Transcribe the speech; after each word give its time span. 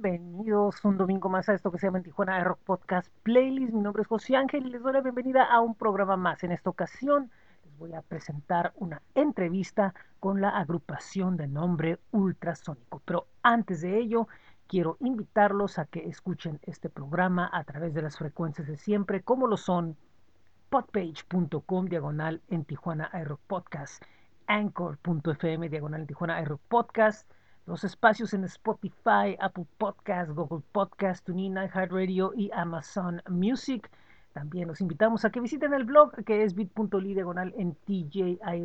Bienvenidos 0.00 0.82
un 0.86 0.96
domingo 0.96 1.28
más 1.28 1.50
a 1.50 1.54
esto 1.54 1.70
que 1.70 1.78
se 1.78 1.86
llama 1.86 2.00
Tijuana 2.00 2.42
Rock 2.42 2.60
Podcast 2.64 3.12
Playlist. 3.24 3.74
Mi 3.74 3.82
nombre 3.82 4.00
es 4.00 4.08
José 4.08 4.36
Ángel 4.36 4.66
y 4.66 4.70
les 4.70 4.82
doy 4.82 4.94
la 4.94 5.02
bienvenida 5.02 5.44
a 5.44 5.60
un 5.60 5.74
programa 5.74 6.16
más. 6.16 6.42
En 6.42 6.50
esta 6.50 6.70
ocasión 6.70 7.30
les 7.62 7.76
voy 7.76 7.92
a 7.92 8.00
presentar 8.00 8.72
una 8.76 9.02
entrevista 9.14 9.92
con 10.18 10.40
la 10.40 10.48
agrupación 10.48 11.36
de 11.36 11.46
nombre 11.46 11.98
Ultrasónico. 12.10 13.02
Pero 13.04 13.26
antes 13.42 13.82
de 13.82 13.98
ello, 13.98 14.28
quiero 14.66 14.96
invitarlos 14.98 15.78
a 15.78 15.84
que 15.84 16.08
escuchen 16.08 16.58
este 16.62 16.88
programa 16.88 17.50
a 17.52 17.62
través 17.64 17.92
de 17.92 18.00
las 18.00 18.16
frecuencias 18.16 18.66
de 18.68 18.78
siempre, 18.78 19.20
como 19.20 19.46
lo 19.46 19.58
son 19.58 19.98
podpage.com 20.70 21.84
diagonal 21.84 22.40
en 22.48 22.64
Tijuana 22.64 23.10
iRock 23.20 23.40
Podcast, 23.46 24.02
anchor.fm 24.46 25.68
diagonal 25.68 26.00
en 26.00 26.06
Tijuana 26.06 26.40
iRock 26.40 26.62
Podcast, 26.68 27.30
los 27.66 27.84
espacios 27.84 28.34
en 28.34 28.42
Spotify, 28.44 29.36
Apple 29.40 29.66
Podcast, 29.78 30.30
Google 30.32 30.62
Podcast, 30.72 31.24
TuneIn, 31.24 31.56
iHeartRadio 31.56 32.32
y 32.34 32.50
Amazon 32.52 33.22
Music. 33.28 33.88
También 34.32 34.68
los 34.68 34.80
invitamos 34.80 35.24
a 35.24 35.30
que 35.30 35.40
visiten 35.40 35.72
el 35.74 35.84
blog 35.84 36.24
que 36.24 36.42
es 36.42 36.54
bit.ly 36.54 37.14
diagonal 37.14 37.54
en 37.56 37.76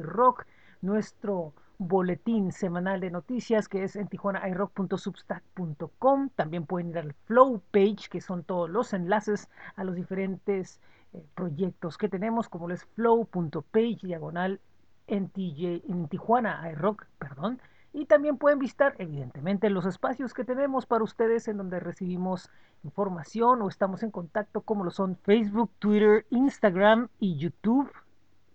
Rock, 0.04 0.46
nuestro 0.82 1.54
boletín 1.78 2.52
semanal 2.52 3.00
de 3.00 3.12
noticias 3.12 3.68
que 3.68 3.84
es 3.84 3.96
en 3.96 4.08
tijuanairock.substack.com. 4.08 6.30
También 6.36 6.66
pueden 6.66 6.90
ir 6.90 6.98
al 6.98 7.14
Flow 7.26 7.62
page, 7.72 8.09
que 8.09 8.22
son 8.22 8.44
todos 8.44 8.68
los 8.70 8.94
enlaces 8.94 9.50
a 9.76 9.84
los 9.84 9.95
diferentes 9.95 10.80
eh, 11.14 11.23
proyectos 11.36 11.98
que 11.98 12.09
tenemos, 12.09 12.50
como 12.50 12.72
es 12.72 12.86
flow.page 12.95 14.00
diagonal 14.02 14.59
en, 15.06 15.32
en 15.36 16.08
Tijuana 16.08 16.68
iRock, 16.72 17.06
perdón. 17.20 17.62
Y 17.98 18.06
también 18.06 18.38
pueden 18.38 18.60
visitar, 18.60 18.94
evidentemente, 19.00 19.72
los 19.72 19.88
espacios 19.88 20.32
que 20.36 20.44
tenemos 20.44 20.86
para 20.86 21.04
ustedes 21.04 21.48
en 21.48 21.58
donde 21.58 21.80
recibimos 21.80 22.52
información 22.84 23.64
o 23.64 23.70
estamos 23.70 24.04
en 24.04 24.12
contacto, 24.12 24.62
como 24.62 24.84
lo 24.84 24.92
son 24.92 25.17
Facebook, 25.23 25.72
Twitter, 25.80 26.23
Instagram 26.30 27.09
y 27.20 27.38
YouTube. 27.38 27.92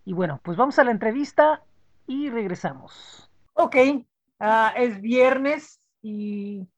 Y 0.05 0.13
bueno, 0.13 0.39
pues 0.45 0.57
vamos 0.57 0.79
a 0.79 0.85
la 0.85 0.93
entrevista 0.93 1.61
y 2.07 2.31
regresamos. 2.31 3.29
Ok, 3.55 3.75
uh, 4.39 4.45
es 4.77 5.01
viernes 5.01 5.81
y 6.03 6.69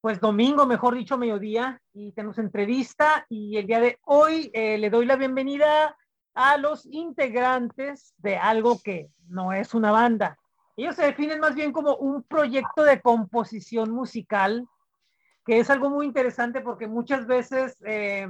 pues 0.00 0.18
domingo, 0.18 0.66
mejor 0.66 0.96
dicho, 0.96 1.16
mediodía, 1.16 1.80
y 1.92 2.10
tenemos 2.10 2.38
entrevista 2.38 3.24
y 3.28 3.56
el 3.56 3.68
día 3.68 3.78
de 3.78 4.00
hoy 4.04 4.50
eh, 4.52 4.78
le 4.78 4.90
doy 4.90 5.06
la 5.06 5.14
bienvenida 5.14 5.96
a 6.34 6.56
los 6.56 6.86
integrantes 6.86 8.14
de 8.18 8.36
algo 8.36 8.80
que 8.82 9.10
no 9.28 9.52
es 9.52 9.74
una 9.74 9.92
banda. 9.92 10.38
Ellos 10.78 10.94
se 10.94 11.06
definen 11.06 11.40
más 11.40 11.56
bien 11.56 11.72
como 11.72 11.96
un 11.96 12.22
proyecto 12.22 12.84
de 12.84 13.00
composición 13.00 13.90
musical, 13.90 14.64
que 15.44 15.58
es 15.58 15.70
algo 15.70 15.90
muy 15.90 16.06
interesante 16.06 16.60
porque 16.60 16.86
muchas 16.86 17.26
veces, 17.26 17.76
eh, 17.84 18.28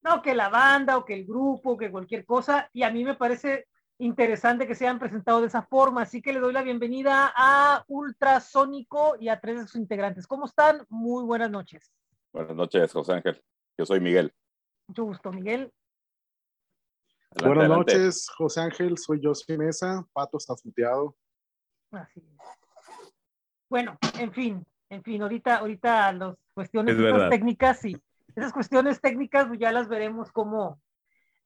no, 0.00 0.22
que 0.22 0.34
la 0.34 0.48
banda 0.48 0.96
o 0.96 1.04
que 1.04 1.12
el 1.12 1.26
grupo, 1.26 1.76
que 1.76 1.90
cualquier 1.90 2.24
cosa, 2.24 2.70
y 2.72 2.84
a 2.84 2.90
mí 2.90 3.04
me 3.04 3.16
parece 3.16 3.66
interesante 3.98 4.66
que 4.66 4.74
se 4.74 4.86
hayan 4.86 4.98
presentado 4.98 5.42
de 5.42 5.48
esa 5.48 5.60
forma. 5.60 6.00
Así 6.00 6.22
que 6.22 6.32
le 6.32 6.40
doy 6.40 6.54
la 6.54 6.62
bienvenida 6.62 7.34
a 7.36 7.84
Ultrasónico 7.86 9.16
y 9.20 9.28
a 9.28 9.38
tres 9.38 9.60
de 9.60 9.66
sus 9.66 9.76
integrantes. 9.76 10.26
¿Cómo 10.26 10.46
están? 10.46 10.86
Muy 10.88 11.22
buenas 11.24 11.50
noches. 11.50 11.92
Buenas 12.32 12.56
noches, 12.56 12.90
José 12.90 13.12
Ángel. 13.12 13.42
Yo 13.76 13.84
soy 13.84 14.00
Miguel. 14.00 14.32
Mucho 14.86 15.04
gusto, 15.04 15.30
Miguel. 15.32 15.70
buenas 17.44 17.68
noches, 17.68 18.26
José 18.38 18.62
Ángel. 18.62 18.96
Soy 18.96 19.20
yo, 19.20 19.32
Mesa. 19.58 20.08
Pato 20.14 20.38
está 20.38 20.56
futeado. 20.56 21.14
Así 21.90 22.20
es. 22.20 22.58
Bueno, 23.68 23.98
en 24.18 24.32
fin, 24.32 24.66
en 24.88 25.02
fin, 25.02 25.22
ahorita, 25.22 25.58
ahorita 25.58 26.12
las 26.12 26.36
cuestiones 26.54 26.96
técnicas 27.30 27.84
y 27.84 27.96
esas 28.34 28.52
cuestiones 28.52 29.00
técnicas 29.00 29.46
pues 29.46 29.58
ya 29.58 29.72
las 29.72 29.88
veremos 29.88 30.32
cómo, 30.32 30.80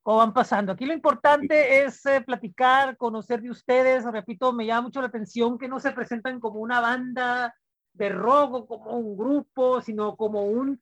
cómo 0.02 0.18
van 0.18 0.32
pasando. 0.32 0.72
Aquí 0.72 0.84
lo 0.84 0.92
importante 0.92 1.84
es 1.84 2.04
eh, 2.06 2.20
platicar, 2.20 2.96
conocer 2.96 3.40
de 3.40 3.50
ustedes. 3.50 4.04
Repito, 4.04 4.52
me 4.52 4.66
llama 4.66 4.82
mucho 4.82 5.00
la 5.00 5.08
atención 5.08 5.58
que 5.58 5.68
no 5.68 5.80
se 5.80 5.92
presentan 5.92 6.38
como 6.38 6.60
una 6.60 6.80
banda 6.80 7.54
de 7.94 8.08
rock 8.08 8.54
o 8.54 8.66
como 8.66 8.98
un 8.98 9.16
grupo, 9.16 9.80
sino 9.80 10.16
como 10.16 10.42
un 10.42 10.80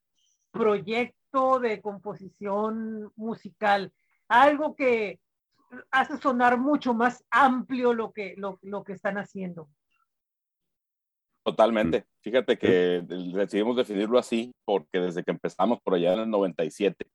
proyecto 0.50 1.60
de 1.60 1.80
composición 1.80 3.12
musical. 3.16 3.92
Algo 4.28 4.74
que 4.74 5.20
hace 5.90 6.18
sonar 6.18 6.58
mucho 6.58 6.94
más 6.94 7.24
amplio 7.30 7.94
lo 7.94 8.12
que, 8.12 8.34
lo, 8.36 8.58
lo 8.62 8.84
que 8.84 8.92
están 8.92 9.18
haciendo. 9.18 9.68
Totalmente. 11.42 12.04
Fíjate 12.20 12.58
que 12.58 13.02
decidimos 13.06 13.76
definirlo 13.76 14.18
así 14.18 14.52
porque 14.64 15.00
desde 15.00 15.24
que 15.24 15.30
empezamos 15.30 15.80
por 15.82 15.94
allá 15.94 16.12
en 16.12 16.20
el 16.20 16.30
97, 16.30 17.06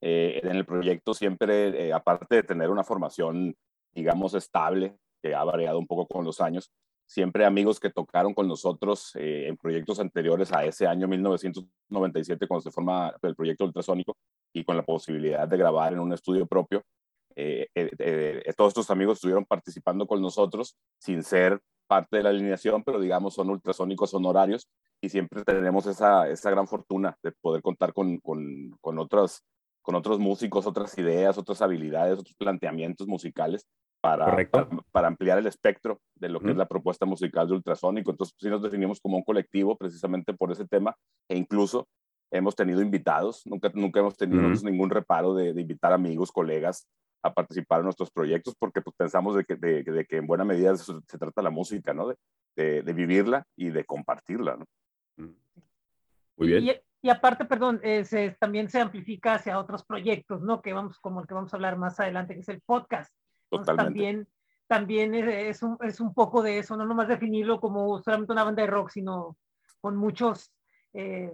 eh, 0.00 0.40
en 0.42 0.56
el 0.56 0.64
proyecto 0.64 1.14
siempre, 1.14 1.88
eh, 1.88 1.92
aparte 1.92 2.36
de 2.36 2.42
tener 2.42 2.70
una 2.70 2.82
formación, 2.82 3.54
digamos, 3.92 4.34
estable, 4.34 4.96
que 5.22 5.34
ha 5.34 5.44
variado 5.44 5.78
un 5.78 5.86
poco 5.86 6.06
con 6.06 6.24
los 6.24 6.40
años, 6.40 6.70
siempre 7.06 7.44
amigos 7.44 7.78
que 7.78 7.90
tocaron 7.90 8.34
con 8.34 8.48
nosotros 8.48 9.14
eh, 9.16 9.48
en 9.48 9.56
proyectos 9.56 10.00
anteriores 10.00 10.52
a 10.52 10.64
ese 10.64 10.86
año 10.86 11.06
1997, 11.06 12.46
cuando 12.46 12.62
se 12.62 12.70
forma 12.70 13.14
el 13.22 13.34
proyecto 13.34 13.64
ultrasónico, 13.64 14.16
y 14.52 14.64
con 14.64 14.76
la 14.76 14.82
posibilidad 14.82 15.46
de 15.46 15.56
grabar 15.56 15.92
en 15.92 16.00
un 16.00 16.12
estudio 16.12 16.46
propio. 16.46 16.82
Todos 18.56 18.70
estos 18.70 18.90
amigos 18.90 19.18
estuvieron 19.18 19.44
participando 19.44 20.06
con 20.06 20.22
nosotros 20.22 20.76
sin 20.98 21.22
ser 21.22 21.60
parte 21.86 22.16
de 22.16 22.22
la 22.22 22.30
alineación, 22.30 22.82
pero 22.82 23.00
digamos 23.00 23.34
son 23.34 23.50
ultrasónicos 23.50 24.14
honorarios 24.14 24.68
y 25.00 25.08
siempre 25.08 25.44
tenemos 25.44 25.86
esa, 25.86 26.28
esa 26.28 26.50
gran 26.50 26.66
fortuna 26.66 27.16
de 27.22 27.32
poder 27.32 27.62
contar 27.62 27.92
con, 27.92 28.18
con, 28.18 28.70
con 28.80 28.98
otras 28.98 29.44
con 29.82 29.94
otros 29.96 30.18
músicos, 30.18 30.66
otras 30.66 30.96
ideas, 30.96 31.36
otras 31.36 31.60
habilidades, 31.60 32.18
otros 32.18 32.34
planteamientos 32.36 33.06
musicales 33.06 33.66
para, 34.00 34.34
para, 34.90 35.08
ampliar 35.08 35.38
el 35.38 35.46
espectro 35.46 36.00
de 36.14 36.30
lo 36.30 36.40
que 36.40 36.52
es 36.52 36.56
la 36.56 36.66
propuesta 36.66 37.04
musical 37.04 37.46
de 37.48 37.54
Ultrasónico. 37.54 38.10
Entonces, 38.10 38.34
sí 38.38 38.48
nos 38.48 38.62
definimos 38.62 38.98
como 38.98 39.18
un 39.18 39.24
colectivo 39.24 39.76
precisamente 39.76 40.32
por 40.32 40.50
ese 40.52 40.66
tema 40.66 40.96
e 41.28 41.36
incluso 41.36 41.86
hemos 42.30 42.56
tenido 42.56 42.80
invitados, 42.80 43.42
nunca, 43.44 43.70
nunca 43.74 44.00
hemos 44.00 44.16
tenido 44.16 44.48
ningún 44.62 44.90
reparo 44.90 45.34
de, 45.34 45.50
invitar 45.50 45.92
amigos, 45.92 46.32
colegas 46.32 46.86
a 47.24 47.32
participar 47.32 47.80
en 47.80 47.84
nuestros 47.84 48.10
proyectos 48.10 48.54
porque 48.58 48.82
pues, 48.82 48.94
pensamos 48.96 49.34
de 49.34 49.44
que, 49.44 49.56
de, 49.56 50.06
que 50.06 50.16
en 50.18 50.26
buena 50.26 50.44
medida 50.44 50.76
se, 50.76 50.92
se 51.08 51.18
trata 51.18 51.40
la 51.40 51.50
música, 51.50 51.94
¿no? 51.94 52.08
De, 52.54 52.82
de, 52.82 52.92
vivirla 52.92 53.46
y 53.56 53.70
de 53.70 53.84
compartirla, 53.84 54.56
¿no? 54.56 54.66
Muy 56.36 56.48
bien. 56.48 56.76
Y 57.00 57.10
aparte, 57.10 57.44
perdón, 57.44 57.80
eh, 57.82 58.34
también 58.38 58.68
se 58.68 58.80
amplifica 58.80 59.34
hacia 59.34 59.58
otros 59.58 59.84
proyectos, 59.84 60.42
¿no? 60.42 60.60
Que 60.60 60.72
vamos, 60.72 60.98
como 61.00 61.20
el 61.20 61.26
que 61.26 61.34
vamos 61.34 61.52
a 61.52 61.56
hablar 61.56 61.76
más 61.78 61.98
adelante, 61.98 62.34
que 62.34 62.40
es 62.40 62.48
el 62.48 62.60
podcast. 62.60 63.14
Totalmente. 63.48 63.84
también, 63.84 64.28
también 64.66 65.14
es, 65.14 65.62
un, 65.62 65.78
es 65.80 66.00
un 66.00 66.12
poco 66.12 66.42
de 66.42 66.58
eso, 66.58 66.76
no 66.76 66.84
nomás 66.84 67.08
definirlo 67.08 67.60
como 67.60 68.02
solamente 68.02 68.32
una 68.32 68.44
banda 68.44 68.62
de 68.62 68.70
rock, 68.70 68.90
sino 68.90 69.36
con 69.80 69.96
muchas 69.96 70.52
eh, 70.92 71.32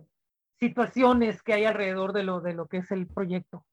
situaciones 0.59 1.43
que 1.43 1.55
hay 1.55 1.65
alrededor 1.65 2.13
de 2.13 2.25
lo, 2.25 2.41
de 2.41 2.53
lo 2.53 2.67
que 2.67 2.79
es 2.79 2.91
el 2.91 3.07
proyecto. 3.07 3.65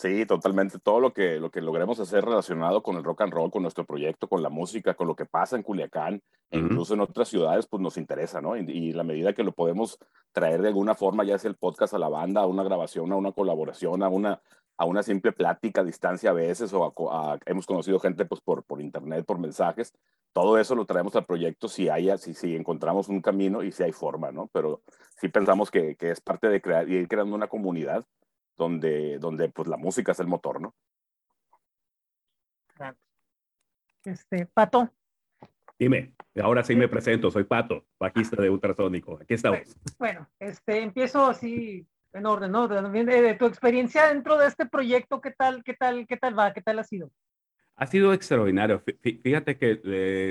Sí, 0.00 0.24
totalmente. 0.26 0.78
Todo 0.78 1.00
lo 1.00 1.12
que, 1.12 1.40
lo 1.40 1.50
que 1.50 1.60
logremos 1.60 1.98
hacer 1.98 2.24
relacionado 2.24 2.84
con 2.84 2.94
el 2.96 3.02
rock 3.02 3.22
and 3.22 3.32
roll, 3.32 3.50
con 3.50 3.62
nuestro 3.62 3.84
proyecto, 3.84 4.28
con 4.28 4.44
la 4.44 4.48
música, 4.48 4.94
con 4.94 5.08
lo 5.08 5.16
que 5.16 5.26
pasa 5.26 5.56
en 5.56 5.64
Culiacán, 5.64 6.22
e 6.52 6.58
incluso 6.58 6.94
en 6.94 7.00
otras 7.00 7.26
ciudades, 7.26 7.66
pues 7.66 7.82
nos 7.82 7.96
interesa, 7.96 8.40
¿no? 8.40 8.56
Y, 8.56 8.92
la 8.92 9.02
medida 9.02 9.32
que 9.32 9.42
lo 9.42 9.50
podemos 9.50 9.98
traer 10.30 10.62
de 10.62 10.68
alguna 10.68 10.94
forma, 10.94 11.24
ya 11.24 11.36
sea 11.36 11.50
el 11.50 11.56
podcast 11.56 11.94
a 11.94 11.98
la 11.98 12.08
banda, 12.08 12.42
a 12.42 12.46
una 12.46 12.62
grabación, 12.62 13.10
a 13.10 13.16
una 13.16 13.32
colaboración, 13.32 14.04
a 14.04 14.08
una, 14.08 14.40
a 14.76 14.84
una 14.84 15.02
simple 15.02 15.32
plática 15.32 15.80
a 15.80 15.84
distancia 15.84 16.30
a 16.30 16.32
veces, 16.32 16.72
o 16.72 16.94
hemos 17.46 17.66
conocido 17.66 17.98
gente 17.98 18.24
pues 18.24 18.40
por, 18.40 18.62
por 18.62 18.80
internet, 18.80 19.26
por 19.26 19.40
mensajes, 19.40 19.92
todo 20.32 20.58
eso 20.58 20.76
lo 20.76 20.86
traemos 20.86 21.16
al 21.16 21.26
proyecto 21.26 21.66
si, 21.66 21.88
haya, 21.88 22.18
si, 22.18 22.34
si 22.34 22.54
encontramos 22.54 23.08
un 23.08 23.20
camino 23.20 23.64
y 23.64 23.72
si 23.72 23.82
hay 23.82 23.90
forma, 23.90 24.30
¿no? 24.30 24.48
Pero 24.52 24.80
sí 25.16 25.26
pensamos 25.26 25.72
que, 25.72 25.96
que 25.96 26.12
es 26.12 26.20
parte 26.20 26.48
de 26.48 26.60
crear 26.60 26.88
y 26.88 26.98
ir 26.98 27.08
creando 27.08 27.34
una 27.34 27.48
comunidad 27.48 28.06
donde, 28.58 29.18
donde 29.18 29.48
pues 29.48 29.68
la 29.68 29.78
música 29.78 30.12
es 30.12 30.20
el 30.20 30.26
motor, 30.26 30.60
¿no? 30.60 30.74
Este, 34.04 34.46
Pato. 34.46 34.90
Dime, 35.78 36.14
ahora 36.42 36.64
sí 36.64 36.74
me 36.74 36.88
presento, 36.88 37.30
soy 37.30 37.44
Pato, 37.44 37.84
bajista 37.98 38.40
de 38.42 38.50
Ultrasónico. 38.50 39.18
Aquí 39.20 39.34
estamos. 39.34 39.60
Bueno, 39.98 40.28
este, 40.38 40.82
empiezo 40.82 41.26
así 41.26 41.86
en 42.12 42.26
orden, 42.26 42.50
¿no? 42.50 42.66
De, 42.66 43.04
de, 43.04 43.34
tu 43.34 43.46
experiencia 43.46 44.08
dentro 44.08 44.36
de 44.38 44.48
este 44.48 44.66
proyecto, 44.66 45.20
¿qué 45.20 45.30
tal, 45.30 45.62
qué 45.62 45.74
tal, 45.74 46.06
qué 46.06 46.16
tal 46.16 46.38
va? 46.38 46.52
¿Qué 46.52 46.62
tal 46.62 46.78
ha 46.78 46.84
sido? 46.84 47.10
Ha 47.80 47.86
sido 47.86 48.12
extraordinario. 48.12 48.82
Fíjate 49.22 49.56
que 49.56 49.80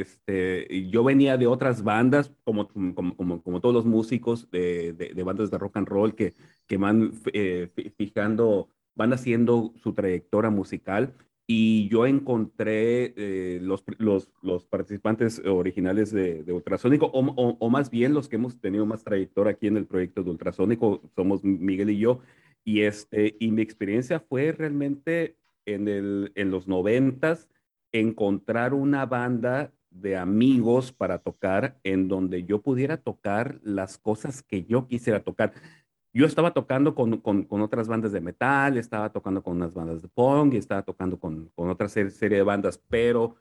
este, 0.01 0.89
yo 0.89 1.01
venía 1.05 1.37
de 1.37 1.47
otras 1.47 1.81
bandas, 1.81 2.33
como, 2.43 2.67
como, 2.67 3.15
como, 3.15 3.41
como 3.41 3.61
todos 3.61 3.73
los 3.73 3.85
músicos 3.85 4.51
de, 4.51 4.91
de, 4.91 5.23
bandas 5.23 5.49
de 5.49 5.57
rock 5.57 5.77
and 5.77 5.87
roll 5.87 6.13
que, 6.13 6.33
que 6.67 6.75
van 6.75 7.13
eh, 7.31 7.69
fijando, 7.97 8.67
van 8.95 9.13
haciendo 9.13 9.73
su 9.81 9.93
trayectoria 9.93 10.49
musical. 10.49 11.13
y 11.49 11.87
yo 11.87 12.05
encontré 12.05 13.13
eh, 13.15 13.59
los, 13.61 13.85
los, 13.97 14.29
los, 14.41 14.65
participantes 14.65 15.41
originales 15.45 16.11
de, 16.11 16.43
de 16.43 16.51
Ultrasónico, 16.51 17.05
o, 17.05 17.21
o, 17.59 17.69
más 17.69 17.89
bien 17.89 18.13
los 18.13 18.27
que 18.27 18.35
hemos 18.35 18.59
tenido 18.59 18.85
más 18.85 19.05
trayectoria 19.05 19.53
aquí 19.53 19.67
en 19.67 19.77
el 19.77 19.85
proyecto 19.85 20.21
de 20.23 20.31
Ultrasónico, 20.31 21.01
somos 21.15 21.45
Miguel 21.45 21.91
y 21.91 21.99
yo, 21.99 22.19
y, 22.65 22.81
este, 22.81 23.37
y 23.39 23.51
mi 23.51 23.61
experiencia 23.61 24.19
fue 24.19 24.51
realmente 24.51 25.37
en, 25.67 26.51
los 26.51 26.67
noventas 26.67 27.49
encontrar 27.91 28.73
una 28.73 29.05
banda 29.05 29.71
de 29.89 30.17
amigos 30.17 30.91
para 30.91 31.19
tocar 31.19 31.79
en 31.83 32.07
donde 32.07 32.43
yo 32.43 32.61
pudiera 32.61 32.97
tocar 32.97 33.59
las 33.63 33.97
cosas 33.97 34.43
que 34.43 34.63
yo 34.63 34.87
quisiera 34.87 35.23
tocar. 35.23 35.53
Yo 36.13 36.25
estaba 36.25 36.53
tocando 36.53 36.95
con, 36.95 37.17
con, 37.17 37.43
con, 37.43 37.61
otras 37.61 37.87
bandas 37.87 38.11
de 38.11 38.21
metal, 38.21 38.77
estaba 38.77 39.11
tocando 39.11 39.43
con 39.43 39.57
unas 39.57 39.73
bandas 39.73 40.01
de 40.01 40.07
punk 40.07 40.53
estaba 40.53 40.81
tocando 40.81 41.19
con, 41.19 41.51
con 41.55 41.69
otra 41.69 41.89
serie, 41.89 42.11
de 42.11 42.43
bandas, 42.43 42.81
pero 42.89 43.35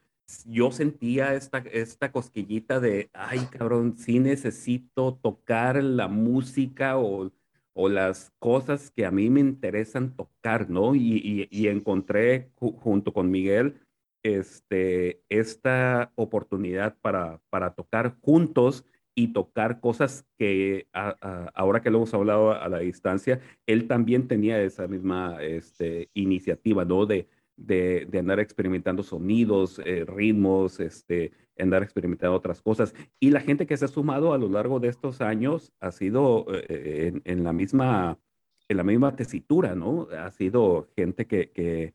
yo 0.44 0.72
sentía 0.72 1.34
esta, 1.34 1.58
esta 1.58 2.10
cosquillita 2.10 2.80
de, 2.80 3.10
ay 3.12 3.46
cabrón, 3.50 3.96
sí 3.96 4.18
necesito 4.18 5.14
tocar 5.14 5.82
la 5.82 6.08
música 6.08 6.98
o, 6.98 7.30
o 7.78 7.90
las 7.90 8.32
cosas 8.38 8.90
que 8.90 9.04
a 9.04 9.10
mí 9.10 9.28
me 9.28 9.40
interesan 9.40 10.16
tocar, 10.16 10.70
¿no? 10.70 10.94
Y, 10.94 11.46
y, 11.50 11.68
encontré 11.68 12.50
junto 12.56 13.12
con 13.12 13.30
Miguel 13.30 13.82
este, 14.24 15.20
esta 15.28 16.10
oportunidad 16.14 16.96
para, 17.02 17.42
para 17.50 17.74
tocar 17.74 18.16
juntos 18.22 18.86
y 19.14 19.28
tocar 19.34 19.80
cosas 19.80 20.26
que 20.38 20.88
ahora 20.92 21.82
que 21.82 21.90
lo 21.90 21.98
hemos 21.98 22.14
hablado 22.14 22.52
a, 22.52 22.66
la 22.68 22.78
distancia, 22.78 23.40
él 23.66 23.86
también 23.86 24.26
tenía 24.26 24.60
esa 24.60 24.88
misma 24.88 25.42
este, 25.42 26.08
iniciativa, 26.14 26.86
¿no? 26.86 27.04
De, 27.04 27.28
de, 27.56 28.06
de, 28.10 28.18
andar 28.18 28.40
experimentando 28.40 29.02
sonidos, 29.02 29.80
eh, 29.84 30.04
ritmos, 30.06 30.80
este, 30.80 31.32
andar 31.58 31.82
experimentando 31.82 32.36
otras 32.36 32.62
cosas. 32.62 32.94
Y 33.20 33.30
la 33.30 33.40
gente 33.40 33.66
que 33.66 33.76
se 33.76 33.84
ha 33.84 33.88
sumado 33.88 34.32
a 34.32 34.38
lo 34.38 34.48
largo 34.48 34.80
de 34.80 34.88
estos 34.88 35.20
años 35.20 35.72
ha 35.80 35.90
sido 35.90 36.46
eh, 36.50 37.20
en, 37.24 37.44
la 37.44 37.52
misma, 37.52 38.18
en 38.68 38.76
la 38.76 38.84
misma 38.84 39.16
tesitura, 39.16 39.74
¿no? 39.74 40.08
Ha 40.18 40.30
sido 40.30 40.88
gente 40.96 41.26
que, 41.26 41.50
que, 41.50 41.94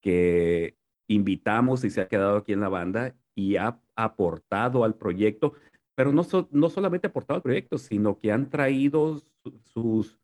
que 0.00 0.76
invitamos 1.08 1.84
y 1.84 1.90
se 1.90 2.00
ha 2.00 2.08
quedado 2.08 2.38
aquí 2.38 2.52
en 2.52 2.60
la 2.60 2.68
banda 2.68 3.14
y 3.34 3.56
ha 3.56 3.80
aportado 3.96 4.84
al 4.84 4.94
proyecto 4.94 5.54
pero 5.94 6.12
no, 6.12 6.26
no 6.50 6.70
solamente 6.70 7.06
aportado 7.06 7.36
al 7.36 7.42
proyecto, 7.42 7.78
sino 7.78 8.18
que 8.18 8.32
han 8.32 8.50
traído 8.50 9.22
sus, 9.64 10.18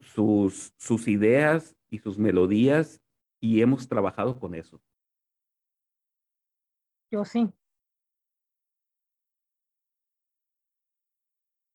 sus, 0.00 0.74
sus 0.76 1.08
ideas 1.08 1.76
y 1.88 1.98
sus 1.98 2.18
melodías 2.18 3.00
y 3.44 3.60
hemos 3.60 3.86
trabajado 3.86 4.40
con 4.40 4.54
eso. 4.54 4.80
Yo 7.10 7.26
sí. 7.26 7.52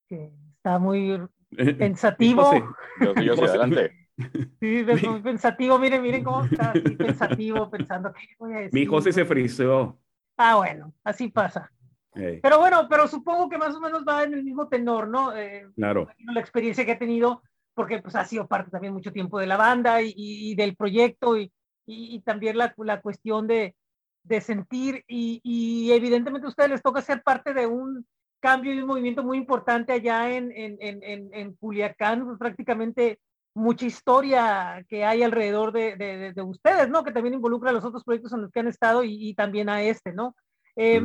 está 0.09 0.79
muy 0.79 1.21
pensativo. 1.77 2.51
Yo, 2.99 3.13
yo 3.21 3.35
sí, 3.35 3.43
adelante. 3.43 3.95
Sí, 4.59 4.83
es 4.85 5.07
muy 5.07 5.21
pensativo. 5.21 5.79
Miren, 5.79 6.01
miren 6.01 6.25
cómo 6.25 6.43
está 6.43 6.71
así 6.71 6.81
pensativo, 6.81 7.69
pensando. 7.69 8.11
¿qué 8.11 8.35
voy 8.37 8.53
a 8.53 8.57
decir? 8.57 8.73
Mi 8.73 8.85
José 8.85 9.13
se 9.13 9.23
friseó. 9.23 9.97
Ah, 10.35 10.57
bueno, 10.57 10.93
así 11.05 11.29
pasa. 11.29 11.71
Pero 12.11 12.59
bueno, 12.59 12.87
pero 12.89 13.07
supongo 13.07 13.47
que 13.47 13.57
más 13.57 13.73
o 13.75 13.79
menos 13.79 14.03
va 14.05 14.23
en 14.23 14.33
el 14.33 14.43
mismo 14.43 14.67
tenor, 14.67 15.07
¿no? 15.07 15.33
Eh, 15.37 15.69
claro. 15.75 16.09
La 16.33 16.41
experiencia 16.41 16.83
que 16.83 16.91
ha 16.93 16.99
tenido, 16.99 17.43
porque 17.73 18.01
pues 18.01 18.13
ha 18.17 18.25
sido 18.25 18.45
parte 18.45 18.71
también 18.71 18.91
mucho 18.91 19.13
tiempo 19.13 19.39
de 19.39 19.47
la 19.47 19.55
banda 19.55 20.01
y, 20.01 20.13
y 20.17 20.55
del 20.55 20.75
proyecto 20.75 21.37
y, 21.37 21.49
y, 21.89 22.19
también 22.21 22.57
la, 22.57 22.73
la, 22.77 23.01
cuestión 23.01 23.47
de, 23.47 23.75
de 24.23 24.41
sentir 24.41 25.03
y, 25.07 25.41
y, 25.43 25.91
evidentemente 25.91 26.45
a 26.45 26.49
ustedes 26.49 26.69
les 26.69 26.81
toca 26.81 27.01
ser 27.01 27.23
parte 27.23 27.53
de 27.53 27.65
un 27.65 28.05
cambio 28.39 28.73
y 28.73 28.79
un 28.79 28.87
movimiento 28.87 29.23
muy 29.23 29.37
importante 29.37 29.91
allá 29.91 30.31
en, 30.31 30.51
en, 30.51 30.77
en, 30.79 31.29
en 31.33 31.53
Culiacán, 31.53 32.25
pues, 32.25 32.37
prácticamente 32.37 33.19
mucha 33.53 33.85
historia 33.85 34.85
que 34.87 35.03
hay 35.03 35.23
alrededor 35.23 35.71
de, 35.71 35.95
de, 35.95 36.33
de, 36.33 36.41
ustedes, 36.41 36.89
¿no? 36.89 37.03
Que 37.03 37.11
también 37.11 37.33
involucra 37.33 37.71
a 37.71 37.73
los 37.73 37.83
otros 37.83 38.03
proyectos 38.03 38.31
en 38.33 38.41
los 38.41 38.51
que 38.51 38.59
han 38.59 38.67
estado 38.67 39.03
y, 39.03 39.33
también 39.33 39.69
a 39.69 39.81
este, 39.81 40.13
¿no? 40.13 40.35
Eh, 40.75 41.01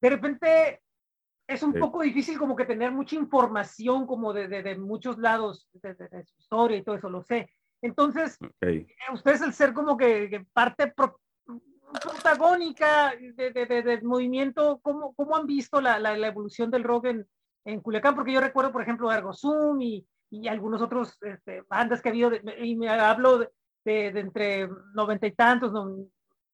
de 0.00 0.10
repente 0.10 0.80
es 1.48 1.62
un 1.62 1.72
poco 1.72 2.02
difícil 2.02 2.38
como 2.38 2.54
que 2.54 2.66
tener 2.66 2.92
mucha 2.92 3.16
información 3.16 4.06
como 4.06 4.32
de, 4.32 4.48
de, 4.48 4.76
muchos 4.76 5.18
lados 5.18 5.66
de, 5.72 5.94
su 6.24 6.38
historia 6.38 6.76
y 6.76 6.82
todo 6.82 6.96
eso, 6.96 7.08
lo 7.08 7.22
sé. 7.22 7.50
Entonces, 7.82 8.38
okay. 8.40 8.78
Eh, 8.78 9.12
ustedes 9.12 9.40
el 9.42 9.52
ser 9.52 9.72
como 9.72 9.96
que, 9.96 10.28
que 10.28 10.44
parte 10.52 10.88
pro, 10.88 11.20
protagónica 12.02 13.14
del 13.16 14.02
movimiento, 14.02 14.80
¿cómo, 14.82 15.14
¿cómo, 15.14 15.36
han 15.36 15.46
visto 15.46 15.80
la, 15.80 15.98
la, 15.98 16.16
la, 16.16 16.26
evolución 16.26 16.70
del 16.70 16.84
rock 16.84 17.06
en, 17.06 17.26
en 17.64 17.80
Culiacán? 17.80 18.14
Porque 18.14 18.32
yo 18.32 18.40
recuerdo, 18.40 18.72
por 18.72 18.82
ejemplo, 18.82 19.12
Ergo 19.12 19.32
Zoom 19.32 19.80
y, 19.80 20.06
y 20.30 20.48
algunos 20.48 20.82
otros 20.82 21.16
este, 21.22 21.62
bandas 21.68 22.02
que 22.02 22.08
ha 22.08 22.12
habido, 22.12 22.32
y 22.62 22.76
me 22.76 22.88
hablo 22.88 23.38
de, 23.38 23.48
entre 23.84 24.68
noventa 24.94 25.26
y 25.26 25.32
tantos, 25.32 25.72
no, 25.72 26.06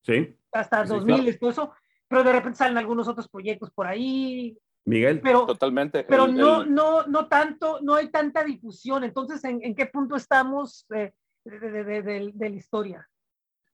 sí. 0.02 0.36
hasta 0.52 0.84
dos 0.84 1.04
mil, 1.04 1.22
claro. 1.24 1.38
todo 1.38 1.50
eso 1.50 1.74
pero 2.08 2.22
de 2.22 2.32
repente 2.32 2.58
salen 2.58 2.78
algunos 2.78 3.08
otros 3.08 3.28
proyectos 3.28 3.70
por 3.70 3.86
ahí. 3.86 4.56
Miguel, 4.86 5.20
pero, 5.20 5.46
totalmente. 5.46 6.04
Pero 6.04 6.26
el, 6.26 6.34
no, 6.34 6.62
el... 6.62 6.74
no, 6.74 7.06
no 7.06 7.26
tanto, 7.26 7.80
no 7.80 7.94
hay 7.94 8.08
tanta 8.08 8.44
difusión. 8.44 9.04
Entonces, 9.04 9.42
¿en, 9.44 9.62
en 9.62 9.74
qué 9.74 9.86
punto 9.86 10.16
estamos 10.16 10.86
de, 10.88 11.14
de, 11.44 11.84
de, 11.84 12.02
de, 12.02 12.50
la 12.50 12.56
historia? 12.56 13.08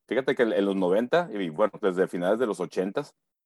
Fíjate 0.07 0.35
que 0.35 0.43
en 0.43 0.65
los 0.65 0.75
90, 0.75 1.29
y 1.33 1.49
bueno, 1.49 1.73
desde 1.81 2.07
finales 2.07 2.39
de 2.39 2.47
los 2.47 2.59
80, 2.59 3.03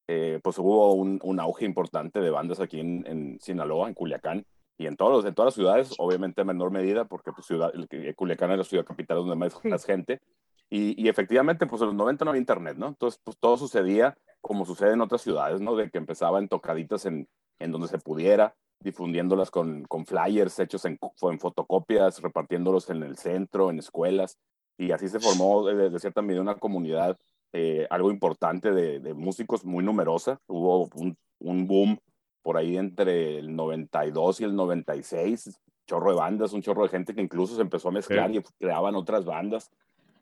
eh, 0.08 0.40
pues 0.44 0.60
hubo 0.60 0.94
un, 0.94 1.20
un, 1.24 1.40
auge 1.40 1.66
importante 1.66 2.20
de 2.20 2.30
bandas 2.30 2.60
aquí 2.60 2.80
en, 2.80 3.04
en, 3.08 3.40
Sinaloa, 3.40 3.88
en 3.88 3.96
Culiacán, 3.96 4.46
y 4.78 4.88
en, 4.88 4.96
todos, 4.96 5.26
en 5.26 5.34
todas 5.34 5.48
las 5.48 5.56
ciudades, 5.56 5.96
obviamente 5.98 6.42
en 6.42 6.48
menor 6.48 6.70
medida, 6.70 7.06
porque 7.06 7.32
pues, 7.32 7.48
ciudad, 7.48 7.74
Culiacán 8.16 8.52
es 8.52 8.58
la 8.58 8.64
ciudad 8.64 8.86
capital 8.86 9.18
donde 9.18 9.36
más, 9.36 9.54
sí. 9.54 9.68
más 9.68 9.86
gente, 9.86 10.22
y, 10.70 11.02
y, 11.02 11.08
efectivamente, 11.10 11.66
pues 11.66 11.82
en 11.82 11.90
los 11.90 11.96
90 11.96 12.26
no 12.26 12.32
había 12.32 12.40
internet, 12.40 12.76
¿no? 12.76 12.88
Entonces, 12.88 13.22
pues 13.24 13.38
todo 13.40 13.56
sucedía 13.56 14.18
como 14.42 14.66
sucede 14.66 14.94
en 14.94 15.02
otras 15.02 15.22
ciudades, 15.22 15.62
¿no? 15.62 15.76
De 15.76 15.90
que 15.90 15.98
empezaba 16.00 16.40
en 16.40 16.48
tocaditas 16.48 17.06
en, 17.06 17.28
en 17.60 17.72
donde 17.72 17.88
se 17.88 18.00
pudiera, 18.00 18.56
difundiéndolas 18.80 19.52
con, 19.52 19.84
con 19.86 20.06
flyers 20.06 20.60
hechos 20.60 20.86
en, 20.86 21.00
en, 21.22 21.40
fotocopias, 21.40 22.22
repartiéndolos 22.22 22.90
en 22.90 23.04
el 23.04 23.18
centro, 23.18 23.70
en 23.70 23.80
escuelas, 23.80 24.38
y 24.78 24.92
así 24.92 25.08
se 25.08 25.20
formó 25.20 25.66
de, 25.66 25.90
de 25.90 26.00
cierta 26.00 26.22
medida 26.22 26.42
una 26.42 26.56
comunidad, 26.56 27.18
eh, 27.54 27.88
algo 27.90 28.12
importante 28.12 28.72
de, 28.72 29.00
de, 29.00 29.14
músicos 29.14 29.64
muy 29.64 29.84
numerosa. 29.84 30.40
Hubo 30.48 30.90
un, 30.96 31.18
un, 31.40 31.68
boom 31.68 31.98
por 32.42 32.58
ahí 32.58 32.78
entre 32.78 33.40
el 33.40 33.56
92 33.56 34.42
y 34.42 34.44
el 34.44 34.56
96, 34.56 35.58
chorro 35.88 36.12
de 36.12 36.18
bandas, 36.18 36.52
un 36.52 36.62
chorro 36.62 36.84
de 36.84 36.90
gente 36.90 37.16
que 37.16 37.22
incluso 37.22 37.56
se 37.56 37.62
empezó 37.62 37.88
a 37.88 37.94
mezclar 37.94 38.30
sí. 38.32 38.38
y 38.38 38.42
creaban 38.60 38.96
otras 38.96 39.24
bandas. 39.24 39.72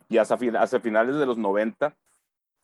Y 0.07 0.17
hasta, 0.19 0.37
hasta 0.59 0.79
finales 0.79 1.15
de 1.15 1.25
los 1.25 1.37
90 1.37 1.95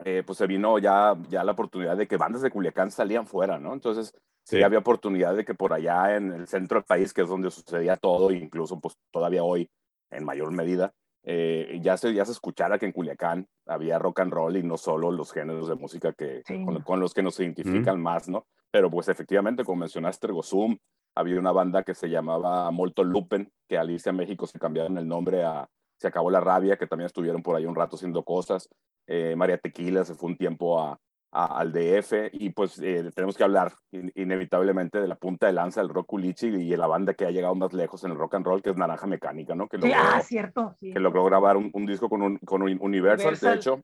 eh, 0.05 0.23
pues 0.25 0.37
se 0.37 0.47
vino 0.47 0.79
ya, 0.79 1.17
ya 1.29 1.43
la 1.43 1.51
oportunidad 1.51 1.97
de 1.97 2.07
que 2.07 2.15
bandas 2.15 2.41
de 2.41 2.51
Culiacán 2.51 2.89
salían 2.89 3.27
fuera, 3.27 3.59
¿no? 3.59 3.73
Entonces, 3.73 4.13
sí. 4.49 4.63
había 4.63 4.79
oportunidad 4.79 5.35
de 5.35 5.45
que 5.45 5.53
por 5.53 5.73
allá 5.73 6.15
en 6.15 6.31
el 6.31 6.47
centro 6.47 6.79
del 6.79 6.85
país, 6.85 7.13
que 7.13 7.21
es 7.21 7.27
donde 7.27 7.51
sucedía 7.51 7.97
todo, 7.97 8.31
incluso 8.31 8.79
pues 8.79 8.95
todavía 9.11 9.43
hoy 9.43 9.69
en 10.11 10.25
mayor 10.25 10.51
medida, 10.51 10.93
eh, 11.23 11.79
ya, 11.81 11.97
se, 11.97 12.13
ya 12.13 12.25
se 12.25 12.31
escuchara 12.31 12.79
que 12.79 12.85
en 12.85 12.91
Culiacán 12.91 13.47
había 13.67 13.99
rock 13.99 14.21
and 14.21 14.33
roll 14.33 14.57
y 14.57 14.63
no 14.63 14.77
solo 14.77 15.11
los 15.11 15.31
géneros 15.31 15.67
de 15.67 15.75
música 15.75 16.13
que, 16.13 16.41
sí. 16.45 16.63
con, 16.63 16.81
con, 16.81 16.99
los 16.99 17.13
que 17.13 17.21
nos 17.21 17.39
identifican 17.39 17.99
mm. 17.99 18.03
más, 18.03 18.29
¿no? 18.29 18.45
Pero 18.71 18.89
pues 18.89 19.09
efectivamente, 19.09 19.63
como 19.63 19.81
mencionaste, 19.81 20.27
Ergozum, 20.27 20.77
había 21.15 21.39
una 21.39 21.51
banda 21.51 21.83
que 21.83 21.93
se 21.93 22.09
llamaba 22.09 22.71
Molto 22.71 23.03
Lupen, 23.03 23.51
que 23.67 23.77
Alicia 23.77 24.13
México 24.13 24.47
se 24.47 24.59
cambiaron 24.59 24.97
el 24.97 25.07
nombre 25.07 25.43
a 25.43 25.67
Se 25.97 26.07
Acabó 26.07 26.31
la 26.31 26.39
Rabia, 26.39 26.77
que 26.77 26.87
también 26.87 27.07
estuvieron 27.07 27.43
por 27.43 27.55
ahí 27.55 27.65
un 27.65 27.75
rato 27.75 27.95
haciendo 27.95 28.23
cosas 28.23 28.69
eh, 29.09 29.35
María 29.35 29.57
Tequila 29.57 30.05
se 30.05 30.13
fue 30.13 30.29
un 30.29 30.37
tiempo 30.37 30.79
a, 30.79 30.99
a, 31.31 31.59
al 31.59 31.71
DF 31.71 32.29
y 32.33 32.49
pues 32.49 32.79
eh, 32.79 33.11
tenemos 33.13 33.37
que 33.37 33.43
hablar 33.43 33.73
in, 33.91 34.11
inevitablemente 34.15 34.99
de 34.99 35.07
la 35.07 35.15
punta 35.15 35.47
de 35.47 35.53
lanza 35.53 35.81
del 35.81 35.89
rock 35.89 36.07
culichi 36.07 36.47
y 36.47 36.69
de 36.69 36.77
la 36.77 36.87
banda 36.87 37.13
que 37.13 37.25
ha 37.25 37.31
llegado 37.31 37.55
más 37.55 37.73
lejos 37.73 38.03
en 38.03 38.11
el 38.11 38.17
rock 38.17 38.35
and 38.35 38.45
roll, 38.45 38.61
que 38.61 38.71
es 38.71 38.77
Naranja 38.77 39.07
Mecánica, 39.07 39.55
¿no? 39.55 39.67
Que 39.67 39.77
logró, 39.77 39.93
ah, 39.95 40.21
cierto, 40.21 40.75
sí. 40.79 40.93
Que 40.93 40.99
logró 40.99 41.23
grabar 41.25 41.57
un, 41.57 41.69
un 41.73 41.85
disco 41.85 42.09
con, 42.09 42.21
un, 42.21 42.37
con 42.39 42.61
un 42.61 42.69
Universal, 42.69 43.27
Universal, 43.27 43.51
de 43.51 43.55
hecho. 43.55 43.81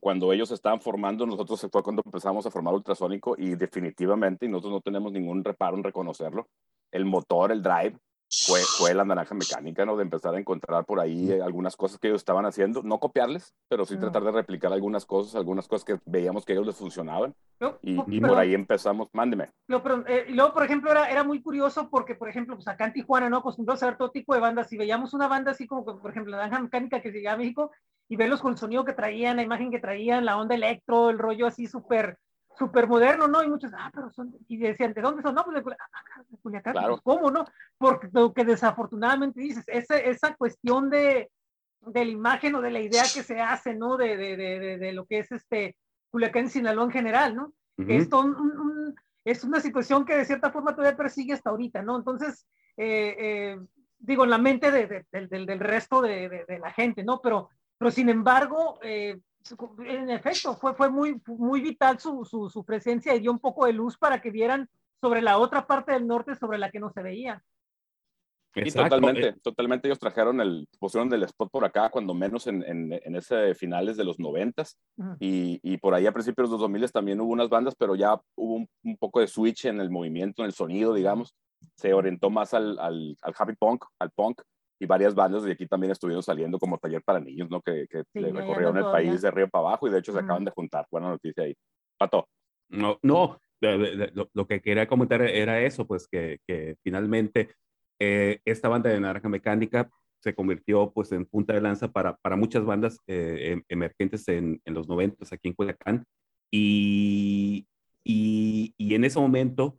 Cuando 0.00 0.32
ellos 0.32 0.50
estaban 0.50 0.80
formando, 0.80 1.24
nosotros 1.24 1.68
fue 1.70 1.82
cuando 1.82 2.02
empezamos 2.04 2.44
a 2.44 2.50
formar 2.50 2.74
Ultrasónico 2.74 3.36
y 3.38 3.54
definitivamente, 3.54 4.44
y 4.44 4.48
nosotros 4.48 4.72
no 4.72 4.80
tenemos 4.80 5.12
ningún 5.12 5.44
reparo 5.44 5.76
en 5.76 5.84
reconocerlo, 5.84 6.48
el 6.90 7.04
motor, 7.04 7.52
el 7.52 7.62
drive, 7.62 7.96
fue, 8.46 8.60
fue 8.60 8.94
la 8.94 9.04
naranja 9.04 9.34
mecánica, 9.34 9.84
¿no? 9.84 9.96
De 9.96 10.02
empezar 10.02 10.34
a 10.34 10.38
encontrar 10.38 10.84
por 10.84 11.00
ahí 11.00 11.30
eh, 11.30 11.42
algunas 11.42 11.76
cosas 11.76 11.98
que 11.98 12.08
ellos 12.08 12.20
estaban 12.20 12.46
haciendo, 12.46 12.82
no 12.82 12.98
copiarles, 12.98 13.54
pero 13.68 13.84
sí 13.84 13.96
tratar 13.96 14.24
de 14.24 14.32
replicar 14.32 14.72
algunas 14.72 15.06
cosas, 15.06 15.34
algunas 15.34 15.68
cosas 15.68 15.84
que 15.84 15.98
veíamos 16.04 16.44
que 16.44 16.52
ellos 16.52 16.66
les 16.66 16.76
funcionaban. 16.76 17.34
No, 17.60 17.78
y, 17.82 18.00
y 18.08 18.20
por 18.20 18.38
ahí 18.38 18.54
empezamos, 18.54 19.08
mándeme. 19.12 19.50
No, 19.68 19.82
pero, 19.82 20.04
eh, 20.06 20.26
luego, 20.28 20.52
por 20.52 20.64
ejemplo, 20.64 20.90
era, 20.90 21.10
era 21.10 21.22
muy 21.22 21.40
curioso 21.40 21.88
porque, 21.88 22.14
por 22.14 22.28
ejemplo, 22.28 22.56
pues 22.56 22.68
acá 22.68 22.86
en 22.86 22.92
Tijuana, 22.92 23.30
¿no? 23.30 23.38
Acostumbrados 23.38 23.82
a 23.82 23.86
ver 23.86 23.96
todo 23.96 24.10
tipo 24.10 24.34
de 24.34 24.40
bandas 24.40 24.72
y 24.72 24.76
veíamos 24.76 25.14
una 25.14 25.28
banda 25.28 25.52
así 25.52 25.66
como, 25.66 25.84
por 25.84 26.10
ejemplo, 26.10 26.32
la 26.32 26.38
naranja 26.38 26.60
mecánica 26.60 27.00
que 27.00 27.12
se 27.12 27.18
llega 27.18 27.32
a 27.32 27.36
México 27.36 27.70
y 28.08 28.16
verlos 28.16 28.40
con 28.40 28.52
el 28.52 28.58
sonido 28.58 28.84
que 28.84 28.92
traían, 28.92 29.36
la 29.36 29.42
imagen 29.42 29.70
que 29.70 29.78
traían, 29.78 30.24
la 30.24 30.36
onda 30.36 30.54
electro, 30.54 31.10
el 31.10 31.18
rollo 31.18 31.46
así 31.46 31.66
súper 31.66 32.18
súper 32.58 32.86
moderno, 32.86 33.28
¿no? 33.28 33.42
Y 33.42 33.48
muchos, 33.48 33.72
ah, 33.76 33.90
pero 33.92 34.10
son, 34.10 34.34
y 34.48 34.56
decían, 34.56 34.92
¿de 34.92 35.02
dónde 35.02 35.22
son? 35.22 35.34
No, 35.34 35.44
pues 35.44 35.56
de, 35.56 35.76
Culiacán, 36.42 36.78
ah, 36.78 36.86
pues, 36.88 37.00
¿cómo, 37.02 37.30
no? 37.30 37.44
Porque 37.78 38.08
lo 38.12 38.32
que 38.32 38.44
desafortunadamente 38.44 39.40
dices, 39.40 39.64
esa, 39.66 39.98
esa 39.98 40.34
cuestión 40.36 40.90
de, 40.90 41.30
de 41.80 42.04
la 42.04 42.10
imagen 42.10 42.54
o 42.54 42.60
de 42.60 42.70
la 42.70 42.80
idea 42.80 43.02
que 43.02 43.22
se 43.22 43.40
hace, 43.40 43.74
¿no? 43.74 43.96
De, 43.96 44.16
de, 44.16 44.36
de, 44.36 44.78
de 44.78 44.92
lo 44.92 45.06
que 45.06 45.18
es 45.18 45.32
este 45.32 45.76
Culiacán, 46.10 46.48
Sinaloa 46.48 46.84
en 46.84 46.90
general, 46.92 47.34
¿no? 47.34 47.52
Esto 47.76 48.24
es 49.24 49.42
una 49.42 49.60
situación 49.60 50.04
que 50.04 50.16
de 50.16 50.24
cierta 50.24 50.52
forma 50.52 50.74
todavía 50.74 50.96
persigue 50.96 51.32
hasta 51.32 51.50
ahorita, 51.50 51.82
¿no? 51.82 51.96
Entonces, 51.96 52.46
eh, 52.76 53.16
eh, 53.18 53.58
digo, 53.98 54.24
en 54.24 54.30
la 54.30 54.38
mente 54.38 54.70
del, 54.70 55.28
del, 55.28 55.60
resto 55.60 56.02
de, 56.02 56.44
la 56.60 56.72
gente, 56.72 57.02
¿no? 57.02 57.20
Pero, 57.20 57.48
pero 57.78 57.90
sin 57.90 58.08
embargo, 58.08 58.78
eh, 58.82 59.18
en 59.86 60.10
efecto, 60.10 60.54
fue, 60.54 60.74
fue 60.74 60.90
muy, 60.90 61.20
muy 61.26 61.60
vital 61.60 61.98
su, 61.98 62.24
su, 62.24 62.48
su, 62.48 62.64
presencia 62.64 63.14
y 63.14 63.20
dio 63.20 63.30
un 63.30 63.38
poco 63.38 63.66
de 63.66 63.72
luz 63.72 63.98
para 63.98 64.20
que 64.20 64.30
vieran 64.30 64.68
sobre 65.00 65.20
la 65.20 65.38
otra 65.38 65.66
parte 65.66 65.92
del 65.92 66.06
norte 66.06 66.34
sobre 66.34 66.58
la 66.58 66.70
que 66.70 66.80
no 66.80 66.90
se 66.90 67.02
veía. 67.02 67.42
Y 68.56 68.70
totalmente, 68.70 69.28
eh. 69.28 69.34
totalmente. 69.42 69.88
Ellos 69.88 69.98
trajeron 69.98 70.40
el, 70.40 70.68
pusieron 70.78 71.12
el 71.12 71.24
spot 71.24 71.50
por 71.50 71.64
acá, 71.64 71.90
cuando 71.90 72.14
menos 72.14 72.46
en, 72.46 72.62
en, 72.62 72.92
en 72.92 73.16
ese 73.16 73.54
finales 73.54 73.96
de 73.96 74.04
los 74.04 74.18
noventas, 74.20 74.78
y, 75.18 75.58
y, 75.62 75.76
por 75.78 75.92
ahí 75.94 76.06
a 76.06 76.12
principios 76.12 76.48
de 76.48 76.52
los 76.52 76.60
2000 76.60 76.92
también 76.92 77.20
hubo 77.20 77.32
unas 77.32 77.48
bandas, 77.48 77.74
pero 77.76 77.96
ya 77.96 78.14
hubo 78.36 78.54
un, 78.54 78.68
un, 78.84 78.96
poco 78.96 79.20
de 79.20 79.26
switch 79.26 79.64
en 79.64 79.80
el 79.80 79.90
movimiento, 79.90 80.42
en 80.42 80.46
el 80.46 80.52
sonido, 80.52 80.94
digamos, 80.94 81.34
se 81.74 81.92
orientó 81.92 82.30
más 82.30 82.54
al, 82.54 82.78
al, 82.78 83.16
al 83.22 83.34
happy 83.36 83.54
punk, 83.56 83.84
al 83.98 84.10
punk, 84.10 84.40
y 84.78 84.86
varias 84.86 85.14
bandas 85.14 85.44
de 85.44 85.52
aquí 85.52 85.66
también 85.66 85.92
estuvieron 85.92 86.22
saliendo 86.22 86.58
como 86.58 86.78
taller 86.78 87.02
para 87.02 87.20
niños, 87.20 87.48
¿no? 87.50 87.60
Que, 87.60 87.86
que 87.88 88.04
le 88.14 88.32
recorrieron 88.32 88.76
el 88.76 88.84
país 88.84 89.22
de 89.22 89.30
río 89.30 89.48
para 89.48 89.68
abajo 89.68 89.88
y 89.88 89.90
de 89.90 89.98
hecho 89.98 90.12
se 90.12 90.18
acaban 90.18 90.44
de 90.44 90.50
juntar. 90.50 90.86
Buena 90.90 91.08
noticia 91.08 91.44
ahí. 91.44 91.54
Pato. 91.98 92.28
No, 92.68 92.98
no, 93.02 93.38
lo, 93.60 94.30
lo, 94.32 94.46
que 94.46 94.60
quería 94.60 94.86
comentar 94.86 95.22
era 95.22 95.60
eso, 95.60 95.86
pues 95.86 96.08
que, 96.08 96.40
que 96.46 96.76
finalmente 96.82 97.54
eh, 97.98 98.40
esta 98.44 98.68
banda 98.68 98.90
de 98.90 99.00
Naranja 99.00 99.28
Mecánica 99.28 99.90
se 100.20 100.34
convirtió 100.34 100.90
pues 100.92 101.12
en 101.12 101.26
punta 101.26 101.52
de 101.52 101.60
lanza 101.60 101.92
para, 101.92 102.16
para 102.16 102.36
muchas 102.36 102.64
bandas 102.64 102.98
eh, 103.06 103.52
em, 103.52 103.62
emergentes 103.68 104.26
en, 104.28 104.60
en, 104.64 104.74
los 104.74 104.88
90 104.88 105.24
aquí 105.30 105.48
en 105.48 105.54
Culiacán. 105.54 106.04
Y, 106.50 107.66
y, 108.02 108.74
y, 108.76 108.94
en 108.94 109.04
ese 109.04 109.18
momento, 109.18 109.78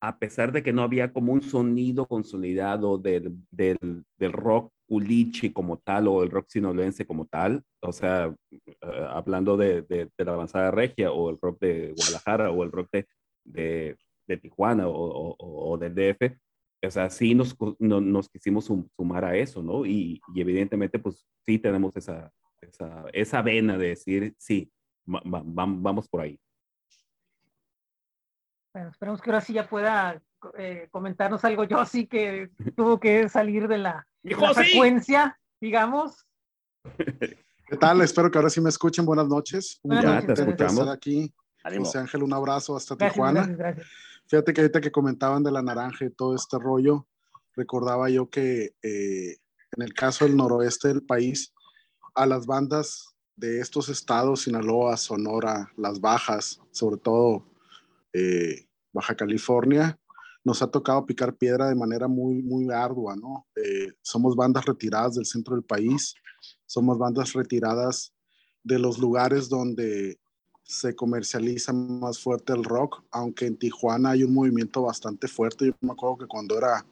a 0.00 0.18
pesar 0.18 0.52
de 0.52 0.62
que 0.62 0.72
no 0.72 0.82
había 0.82 1.12
como 1.12 1.32
un 1.32 1.42
sonido 1.42 2.06
consolidado 2.06 2.98
del, 2.98 3.34
del, 3.50 4.04
del 4.18 4.32
rock 4.32 4.72
culichi 4.86 5.52
como 5.52 5.78
tal 5.78 6.08
o 6.08 6.22
el 6.22 6.30
rock 6.30 6.46
sinaloense 6.48 7.06
como 7.06 7.26
tal, 7.26 7.62
o 7.80 7.92
sea, 7.92 8.28
uh, 8.28 8.86
hablando 9.10 9.56
de, 9.56 9.82
de, 9.82 10.10
la 10.18 10.32
avanzada 10.32 10.70
regia 10.70 11.12
o 11.12 11.30
el 11.30 11.38
rock 11.40 11.60
de 11.60 11.94
Guadalajara 11.96 12.50
o 12.50 12.62
el 12.62 12.72
rock 12.72 12.90
de, 13.44 13.96
de, 14.26 14.36
Tijuana 14.36 14.88
o, 14.88 15.36
o, 15.38 15.78
del 15.78 15.94
DF, 15.94 16.36
o 16.84 16.90
sea, 16.90 17.10
sí 17.10 17.34
nos, 17.34 17.56
no, 17.78 18.00
nos 18.00 18.28
quisimos 18.28 18.64
sumar 18.96 19.24
a 19.24 19.36
eso, 19.36 19.62
¿no? 19.62 19.86
Y, 19.86 20.20
evidentemente, 20.34 20.98
pues 20.98 21.26
sí 21.44 21.58
tenemos 21.58 21.96
esa, 21.96 22.32
esa, 23.12 23.42
vena 23.42 23.78
de 23.78 23.88
decir, 23.88 24.34
sí, 24.38 24.70
va, 25.08 25.20
va, 25.24 25.64
vamos 25.66 26.08
por 26.08 26.20
ahí. 26.20 26.38
Bueno, 28.76 28.90
esperemos 28.90 29.22
que 29.22 29.30
ahora 29.30 29.40
sí 29.40 29.54
ya 29.54 29.66
pueda 29.66 30.20
eh, 30.58 30.88
comentarnos 30.90 31.42
algo. 31.46 31.64
Yo 31.64 31.82
sí 31.86 32.06
que 32.06 32.50
tuvo 32.76 33.00
que 33.00 33.26
salir 33.30 33.68
de 33.68 33.78
la, 33.78 34.06
de 34.22 34.36
la 34.36 34.52
frecuencia, 34.52 35.40
digamos. 35.58 36.26
¿Qué 36.98 37.76
tal? 37.80 38.02
Espero 38.02 38.30
que 38.30 38.36
ahora 38.36 38.50
sí 38.50 38.60
me 38.60 38.68
escuchen. 38.68 39.06
Buenas 39.06 39.28
noches. 39.28 39.80
Un 39.82 40.02
ya, 40.02 40.20
te 40.20 40.34
escuchamos. 40.34 40.78
Estar 40.80 40.88
aquí. 40.90 41.32
José 41.64 42.00
Ángel, 42.00 42.22
un 42.22 42.34
abrazo 42.34 42.76
hasta 42.76 42.96
gracias, 42.96 43.14
Tijuana. 43.14 43.46
Gracias, 43.46 43.56
gracias. 43.56 43.86
Fíjate 44.26 44.52
que 44.52 44.60
ahorita 44.60 44.80
que 44.82 44.92
comentaban 44.92 45.42
de 45.42 45.52
la 45.52 45.62
naranja 45.62 46.04
y 46.04 46.10
todo 46.10 46.34
este 46.34 46.58
rollo, 46.58 47.06
recordaba 47.54 48.10
yo 48.10 48.28
que 48.28 48.74
eh, 48.82 49.38
en 49.74 49.82
el 49.82 49.94
caso 49.94 50.26
del 50.26 50.36
noroeste 50.36 50.88
del 50.88 51.02
país, 51.02 51.54
a 52.14 52.26
las 52.26 52.44
bandas 52.44 53.16
de 53.36 53.58
estos 53.58 53.88
estados, 53.88 54.42
Sinaloa, 54.42 54.98
Sonora, 54.98 55.72
Las 55.78 55.98
Bajas, 55.98 56.60
sobre 56.72 56.98
todo 56.98 57.55
eh, 58.16 58.66
Baja 58.92 59.14
California, 59.14 59.98
nos 60.42 60.62
ha 60.62 60.70
tocado 60.70 61.04
picar 61.04 61.36
piedra 61.36 61.68
de 61.68 61.74
manera 61.74 62.08
muy, 62.08 62.42
muy 62.42 62.70
ardua, 62.70 63.14
¿no? 63.16 63.46
Eh, 63.56 63.92
somos 64.00 64.34
bandas 64.34 64.64
retiradas 64.64 65.16
del 65.16 65.26
centro 65.26 65.54
del 65.54 65.64
país, 65.64 66.14
somos 66.64 66.96
bandas 66.98 67.32
retiradas 67.34 68.14
de 68.62 68.78
los 68.78 68.98
lugares 68.98 69.48
donde 69.48 70.18
se 70.62 70.96
comercializa 70.96 71.72
más 71.72 72.18
fuerte 72.18 72.52
el 72.52 72.64
rock, 72.64 73.04
aunque 73.10 73.46
en 73.46 73.56
Tijuana 73.56 74.10
hay 74.10 74.24
un 74.24 74.32
movimiento 74.32 74.82
bastante 74.82 75.28
fuerte. 75.28 75.66
Yo 75.66 75.72
me 75.80 75.92
acuerdo 75.92 76.18
que 76.18 76.26
cuando 76.26 76.56
era 76.56 76.86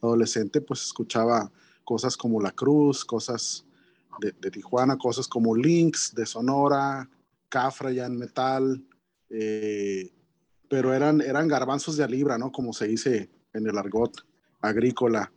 adolescente, 0.00 0.60
pues 0.60 0.84
escuchaba 0.84 1.50
cosas 1.84 2.16
como 2.16 2.40
La 2.40 2.52
Cruz, 2.52 3.04
cosas 3.04 3.66
de, 4.20 4.50
Tijuana, 4.50 4.96
cosas 4.96 5.26
como 5.26 5.56
Lynx, 5.56 6.14
de 6.14 6.26
Sonora, 6.26 7.08
Cafra 7.48 7.90
ya 7.90 8.06
en 8.06 8.16
metal, 8.16 8.84
eh, 9.30 10.10
pero 10.70 10.94
eran, 10.94 11.20
eran 11.20 11.48
garbanzos 11.48 11.96
de 11.96 12.04
a 12.04 12.06
libra, 12.06 12.38
¿no? 12.38 12.52
Como 12.52 12.72
se 12.72 12.86
dice 12.86 13.28
en 13.52 13.66
el 13.66 13.76
argot 13.76 14.24
agrícola, 14.60 15.32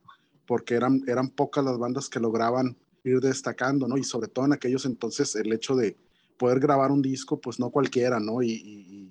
porque 0.45 0.75
eran, 0.75 1.03
eran 1.07 1.29
pocas 1.29 1.65
las 1.65 1.79
bandas 1.79 2.07
que 2.07 2.19
lograban 2.19 2.77
ir 3.03 3.19
destacando, 3.19 3.87
¿no? 3.87 3.97
Y 3.97 4.03
sobre 4.03 4.27
todo 4.27 4.45
en 4.45 4.53
aquellos 4.53 4.85
entonces 4.85 5.35
el 5.35 5.51
hecho 5.51 5.75
de 5.75 5.97
poder 6.37 6.59
grabar 6.59 6.91
un 6.91 7.01
disco, 7.01 7.41
pues 7.41 7.59
no 7.59 7.71
cualquiera, 7.71 8.19
¿no? 8.19 8.43
Y, 8.43 9.09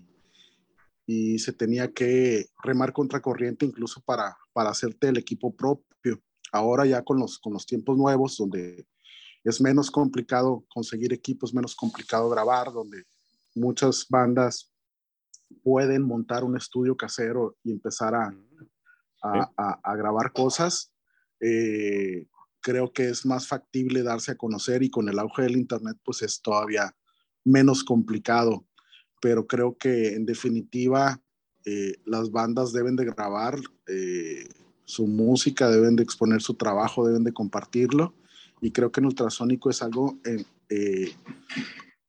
y, 1.04 1.38
se 1.40 1.52
tenía 1.52 1.92
que 1.92 2.46
remar 2.62 2.92
contra 2.92 3.20
corriente 3.20 3.66
incluso 3.66 4.00
para, 4.00 4.36
para 4.52 4.70
hacerte 4.70 5.08
el 5.08 5.18
equipo 5.18 5.54
propio. 5.54 6.22
Ahora 6.52 6.86
ya 6.86 7.02
con 7.02 7.18
los, 7.18 7.38
con 7.38 7.52
los 7.52 7.66
tiempos 7.66 7.98
nuevos, 7.98 8.38
donde 8.38 8.86
es 9.44 9.60
menos 9.60 9.90
complicado 9.90 10.64
conseguir 10.72 11.12
equipos, 11.12 11.52
menos 11.52 11.74
complicado 11.74 12.30
grabar, 12.30 12.72
donde 12.72 13.02
muchas 13.54 14.06
bandas 14.08 14.71
pueden 15.62 16.02
montar 16.02 16.44
un 16.44 16.56
estudio 16.56 16.96
casero 16.96 17.56
y 17.62 17.72
empezar 17.72 18.14
a, 18.14 18.34
a, 19.22 19.50
a, 19.56 19.80
a 19.82 19.96
grabar 19.96 20.32
cosas. 20.32 20.92
Eh, 21.40 22.26
creo 22.60 22.92
que 22.92 23.08
es 23.08 23.26
más 23.26 23.46
factible 23.48 24.02
darse 24.02 24.32
a 24.32 24.36
conocer 24.36 24.82
y 24.82 24.90
con 24.90 25.08
el 25.08 25.18
auge 25.18 25.42
del 25.42 25.56
Internet, 25.56 25.98
pues 26.04 26.22
es 26.22 26.40
todavía 26.40 26.94
menos 27.44 27.84
complicado, 27.84 28.64
pero 29.20 29.46
creo 29.46 29.76
que 29.76 30.14
en 30.14 30.24
definitiva 30.24 31.20
eh, 31.64 31.94
las 32.06 32.30
bandas 32.30 32.72
deben 32.72 32.96
de 32.96 33.04
grabar 33.04 33.58
eh, 33.88 34.48
su 34.84 35.06
música, 35.06 35.68
deben 35.68 35.96
de 35.96 36.02
exponer 36.02 36.40
su 36.40 36.54
trabajo, 36.54 37.06
deben 37.06 37.24
de 37.24 37.32
compartirlo 37.32 38.14
y 38.60 38.70
creo 38.70 38.92
que 38.92 39.00
en 39.00 39.06
Ultrasónico 39.06 39.70
es 39.70 39.82
algo 39.82 40.18
eh, 40.24 41.12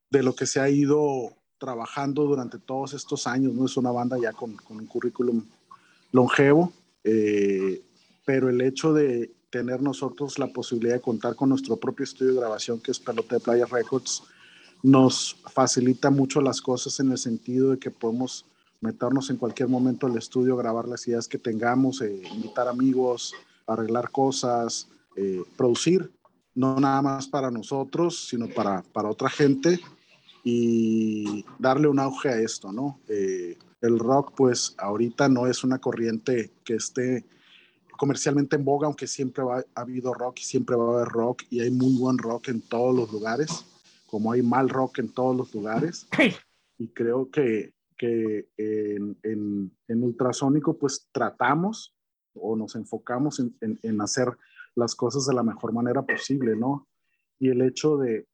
de 0.09 0.23
lo 0.23 0.35
que 0.35 0.45
se 0.45 0.59
ha 0.59 0.69
ido 0.69 1.35
trabajando 1.63 2.25
durante 2.25 2.60
todos 2.60 2.93
estos 2.93 3.25
años, 3.25 3.53
no 3.53 3.65
es 3.65 3.77
una 3.77 3.89
banda 3.89 4.17
ya 4.22 4.34
con, 4.34 4.58
con 4.58 4.79
un 4.79 4.86
currículum 4.86 5.46
longevo, 6.12 6.74
eh, 7.05 7.82
pero 8.25 8.50
el 8.50 8.60
hecho 8.60 8.91
de 8.91 9.32
tener 9.50 9.82
nosotros 9.82 10.39
la 10.39 10.48
posibilidad 10.48 10.96
de 10.96 11.00
contar 11.00 11.38
con 11.38 11.48
nuestro 11.48 11.77
propio 11.77 12.03
estudio 12.03 12.34
de 12.34 12.39
grabación 12.41 12.82
que 12.82 12.91
es 12.91 13.00
Pelota 13.00 13.36
de 13.36 13.39
Playa 13.39 13.65
Records, 13.65 14.24
nos 14.82 15.38
facilita 15.53 16.10
mucho 16.10 16.41
las 16.41 16.62
cosas 16.62 17.00
en 17.00 17.12
el 17.12 17.17
sentido 17.17 17.72
de 17.72 17.79
que 17.79 17.91
podemos 17.91 18.46
meternos 18.82 19.29
en 19.29 19.38
cualquier 19.38 19.70
momento 19.70 20.05
al 20.05 20.17
estudio, 20.17 20.58
grabar 20.58 20.89
las 20.89 21.08
ideas 21.08 21.29
que 21.29 21.38
tengamos, 21.38 22.01
eh, 22.01 22.24
invitar 22.34 22.67
amigos, 22.67 23.34
arreglar 23.67 24.12
cosas, 24.12 24.89
eh, 25.15 25.41
producir, 25.55 26.12
no 26.55 26.77
nada 26.77 27.01
más 27.01 27.25
para 27.25 27.50
nosotros, 27.50 28.27
sino 28.27 28.50
para, 28.50 28.84
para 28.91 29.08
otra 29.08 29.29
gente 29.29 29.79
y 30.43 31.45
darle 31.59 31.88
un 31.88 32.00
auge 32.00 32.29
a 32.29 32.39
esto, 32.39 32.71
¿no? 32.71 33.00
Eh, 33.07 33.57
el 33.81 34.00
rock, 34.00 34.33
pues 34.35 34.75
ahorita 34.77 35.29
no 35.29 35.47
es 35.47 35.63
una 35.63 35.79
corriente 35.79 36.51
que 36.63 36.75
esté 36.75 37.25
comercialmente 37.97 38.55
en 38.55 38.65
boga, 38.65 38.88
aunque 38.88 39.07
siempre 39.07 39.43
va, 39.43 39.63
ha 39.75 39.81
habido 39.81 40.13
rock 40.13 40.39
y 40.39 40.43
siempre 40.43 40.75
va 40.75 40.85
a 40.85 40.95
haber 40.97 41.09
rock 41.09 41.43
y 41.50 41.62
hay 41.62 41.71
muy 41.71 41.97
buen 41.97 42.17
rock 42.17 42.50
en 42.50 42.62
todos 42.62 42.95
los 42.95 43.12
lugares 43.12 43.65
como 44.13 44.31
hay 44.31 44.43
mal 44.43 44.69
rock 44.69 45.00
en 45.00 45.09
todos 45.09 45.35
los 45.35 45.55
lugares. 45.55 46.07
Y 46.77 46.89
creo 46.89 47.31
que, 47.31 47.73
que 47.97 48.47
en, 48.57 49.17
en, 49.23 49.71
en, 49.88 50.03
ultrasónico 50.03 50.77
pues 50.77 51.07
tratamos 51.12 51.95
o 52.35 52.55
nos 52.55 52.75
enfocamos 52.75 53.39
en, 53.39 53.79
en, 53.81 54.01
hacer 54.01 54.27
las 54.75 54.93
cosas 54.93 55.25
de 55.25 55.33
la 55.33 55.41
mejor 55.41 55.73
manera 55.73 56.03
posible, 56.03 56.55
¿no? 56.55 56.88
Y 57.39 57.50
el 57.50 57.63
hecho 57.63 57.97
de 57.97 58.27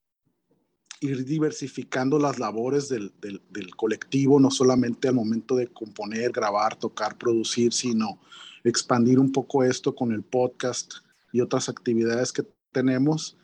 ir 1.01 1.25
diversificando 1.25 2.20
las 2.20 2.39
labores 2.39 2.89
del, 2.89 3.13
del, 3.22 3.41
del 3.50 3.75
colectivo, 3.75 4.39
no 4.39 4.51
solamente 4.51 5.08
al 5.08 5.15
momento 5.15 5.56
de 5.56 5.68
componer, 5.68 6.32
grabar, 6.32 6.75
tocar, 6.75 7.18
producir, 7.18 7.74
sino 7.74 8.20
expandir 8.63 9.20
un 9.20 9.32
poco 9.32 9.63
esto 9.63 9.96
con 9.96 10.12
el 10.12 10.24
podcast 10.24 10.96
y 11.32 11.41
otras 11.41 11.70
actividades 11.70 12.34
que 12.34 12.44
tenemos, 12.72 13.38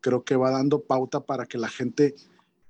creo 0.00 0.24
que 0.24 0.36
va 0.36 0.50
dando 0.50 0.80
pauta 0.82 1.20
para 1.20 1.46
que 1.46 1.58
la 1.58 1.68
gente 1.68 2.14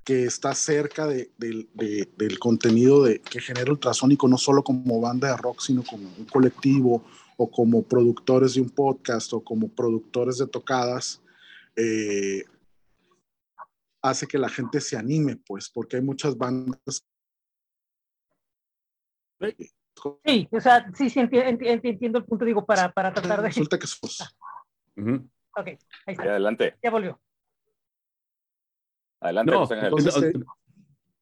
que 0.04 0.24
está 0.24 0.54
cerca 0.54 1.06
de, 1.06 1.30
del 1.38 2.38
contenido 2.38 3.04
de, 3.04 3.20
que 3.20 3.40
genera 3.40 3.70
Ultrasónico, 3.70 4.26
no 4.28 4.38
solo 4.38 4.64
como 4.64 5.00
banda 5.00 5.28
de 5.28 5.36
rock, 5.36 5.60
sino 5.60 5.82
como 5.84 6.08
un 6.18 6.24
colectivo 6.24 7.04
o 7.36 7.50
como 7.50 7.82
productores 7.82 8.54
de 8.54 8.60
un 8.60 8.70
podcast 8.70 9.32
o 9.32 9.40
como 9.40 9.68
productores 9.68 10.38
de 10.38 10.46
tocadas, 10.46 11.20
eh, 11.76 12.44
hace 14.02 14.26
que 14.26 14.38
la 14.38 14.48
gente 14.48 14.80
se 14.80 14.96
anime, 14.96 15.36
pues, 15.46 15.70
porque 15.70 15.96
hay 15.96 16.02
muchas 16.02 16.36
bandas. 16.36 17.06
Sí, 20.24 20.48
o 20.50 20.60
sea, 20.60 20.90
sí, 20.94 21.10
sí, 21.10 21.20
entiendo, 21.20 22.18
el 22.18 22.24
punto, 22.24 22.44
digo, 22.44 22.64
para, 22.64 22.90
para 22.92 23.12
tratar 23.12 23.42
de... 23.42 23.48
Resulta 23.48 23.78
que 23.78 23.86
sos. 23.86 24.36
Ok, 24.96 25.66
ahí 25.66 25.78
está. 26.06 26.22
adelante. 26.22 26.76
Ya 26.82 26.90
volvió. 26.90 27.20
Adelante, 29.20 29.52
no, 29.52 29.68
entonces, 29.70 30.34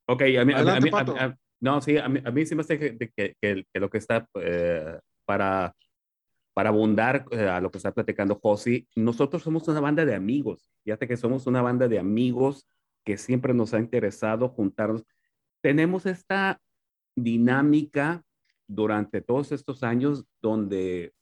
Ok, 0.07 0.23
a 0.23 0.45
mí, 0.45 0.53
adelante, 0.55 0.91
a 0.93 1.05
mí, 1.05 1.19
a 1.19 1.29
mí, 1.29 1.35
no, 1.61 1.81
sí, 1.81 1.99
a 1.99 2.09
mí, 2.09 2.21
a 2.25 2.31
mí 2.31 2.47
sí 2.47 2.55
me 2.55 2.63
hace 2.63 2.79
que, 2.79 2.97
que, 2.97 3.35
que, 3.41 3.81
lo 3.81 3.91
que 3.91 3.99
está 3.99 4.27
eh, 4.41 4.99
para, 5.25 5.75
para 6.59 6.71
abundar 6.71 7.25
eh, 7.31 7.49
a 7.49 7.61
lo 7.61 7.71
que 7.71 7.79
está 7.79 7.93
platicando 7.93 8.35
Josi, 8.43 8.89
nosotros 8.97 9.45
somos 9.45 9.69
una 9.69 9.79
banda 9.79 10.05
de 10.05 10.17
amigos. 10.17 10.69
Fíjate 10.83 11.07
que 11.07 11.17
somos 11.17 11.47
una 11.47 11.63
banda 11.63 11.87
de 11.87 12.01
amigos 12.01 12.67
que 13.05 13.17
siempre 13.17 13.55
nos 13.55 13.75
ha 13.75 13.79
interesado 13.79 14.49
juntarnos. 14.49 15.05
Tenemos 15.61 16.05
esta 16.05 16.61
dinámica 17.15 18.25
durante 18.67 19.21
todos 19.21 19.53
estos 19.53 19.85
años 19.85 20.25
donde 20.43 21.13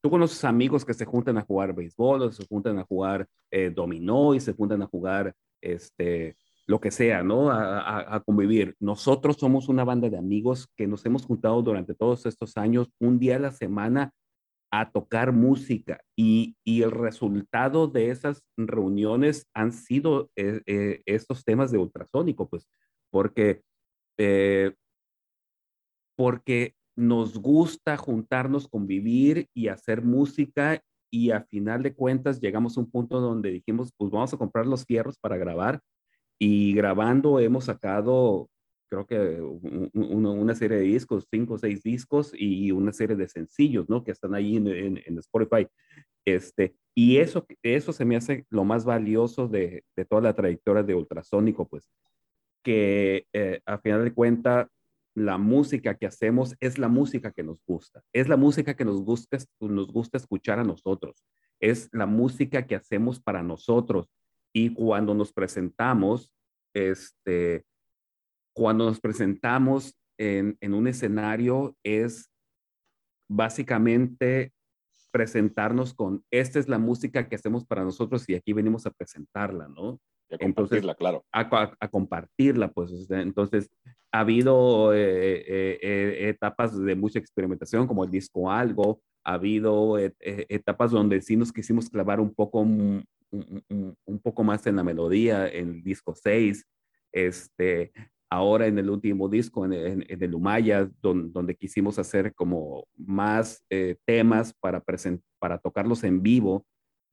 tú 0.00 0.08
conoces 0.08 0.42
amigos 0.44 0.82
que 0.82 0.94
se 0.94 1.04
juntan 1.04 1.36
a 1.36 1.42
jugar 1.42 1.74
béisbol, 1.74 2.22
o 2.22 2.32
se 2.32 2.46
juntan 2.46 2.78
a 2.78 2.84
jugar 2.84 3.28
eh, 3.50 3.68
dominó 3.68 4.34
y 4.34 4.40
se 4.40 4.54
juntan 4.54 4.80
a 4.80 4.86
jugar 4.86 5.34
este, 5.60 6.38
lo 6.66 6.80
que 6.80 6.90
sea, 6.90 7.22
¿no? 7.22 7.50
A, 7.50 8.22
convivir. 8.24 8.74
Nosotros 8.80 9.36
somos 9.36 9.68
una 9.68 9.84
banda 9.84 10.08
de 10.08 10.16
amigos 10.16 10.70
que 10.74 10.86
nos 10.86 11.04
hemos 11.04 11.26
juntado 11.26 11.60
durante 11.60 11.94
todos 11.94 12.24
estos 12.24 12.56
años, 12.56 12.88
un 12.98 13.18
día 13.18 13.36
a 13.36 13.40
la 13.40 13.52
semana, 13.52 14.14
a 14.80 14.90
tocar 14.90 15.32
música 15.32 16.00
y, 16.16 16.56
y 16.64 16.82
el 16.82 16.90
resultado 16.90 17.86
de 17.88 18.10
esas 18.10 18.42
reuniones 18.56 19.46
han 19.54 19.72
sido 19.72 20.30
eh, 20.36 20.60
eh, 20.66 21.02
estos 21.06 21.44
temas 21.44 21.70
de 21.70 21.78
ultrasónico, 21.78 22.48
pues, 22.48 22.68
porque, 23.10 23.62
porque 26.16 26.74
nos 26.96 27.38
gusta 27.38 27.96
juntarnos, 27.96 28.68
convivir 28.68 29.48
y 29.54 29.68
hacer 29.68 30.02
música 30.02 30.82
y 31.10 31.30
a 31.30 31.42
final 31.42 31.82
de 31.82 31.94
cuentas 31.94 32.40
llegamos 32.40 32.76
a 32.76 32.80
un 32.80 32.90
punto 32.90 33.20
donde 33.20 33.50
dijimos, 33.50 33.92
pues 33.96 34.10
vamos 34.10 34.34
a 34.34 34.36
comprar 34.36 34.66
los 34.66 34.84
fierros 34.84 35.16
para 35.18 35.36
grabar 35.36 35.80
y 36.38 36.74
grabando 36.74 37.40
hemos 37.40 37.64
sacado, 37.64 38.50
creo 38.88 39.06
que 39.06 39.40
una 39.94 40.54
serie 40.54 40.78
de 40.78 40.84
discos, 40.84 41.26
cinco 41.30 41.54
o 41.54 41.58
seis 41.58 41.82
discos 41.82 42.32
y 42.34 42.70
una 42.70 42.92
serie 42.92 43.16
de 43.16 43.28
sencillos, 43.28 43.88
¿no? 43.88 44.04
Que 44.04 44.12
están 44.12 44.34
ahí 44.34 44.56
en, 44.56 44.68
en, 44.68 45.18
Spotify. 45.18 45.66
Este, 46.24 46.74
y 46.94 47.18
eso, 47.18 47.46
eso 47.62 47.92
se 47.92 48.04
me 48.04 48.16
hace 48.16 48.46
lo 48.50 48.64
más 48.64 48.84
valioso 48.84 49.48
de, 49.48 49.84
de 49.96 50.04
toda 50.04 50.22
la 50.22 50.34
trayectoria 50.34 50.82
de 50.82 50.94
Ultrasónico, 50.94 51.68
pues, 51.68 51.90
que 52.62 53.26
eh, 53.32 53.60
a 53.64 53.78
final 53.78 54.04
de 54.04 54.12
cuentas 54.12 54.68
la 55.14 55.38
música 55.38 55.94
que 55.94 56.06
hacemos 56.06 56.54
es 56.60 56.78
la 56.78 56.88
música 56.88 57.32
que 57.32 57.42
nos 57.42 57.64
gusta, 57.64 58.02
es 58.12 58.28
la 58.28 58.36
música 58.36 58.74
que 58.74 58.84
nos 58.84 59.00
gusta, 59.02 59.38
nos 59.60 59.88
gusta 59.88 60.18
escuchar 60.18 60.58
a 60.58 60.64
nosotros, 60.64 61.24
es 61.58 61.88
la 61.92 62.06
música 62.06 62.66
que 62.66 62.74
hacemos 62.74 63.20
para 63.20 63.42
nosotros. 63.42 64.10
Y 64.52 64.74
cuando 64.74 65.14
nos 65.14 65.32
presentamos, 65.32 66.30
este, 66.74 67.64
cuando 68.56 68.86
nos 68.86 69.00
presentamos 69.00 69.94
en, 70.18 70.56
en 70.60 70.72
un 70.72 70.88
escenario 70.88 71.76
es 71.84 72.30
básicamente 73.28 74.52
presentarnos 75.10 75.92
con, 75.92 76.24
esta 76.30 76.58
es 76.58 76.66
la 76.66 76.78
música 76.78 77.28
que 77.28 77.36
hacemos 77.36 77.66
para 77.66 77.84
nosotros 77.84 78.26
y 78.28 78.34
aquí 78.34 78.54
venimos 78.54 78.86
a 78.86 78.90
presentarla, 78.90 79.68
¿no? 79.68 80.00
a 80.30 80.38
compartirla, 80.38 80.94
claro. 80.94 81.24
A, 81.30 81.88
compartirla, 81.88 82.72
pues. 82.72 83.10
Entonces, 83.10 83.70
ha 84.10 84.20
habido 84.20 84.94
eh, 84.94 85.36
eh, 85.38 85.78
eh, 85.82 86.28
etapas 86.28 86.76
de 86.76 86.96
mucha 86.96 87.18
experimentación, 87.18 87.86
como 87.86 88.04
el 88.04 88.10
disco 88.10 88.50
Algo, 88.50 89.00
ha 89.22 89.34
habido 89.34 89.98
etapas 89.98 90.92
donde 90.92 91.20
sí 91.20 91.36
nos 91.36 91.52
quisimos 91.52 91.90
clavar 91.90 92.20
un 92.20 92.32
poco, 92.32 92.60
un, 92.60 93.04
un, 93.30 94.20
poco 94.22 94.44
más 94.44 94.66
en 94.66 94.76
la 94.76 94.84
melodía, 94.84 95.46
en 95.48 95.74
el 95.74 95.82
disco 95.82 96.14
6, 96.14 96.64
este, 97.12 97.92
ahora 98.30 98.66
en 98.66 98.78
el 98.78 98.90
último 98.90 99.28
disco, 99.28 99.64
en, 99.64 99.72
en, 99.72 100.22
el 100.22 100.34
Humaya, 100.34 100.90
donde, 101.00 101.54
quisimos 101.54 101.98
hacer 101.98 102.34
como 102.34 102.86
más 102.96 103.64
temas 104.04 104.54
para, 104.60 104.82
para 105.38 105.58
tocarlos 105.58 106.04
en 106.04 106.22
vivo, 106.22 106.66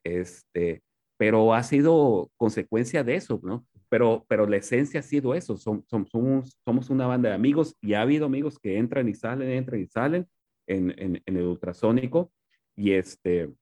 este, 0.03 0.81
pero 1.17 1.53
ha 1.53 1.63
sido 1.63 2.31
consecuencia 2.37 3.03
de 3.03 3.15
eso, 3.15 3.39
¿no? 3.43 3.65
Pero, 3.89 4.25
pero 4.27 4.47
la 4.47 4.57
esencia 4.57 4.99
ha 4.99 5.03
sido 5.03 5.35
eso, 5.35 5.55
somos, 5.55 6.57
somos 6.65 6.89
una 6.89 7.05
banda 7.05 7.29
de 7.29 7.35
amigos 7.35 7.75
y 7.79 7.93
ha 7.93 8.01
habido 8.01 8.25
amigos 8.25 8.57
que 8.59 8.77
entran 8.77 9.07
y 9.07 9.13
salen, 9.13 9.49
entran 9.49 9.79
y 9.79 9.87
salen 9.87 10.27
en, 10.67 10.91
en, 10.97 11.21
en 11.25 11.37
el 11.37 11.43
ultrasónico 11.43 12.31
y 12.75 12.91
este 12.91 13.53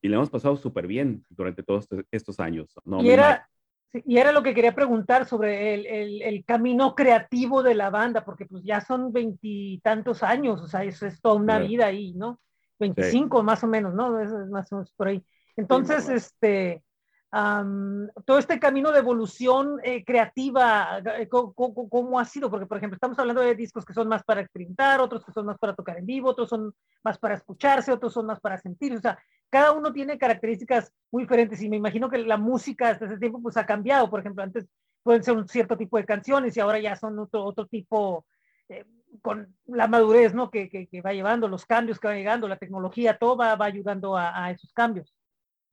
y 0.00 0.08
le 0.08 0.16
hemos 0.16 0.30
pasado 0.30 0.56
súper 0.56 0.86
bien 0.86 1.24
durante 1.28 1.62
todos 1.62 1.88
estos 2.10 2.38
años. 2.40 2.72
¿no? 2.84 3.02
Y, 3.02 3.10
era, 3.10 3.48
y 3.92 4.18
era 4.18 4.32
lo 4.32 4.42
que 4.42 4.54
quería 4.54 4.74
preguntar 4.74 5.26
sobre 5.26 5.74
el, 5.74 5.86
el, 5.86 6.22
el, 6.22 6.44
camino 6.44 6.94
creativo 6.94 7.62
de 7.62 7.74
la 7.74 7.88
banda, 7.90 8.24
porque 8.24 8.44
pues 8.44 8.62
ya 8.62 8.80
son 8.80 9.12
veintitantos 9.12 10.22
años, 10.22 10.60
o 10.60 10.66
sea, 10.68 10.84
eso 10.84 11.06
es 11.06 11.20
toda 11.20 11.36
una 11.36 11.58
vida 11.58 11.86
ahí, 11.86 12.12
¿no? 12.12 12.40
25 12.78 13.42
más 13.42 13.64
o 13.64 13.66
menos, 13.66 13.94
¿no? 13.94 14.20
Eso 14.20 14.42
es 14.42 14.48
más 14.50 14.70
o 14.72 14.76
menos 14.76 14.92
por 14.92 15.08
ahí. 15.08 15.24
Entonces, 15.56 16.08
este, 16.08 16.82
todo 17.30 18.38
este 18.38 18.58
camino 18.58 18.90
de 18.90 19.00
evolución 19.00 19.78
eh, 19.82 20.02
creativa, 20.02 21.02
eh, 21.18 21.28
¿cómo, 21.28 22.18
ha 22.18 22.24
sido? 22.24 22.50
Porque, 22.50 22.66
por 22.66 22.78
ejemplo, 22.78 22.94
estamos 22.94 23.18
hablando 23.18 23.42
de 23.42 23.54
discos 23.54 23.84
que 23.84 23.92
son 23.92 24.08
más 24.08 24.24
para 24.24 24.40
experimentar, 24.40 25.00
otros 25.00 25.24
que 25.24 25.32
son 25.32 25.44
más 25.44 25.58
para 25.58 25.74
tocar 25.74 25.98
en 25.98 26.06
vivo, 26.06 26.30
otros 26.30 26.48
son 26.48 26.72
más 27.04 27.18
para 27.18 27.34
escucharse, 27.34 27.92
otros 27.92 28.14
son 28.14 28.26
más 28.26 28.40
para 28.40 28.56
sentir. 28.56 28.94
O 28.94 29.00
sea, 29.00 29.18
cada 29.50 29.72
uno 29.72 29.92
tiene 29.92 30.16
características 30.16 30.90
muy 31.10 31.24
diferentes 31.24 31.60
y 31.60 31.68
me 31.68 31.76
imagino 31.76 32.08
que 32.08 32.18
la 32.18 32.38
música 32.38 32.90
hasta 32.90 33.04
ese 33.04 33.18
tiempo 33.18 33.42
pues 33.42 33.58
ha 33.58 33.66
cambiado. 33.66 34.08
Por 34.08 34.20
ejemplo, 34.20 34.42
antes 34.42 34.66
pueden 35.02 35.22
ser 35.22 35.36
un 35.36 35.46
cierto 35.48 35.76
tipo 35.76 35.98
de 35.98 36.06
canciones 36.06 36.56
y 36.56 36.60
ahora 36.60 36.78
ya 36.78 36.96
son 36.96 37.18
otro, 37.18 37.44
otro 37.44 37.66
tipo, 37.66 38.24
eh, 38.70 38.86
con 39.20 39.54
la 39.66 39.86
madurez 39.86 40.32
¿no? 40.32 40.50
Que, 40.50 40.70
que, 40.70 41.02
va 41.02 41.12
llevando, 41.12 41.46
los 41.46 41.66
cambios 41.66 42.00
que 42.00 42.08
va 42.08 42.14
llegando, 42.14 42.48
la 42.48 42.56
tecnología, 42.56 43.18
todo 43.18 43.36
va, 43.36 43.52
ayudando 43.60 44.16
a 44.16 44.50
esos 44.50 44.72
cambios. 44.72 45.17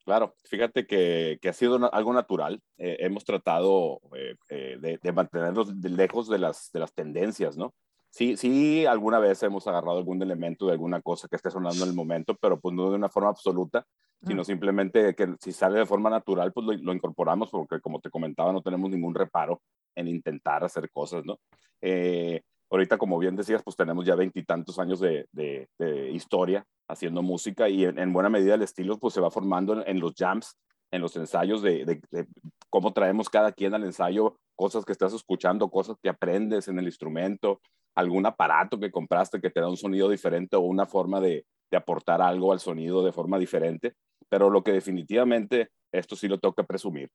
Claro, 0.06 0.36
fíjate 0.44 0.86
que, 0.86 1.40
que 1.42 1.50
ha 1.50 1.54
sido 1.54 1.92
algo 1.92 2.14
natural. 2.14 2.62
Eh, 2.78 2.98
hemos 3.00 3.26
tratado 3.26 4.00
eh, 4.16 4.36
eh, 4.50 4.78
de, 4.80 5.00
de, 5.02 5.12
mantenernos 5.12 5.74
lejos 5.78 6.30
de 6.30 6.38
las, 6.38 6.72
de 6.72 6.80
las 6.80 6.94
tendencias, 6.94 7.58
¿no? 7.58 7.74
Sí, 8.12 8.38
sí, 8.38 8.86
alguna 8.86 9.18
vez 9.18 9.42
hemos 9.42 9.68
agarrado 9.68 9.98
algún 9.98 10.22
elemento 10.22 10.68
de 10.68 10.74
alguna 10.74 11.02
cosa 11.02 11.28
que 11.28 11.36
esté 11.36 11.50
sonando 11.50 11.84
en 11.84 11.90
el 11.90 11.96
momento, 11.96 12.38
pero 12.40 12.60
pues 12.60 12.76
no 12.76 12.92
de 12.92 12.98
una 12.98 13.10
forma 13.10 13.30
absoluta, 13.30 13.84
sino 14.26 14.44
simplemente 14.44 15.16
que 15.16 15.36
si 15.42 15.52
sale 15.52 15.80
de 15.80 15.86
forma 15.86 16.10
natural, 16.10 16.54
pues 16.54 16.66
lo, 16.66 16.74
lo, 16.74 16.94
incorporamos 16.94 17.50
porque 17.50 17.82
como 17.82 18.00
te 18.00 18.10
comentaba, 18.10 18.54
no 18.54 18.62
tenemos 18.62 18.90
ningún 18.92 19.14
reparo 19.14 19.62
en 19.96 20.08
intentar 20.08 20.64
hacer 20.64 20.90
cosas, 20.92 21.26
¿no? 21.26 21.40
Ahorita, 22.70 22.98
como 22.98 23.18
bien 23.20 23.36
decías, 23.36 23.64
pues 23.64 23.76
tenemos 23.76 24.06
ya 24.06 24.16
veintitantos 24.16 24.80
años 24.80 25.00
de, 25.00 25.28
de, 25.32 25.68
historia 26.12 26.66
haciendo 26.88 27.22
música 27.22 27.70
y 27.70 27.86
en, 27.86 28.14
buena 28.14 28.30
medida 28.30 28.56
el 28.56 28.62
estilo 28.62 28.98
pues 28.98 29.14
se 29.14 29.22
va 29.22 29.32
formando 29.32 29.86
en, 29.86 30.00
los 30.00 30.14
jams, 30.16 30.58
en 30.92 31.02
los 31.02 31.16
ensayos 31.16 31.62
de, 31.62 31.86
de, 31.86 32.28
cómo 32.70 32.94
traemos 32.94 33.30
cada 33.30 33.52
quien 33.52 33.74
al 33.74 33.84
ensayo 33.84 34.38
cosas 34.56 34.86
que 34.86 34.92
estás 34.92 35.14
escuchando, 35.14 35.70
cosas 35.70 35.98
que 36.02 36.10
aprendes 36.10 36.68
en 36.68 36.80
el 36.80 36.86
instrumento, 36.86 37.60
algún 37.96 38.26
aparato 38.26 38.80
que 38.80 38.92
compraste 38.92 39.42
que 39.42 39.50
te 39.50 39.60
da 39.60 39.70
un 39.70 39.78
sonido 39.78 40.10
diferente 40.10 40.56
o 40.56 40.62
una 40.62 40.86
forma 40.86 41.20
de, 41.20 41.46
de 41.72 41.78
aportar 41.78 42.22
algo 42.22 42.52
al 42.52 42.60
sonido 42.60 43.04
de 43.04 43.12
forma 43.12 43.38
diferente. 43.38 43.94
Pero 44.30 44.50
lo 44.50 44.64
que 44.64 44.72
definitivamente, 44.72 45.70
esto 45.92 46.16
sí 46.16 46.28
lo 46.28 46.40
que 46.40 46.64
presumir, 46.64 47.10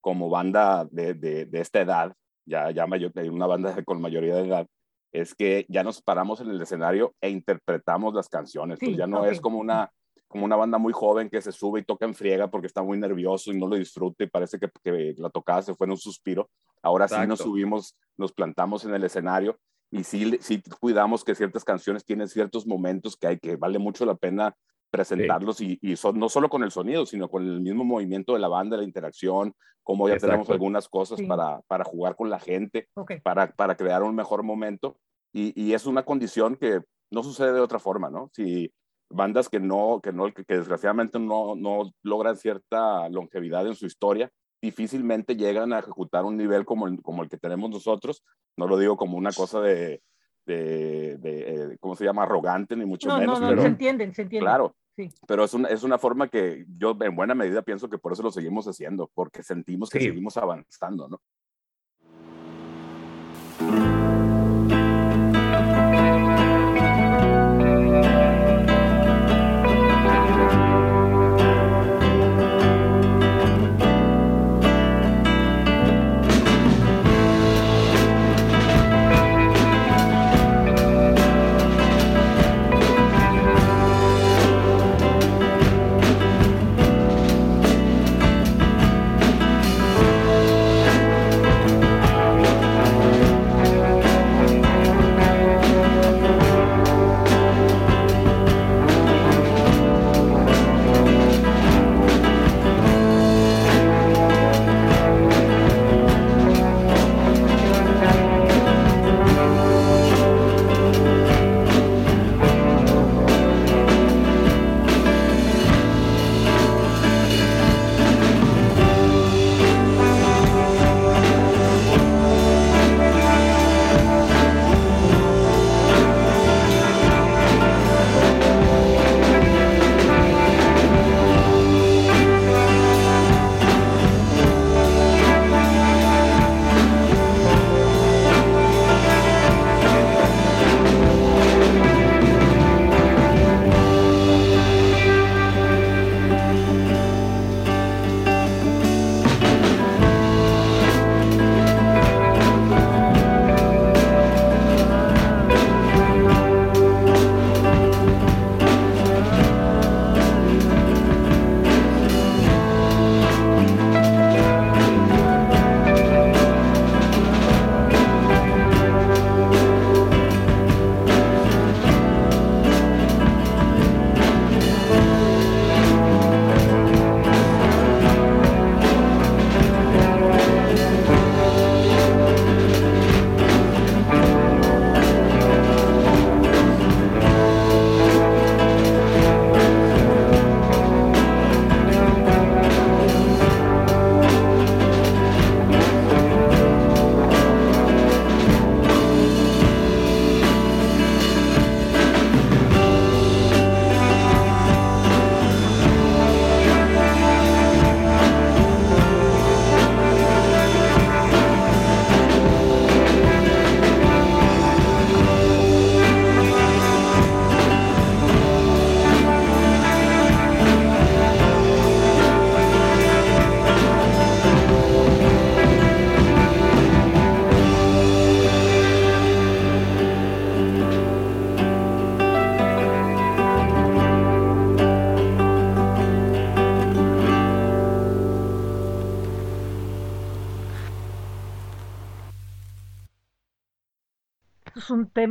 como 0.00 0.28
banda 0.28 0.86
de, 0.90 1.14
de, 1.14 1.46
de 1.46 1.60
esta 1.60 1.80
edad, 1.80 2.14
ya, 2.46 2.70
ya 2.70 2.86
mayor, 2.86 3.12
una 3.30 3.46
banda 3.46 3.74
con 3.84 4.00
mayoría 4.00 4.36
de 4.36 4.48
edad, 4.48 4.66
es 5.14 5.34
que 5.34 5.64
ya 5.68 5.84
nos 5.84 6.02
paramos 6.02 6.40
en 6.40 6.50
el 6.50 6.60
escenario 6.60 7.14
e 7.20 7.30
interpretamos 7.30 8.12
las 8.14 8.28
canciones. 8.28 8.80
pues 8.80 8.96
ya 8.96 9.06
no 9.06 9.24
es 9.24 9.40
como 9.40 9.60
una, 9.60 9.90
como 10.26 10.44
una 10.44 10.56
banda 10.56 10.76
muy 10.76 10.92
joven 10.92 11.30
que 11.30 11.40
se 11.40 11.52
sube 11.52 11.80
y 11.80 11.84
toca 11.84 12.04
en 12.04 12.14
friega 12.14 12.50
porque 12.50 12.66
está 12.66 12.82
muy 12.82 12.98
nervioso 12.98 13.52
y 13.52 13.58
no 13.58 13.68
lo 13.68 13.76
disfruta 13.76 14.24
y 14.24 14.26
parece 14.26 14.58
que, 14.58 14.68
que 14.82 15.14
la 15.16 15.30
tocada 15.30 15.62
se 15.62 15.74
fue 15.74 15.86
en 15.86 15.92
un 15.92 15.98
suspiro. 15.98 16.50
Ahora 16.82 17.06
sí 17.06 17.14
nos 17.28 17.38
subimos, 17.38 17.96
nos 18.16 18.32
plantamos 18.32 18.84
en 18.84 18.92
el 18.92 19.04
escenario 19.04 19.56
y 19.88 20.02
sí, 20.02 20.36
sí 20.40 20.60
cuidamos 20.80 21.22
que 21.22 21.36
ciertas 21.36 21.64
canciones 21.64 22.04
tienen 22.04 22.26
ciertos 22.26 22.66
momentos 22.66 23.16
que 23.16 23.28
hay 23.28 23.38
que 23.38 23.54
vale 23.54 23.78
mucho 23.78 24.04
la 24.04 24.16
pena 24.16 24.56
presentarlos 24.94 25.60
y, 25.60 25.96
son, 25.96 26.20
no 26.20 26.28
solo 26.28 26.48
con 26.48 26.62
el 26.62 26.70
sonido, 26.70 27.04
sino 27.04 27.28
con 27.28 27.42
el 27.42 27.60
mismo 27.60 27.84
movimiento 27.84 28.34
de 28.34 28.38
la 28.38 28.46
banda, 28.46 28.76
la 28.76 28.84
interacción, 28.84 29.52
como 29.82 30.08
ya 30.08 30.18
tenemos 30.18 30.48
algunas 30.50 30.88
cosas 30.88 31.20
para, 31.22 31.60
para 31.62 31.82
jugar 31.82 32.14
con 32.14 32.30
la 32.30 32.38
gente, 32.38 32.88
para, 33.24 33.50
para 33.50 33.74
crear 33.76 34.04
un 34.04 34.14
mejor 34.14 34.44
momento. 34.44 34.96
Y, 35.32 35.52
y, 35.60 35.74
es 35.74 35.84
una 35.86 36.04
condición 36.04 36.56
que 36.56 36.80
no 37.10 37.24
sucede 37.24 37.52
de 37.52 37.60
otra 37.60 37.80
forma, 37.80 38.08
¿no? 38.08 38.30
Si 38.32 38.72
bandas 39.10 39.48
que 39.48 39.58
no, 39.58 40.00
que 40.00 40.12
no, 40.12 40.32
que, 40.32 40.44
desgraciadamente 40.46 41.18
no, 41.18 41.56
no 41.56 41.90
logran 42.04 42.36
cierta 42.36 43.08
longevidad 43.08 43.66
en 43.66 43.74
su 43.74 43.86
historia, 43.86 44.30
difícilmente 44.62 45.34
llegan 45.34 45.72
a 45.72 45.80
ejecutar 45.80 46.24
un 46.24 46.36
nivel 46.36 46.64
como 46.64 46.86
el, 46.86 47.02
como 47.02 47.24
el 47.24 47.28
que 47.28 47.36
tenemos 47.36 47.68
nosotros. 47.68 48.22
No 48.56 48.68
lo 48.68 48.78
digo 48.78 48.96
como 48.96 49.18
una 49.18 49.32
cosa 49.32 49.60
de, 49.60 50.02
de, 50.46 51.16
de 51.18 51.76
¿cómo 51.80 51.96
se 51.96 52.04
llama? 52.04 52.22
Arrogante, 52.22 52.76
ni 52.76 52.84
mucho 52.84 53.08
menos. 53.18 53.40
No, 53.40 53.52
no, 53.52 53.60
se 53.60 53.68
entienden, 53.68 54.14
se 54.14 54.22
entienden. 54.22 54.46
Claro, 54.46 54.76
sí. 54.96 55.08
pero 55.26 55.44
es 55.44 55.54
una, 55.54 55.68
es 55.68 55.82
una 55.82 55.98
forma 55.98 56.28
que 56.28 56.66
yo 56.78 56.96
en 57.00 57.16
buena 57.16 57.34
medida 57.34 57.62
pienso 57.62 57.88
que 57.88 57.98
por 57.98 58.12
eso 58.12 58.22
lo 58.22 58.30
seguimos 58.30 58.66
haciendo, 58.66 59.10
porque 59.14 59.42
sentimos 59.42 59.90
que 59.90 60.00
seguimos 60.00 60.36
avanzando, 60.36 61.08
¿no? 61.08 61.20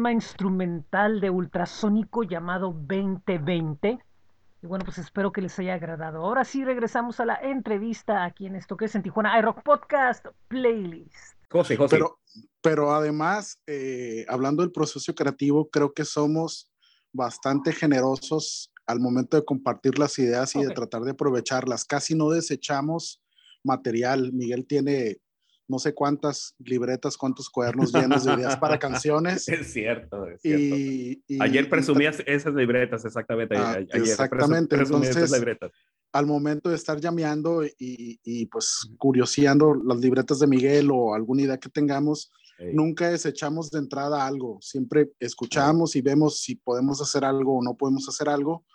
Tema 0.04 0.12
instrumental 0.12 1.22
de 1.22 1.30
ultrasónico 1.30 2.24
llamado 2.24 2.74
2020. 2.74 4.00
Y 4.62 4.68
bueno, 4.68 4.84
pues 4.84 4.98
espero 4.98 5.32
que 5.32 5.42
les 5.42 5.58
haya 5.60 5.76
agradado. 5.76 6.26
Ahora 6.26 6.44
sí 6.44 6.66
regresamos 6.66 7.22
a 7.22 7.26
la 7.26 7.36
entrevista 7.36 8.26
aquí 8.26 8.46
en 8.46 8.58
esto 8.58 8.76
que 8.76 8.84
es 8.84 8.96
en 8.96 9.04
Tijuana 9.04 9.40
iRock 9.40 9.64
Podcast 9.64 10.26
Playlist. 10.50 11.38
José, 11.50 11.78
José. 11.78 11.96
Pero, 11.96 12.20
pero 12.62 12.94
además, 12.94 13.62
eh, 13.66 14.26
hablando 14.28 14.62
del 14.62 14.74
proceso 14.74 15.16
creativo, 15.16 15.70
creo 15.70 15.94
que 15.94 16.04
somos 16.04 16.70
bastante 17.14 17.72
generosos 17.72 18.74
al 18.86 19.00
momento 19.00 19.38
de 19.38 19.46
compartir 19.46 19.98
las 20.00 20.20
ideas 20.20 20.54
y 20.58 20.66
de 20.66 20.74
tratar 20.74 21.04
de 21.04 21.12
aprovecharlas. 21.12 21.86
Casi 21.86 22.14
no 22.14 22.30
desechamos 22.30 23.22
material. 23.64 24.34
Miguel 24.34 24.66
tiene 24.68 25.20
no 25.68 25.80
sé 25.80 25.94
cuántas 25.94 26.56
libretas, 26.60 27.18
cuántos 27.18 27.50
cuadernos 27.50 27.94
llenos 27.94 28.26
de 28.26 28.34
ideas 28.34 28.58
para 28.58 28.78
canciones. 28.80 29.48
Es 29.48 29.72
cierto, 29.72 30.28
es 30.28 30.42
cierto. 30.42 30.76
Y, 30.76 31.24
ayer 31.40 31.70
presumías 31.70 32.22
esas 32.26 32.54
libretas, 32.54 33.06
exactamente. 33.06 33.56
Ah, 33.58 33.80
exactamente. 33.94 34.76
Entonces, 34.76 35.32
libretas. 35.32 35.72
al 36.12 36.26
momento 36.26 36.70
de 36.70 36.76
estar 36.76 37.00
llameando 37.00 37.64
y, 37.64 38.20
y, 38.24 38.46
pues 38.48 38.90
curioseando 38.98 39.74
las 39.74 40.00
libretas 40.00 40.40
de 40.40 40.48
Miguel 40.48 40.90
o 40.92 41.14
alguna 41.14 41.44
idea 41.44 41.58
que 41.58 41.70
tengamos, 41.70 42.32
nunca 42.74 43.10
desechamos 43.10 43.72
de 43.72 43.80
entrada 43.80 44.26
algo. 44.26 44.60
Siempre 44.62 45.12
escuchamos 45.20 45.96
y 45.96 46.02
vemos 46.02 46.42
si 46.42 46.56
podemos 46.56 47.02
hacer 47.02 47.26
algo 47.26 47.58
o 47.58 47.64
no 47.64 47.76
podemos 47.76 48.08
hacer 48.10 48.30
algo, 48.30 48.66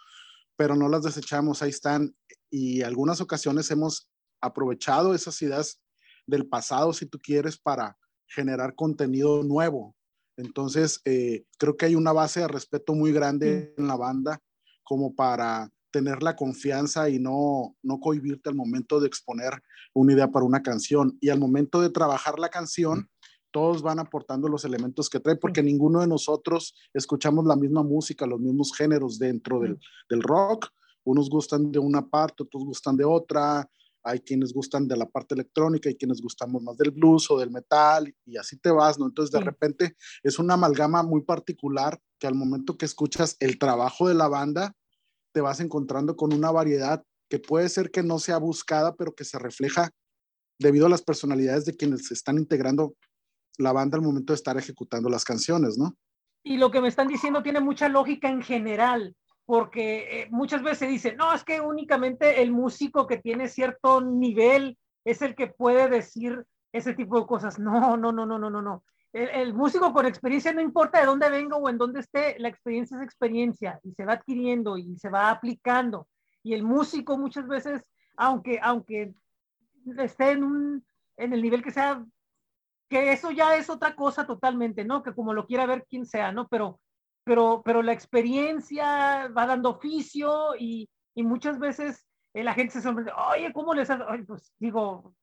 pero 0.57 0.74
no 0.74 0.88
las 0.88 1.03
desechamos, 1.03 1.62
ahí 1.62 1.70
están. 1.70 2.14
Y 2.51 2.83
algunas 2.83 3.20
ocasiones 3.20 3.70
hemos 3.70 4.11
aprovechado 4.40 5.14
esas 5.14 5.40
ideas 5.42 5.81
del 6.28 6.46
pasado, 6.46 6.92
si 6.92 7.06
tú 7.06 7.18
quieres, 7.18 7.58
para 7.58 7.96
generar 8.28 8.74
contenido 8.74 9.42
nuevo. 9.42 9.96
Entonces, 10.36 11.00
eh, 11.04 11.44
creo 11.58 11.76
que 11.76 11.86
hay 11.86 11.96
una 11.96 12.12
base 12.12 12.40
de 12.40 12.48
respeto 12.48 12.94
muy 12.94 13.12
grande 13.12 13.74
en 13.76 13.88
la 13.88 13.96
banda 13.96 14.40
como 14.84 15.14
para 15.14 15.70
tener 15.90 16.22
la 16.22 16.36
confianza 16.36 17.08
y 17.08 17.18
no, 17.18 17.74
no 17.82 17.98
cohibirte 17.98 18.48
al 18.50 18.54
momento 18.54 19.00
de 19.00 19.08
exponer 19.08 19.62
una 19.94 20.12
idea 20.12 20.30
para 20.30 20.44
una 20.44 20.62
canción. 20.62 21.16
Y 21.20 21.30
al 21.30 21.40
momento 21.40 21.80
de 21.80 21.90
trabajar 21.90 22.38
la 22.38 22.50
canción, 22.50 23.08
todos 23.50 23.82
van 23.82 23.98
aportando 23.98 24.48
los 24.48 24.64
elementos 24.64 25.08
que 25.08 25.18
trae, 25.18 25.36
porque 25.36 25.62
ninguno 25.62 26.00
de 26.00 26.06
nosotros 26.06 26.74
escuchamos 26.92 27.46
la 27.46 27.56
misma 27.56 27.82
música, 27.82 28.26
los 28.26 28.40
mismos 28.40 28.72
géneros 28.76 29.18
dentro 29.18 29.60
del, 29.60 29.78
del 30.08 30.22
rock. 30.22 30.68
Unos 31.04 31.30
gustan 31.30 31.72
de 31.72 31.78
una 31.78 32.06
parte, 32.06 32.42
otros 32.42 32.64
gustan 32.64 32.96
de 32.96 33.04
otra, 33.04 33.68
hay 34.08 34.20
quienes 34.20 34.52
gustan 34.52 34.88
de 34.88 34.96
la 34.96 35.06
parte 35.06 35.34
electrónica, 35.34 35.88
hay 35.88 35.96
quienes 35.96 36.20
gustamos 36.20 36.62
más 36.62 36.76
del 36.78 36.90
blues 36.90 37.30
o 37.30 37.38
del 37.38 37.50
metal, 37.50 38.14
y 38.24 38.36
así 38.36 38.56
te 38.58 38.70
vas, 38.70 38.98
¿no? 38.98 39.06
Entonces, 39.06 39.30
de 39.32 39.40
repente, 39.40 39.96
es 40.22 40.38
una 40.38 40.54
amalgama 40.54 41.02
muy 41.02 41.22
particular 41.22 42.00
que 42.18 42.26
al 42.26 42.34
momento 42.34 42.76
que 42.76 42.86
escuchas 42.86 43.36
el 43.40 43.58
trabajo 43.58 44.08
de 44.08 44.14
la 44.14 44.28
banda, 44.28 44.74
te 45.32 45.40
vas 45.40 45.60
encontrando 45.60 46.16
con 46.16 46.32
una 46.32 46.50
variedad 46.50 47.04
que 47.28 47.38
puede 47.38 47.68
ser 47.68 47.90
que 47.90 48.02
no 48.02 48.18
sea 48.18 48.38
buscada, 48.38 48.96
pero 48.96 49.14
que 49.14 49.24
se 49.24 49.38
refleja 49.38 49.90
debido 50.58 50.86
a 50.86 50.90
las 50.90 51.02
personalidades 51.02 51.64
de 51.66 51.76
quienes 51.76 52.10
están 52.10 52.38
integrando 52.38 52.94
la 53.58 53.72
banda 53.72 53.96
al 53.98 54.04
momento 54.04 54.32
de 54.32 54.36
estar 54.36 54.56
ejecutando 54.56 55.08
las 55.08 55.24
canciones, 55.24 55.76
¿no? 55.76 55.94
Y 56.42 56.56
lo 56.56 56.70
que 56.70 56.80
me 56.80 56.88
están 56.88 57.08
diciendo 57.08 57.42
tiene 57.42 57.60
mucha 57.60 57.88
lógica 57.88 58.30
en 58.30 58.42
general 58.42 59.14
porque 59.48 60.24
eh, 60.24 60.28
muchas 60.30 60.62
veces 60.62 60.80
se 60.80 60.87
dice, 60.87 61.16
no, 61.16 61.32
es 61.32 61.42
que 61.42 61.58
únicamente 61.62 62.42
el 62.42 62.52
músico 62.52 63.06
que 63.06 63.16
tiene 63.16 63.48
cierto 63.48 64.02
nivel 64.02 64.76
es 65.06 65.22
el 65.22 65.34
que 65.34 65.46
puede 65.46 65.88
decir 65.88 66.44
ese 66.70 66.92
tipo 66.92 67.18
de 67.18 67.26
cosas. 67.26 67.58
No, 67.58 67.96
no, 67.96 68.12
no, 68.12 68.26
no, 68.26 68.38
no, 68.38 68.50
no, 68.50 68.61
no. 68.61 68.84
El, 69.11 69.54
músico 69.54 69.90
con 69.94 70.04
experiencia 70.04 70.52
no 70.52 70.61
importa 70.61 71.00
de 71.00 71.06
dónde 71.06 71.30
venga 71.30 71.56
o 71.56 71.66
en 71.70 71.78
dónde 71.78 72.00
esté, 72.00 72.38
la 72.38 72.48
experiencia 72.48 72.98
es 72.98 73.02
experiencia 73.02 73.80
y 73.82 73.94
se 73.94 74.04
va 74.04 74.12
adquiriendo 74.12 74.76
y 74.76 74.98
se 74.98 75.08
va 75.08 75.30
aplicando. 75.30 76.08
Y 76.42 76.52
el 76.52 76.62
músico 76.62 77.16
muchas 77.16 77.48
veces, 77.48 77.90
aunque, 78.18 78.61
aunque 78.62 79.14
esté 79.96 80.32
en, 80.32 80.44
un, 80.44 80.87
en 81.16 81.32
el 81.32 81.40
nivel 81.40 81.62
que 81.62 81.70
sea, 81.70 82.04
que 82.90 83.12
eso 83.12 83.30
ya 83.30 83.56
es 83.56 83.70
otra 83.70 83.94
cosa 83.94 84.26
totalmente, 84.26 84.84
¿no? 84.84 85.02
Que 85.02 85.14
como 85.14 85.32
lo 85.32 85.46
quiera 85.46 85.64
ver 85.64 85.87
quien 85.88 86.04
sea, 86.04 86.32
¿no? 86.32 86.48
Pero 86.48 86.80
pero, 87.28 87.60
pero 87.62 87.82
la 87.82 87.92
experiencia 87.92 89.28
va 89.28 89.46
dando 89.46 89.68
oficio 89.68 90.56
y, 90.58 90.88
y 91.14 91.22
muchas 91.22 91.58
veces 91.58 92.06
eh, 92.32 92.42
la 92.42 92.54
gente 92.54 92.72
se 92.72 92.80
sorprende, 92.80 93.12
oye, 93.36 93.52
¿cómo 93.52 93.74
les 93.74 93.90
hace? 93.90 94.02
pues 94.26 94.54
digo, 94.58 95.14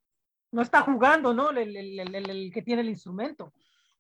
no 0.52 0.62
está 0.62 0.84
jugando, 0.84 1.34
¿no? 1.34 1.50
El, 1.50 1.76
el, 1.76 2.16
el, 2.16 2.52
que 2.54 2.62
tiene 2.62 2.84
el 2.84 2.90
instrumento. 2.90 3.52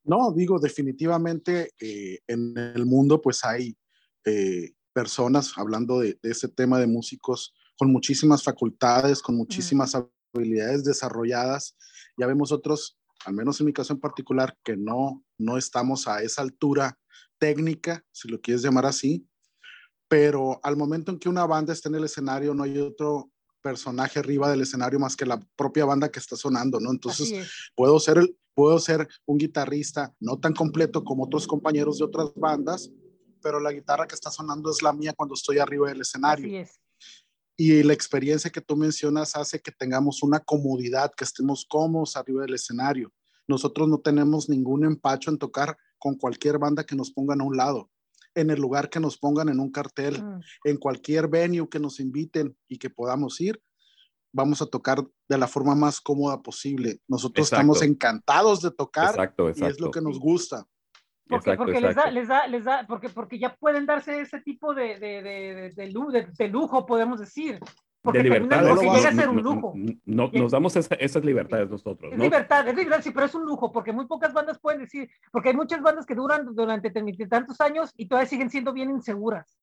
No, 0.04 0.32
digo, 0.32 0.60
definitivamente 0.60 1.72
eh, 1.82 2.20
en 2.28 2.56
el 2.56 2.86
mundo 2.86 3.20
pues 3.20 3.44
hay 3.44 3.76
eh, 4.24 4.74
personas 4.94 5.58
hablando 5.58 6.02
de, 6.02 6.20
de, 6.22 6.30
ese 6.30 6.48
tema 6.48 6.78
de 6.78 6.86
músicos 6.86 7.56
con 7.76 7.92
muchísimas 7.92 8.44
facultades, 8.44 9.20
con 9.20 9.36
muchísimas 9.36 9.94
habilidades 10.36 10.84
desarrolladas. 10.84 11.76
Ya 12.20 12.28
vemos 12.28 12.52
otros, 12.52 13.00
al 13.26 13.34
menos 13.34 13.60
en 13.60 13.66
mi 13.66 13.74
caso 13.74 13.94
en 13.94 14.00
particular, 14.00 14.56
que 14.64 14.78
no, 14.78 15.24
no 15.40 15.58
estamos 15.58 16.08
a 16.08 16.22
esa 16.22 16.44
altura 16.44 17.00
técnica, 17.46 18.04
si 18.12 18.28
lo 18.28 18.42
quieres 18.42 18.64
llamar 18.64 18.88
así, 18.88 19.24
pero 20.08 20.60
al 20.64 20.76
momento 20.76 21.12
en 21.12 21.20
que 21.20 21.30
una 21.30 21.46
banda 21.46 21.74
está 21.74 21.90
en 21.90 21.96
el 21.96 22.06
escenario 22.06 22.56
no 22.56 22.64
hay 22.64 22.80
otro 22.80 23.32
personaje 23.62 24.18
arriba 24.18 24.50
del 24.50 24.62
escenario 24.62 25.00
más 25.00 25.16
que 25.16 25.28
la 25.28 25.40
propia 25.56 25.86
banda 25.86 26.10
que 26.10 26.18
está 26.18 26.36
sonando, 26.36 26.80
¿no? 26.80 26.90
Entonces, 26.90 27.48
puedo 27.76 28.00
ser, 28.00 28.18
el, 28.18 28.36
puedo 28.56 28.80
ser 28.80 29.08
un 29.26 29.38
guitarrista 29.38 30.12
no 30.20 30.40
tan 30.40 30.54
completo 30.54 31.04
como 31.04 31.26
otros 31.26 31.46
compañeros 31.46 32.00
de 32.00 32.06
otras 32.06 32.32
bandas, 32.36 32.90
pero 33.44 33.60
la 33.60 33.72
guitarra 33.72 34.08
que 34.08 34.16
está 34.16 34.32
sonando 34.32 34.72
es 34.72 34.82
la 34.82 34.92
mía 34.92 35.14
cuando 35.16 35.36
estoy 35.36 35.60
arriba 35.60 35.90
del 35.90 36.02
escenario. 36.02 36.66
Y 37.56 37.84
la 37.84 37.94
experiencia 37.94 38.50
que 38.50 38.62
tú 38.62 38.76
mencionas 38.76 39.36
hace 39.36 39.60
que 39.60 39.72
tengamos 39.72 40.24
una 40.24 40.40
comodidad, 40.40 41.12
que 41.16 41.26
estemos 41.26 41.64
cómodos 41.70 42.18
arriba 42.18 42.42
del 42.42 42.56
escenario. 42.56 43.14
Nosotros 43.48 43.88
no 43.88 44.00
tenemos 44.00 44.50
ningún 44.50 44.84
empacho 44.84 45.30
en 45.30 45.38
tocar 45.38 45.78
con 46.06 46.14
cualquier 46.20 46.60
banda 46.60 46.84
que 46.84 46.96
nos 46.96 47.10
pongan 47.10 47.42
a 47.42 47.44
un 47.44 47.58
lado, 47.58 47.90
en 48.36 48.52
el 48.52 48.62
lugar 48.62 48.92
que 48.92 49.00
nos 49.00 49.18
pongan 49.18 49.50
en 49.50 49.60
un 49.60 49.72
cartel, 49.72 50.24
mm. 50.24 50.40
en 50.66 50.78
cualquier 50.78 51.28
venue 51.28 51.68
que 51.68 51.80
nos 51.80 52.00
inviten 52.00 52.56
y 52.68 52.78
que 52.78 52.92
podamos 52.92 53.42
ir, 53.42 53.60
vamos 54.32 54.62
a 54.62 54.68
tocar 54.68 55.04
de 55.28 55.38
la 55.40 55.48
forma 55.48 55.74
más 55.74 56.00
cómoda 56.00 56.44
posible. 56.44 57.00
Nosotros 57.08 57.48
estamos 57.48 57.82
encantados 57.82 58.62
de 58.62 58.70
tocar 58.70 59.34
y 59.56 59.66
es 59.66 59.80
lo 59.80 59.90
que 59.90 60.00
nos 60.00 60.20
gusta. 60.20 60.68
Porque, 61.28 61.56
porque 61.56 61.82
les, 61.82 61.96
da, 61.96 62.12
les 62.12 62.28
da, 62.28 62.46
les 62.46 62.66
da, 62.66 62.86
porque, 62.88 63.10
porque 63.10 63.40
ya 63.40 63.56
pueden 63.56 63.88
darse 63.88 64.22
ese 64.22 64.42
tipo 64.42 64.76
de, 64.76 65.00
de, 65.00 65.24
de, 65.24 65.72
de, 65.74 66.28
de 66.38 66.48
lujo, 66.50 66.86
podemos 66.86 67.20
decir 67.20 67.60
de 68.12 68.24
libertad. 68.24 68.62
No, 68.62 68.82
llega 68.82 69.10
a 69.10 69.14
ser 69.14 69.30
un 69.30 69.42
lujo. 69.42 69.74
No, 70.06 70.30
nos 70.34 70.52
damos 70.52 70.76
esas 70.76 71.24
libertades 71.24 71.70
nosotros. 71.70 72.12
Es 72.12 72.20
libertad, 72.20 72.68
es 72.68 72.76
libertad, 72.76 73.02
sí, 73.04 73.12
pero 73.12 73.26
es 73.26 73.36
un 73.36 73.46
lujo, 73.46 73.72
porque 73.72 73.92
muy 73.92 74.06
pocas 74.06 74.34
bandas 74.34 74.60
pueden 74.60 74.82
decir, 74.82 75.10
porque 75.32 75.50
hay 75.50 75.56
muchas 75.56 75.82
bandas 75.82 76.06
que 76.06 76.16
duran 76.16 76.54
durante 76.56 76.92
tantos 76.92 77.62
años 77.62 77.92
y 77.96 78.08
todavía 78.08 78.30
siguen 78.30 78.50
siendo 78.50 78.74
bien 78.74 78.90
inseguras. 78.90 79.58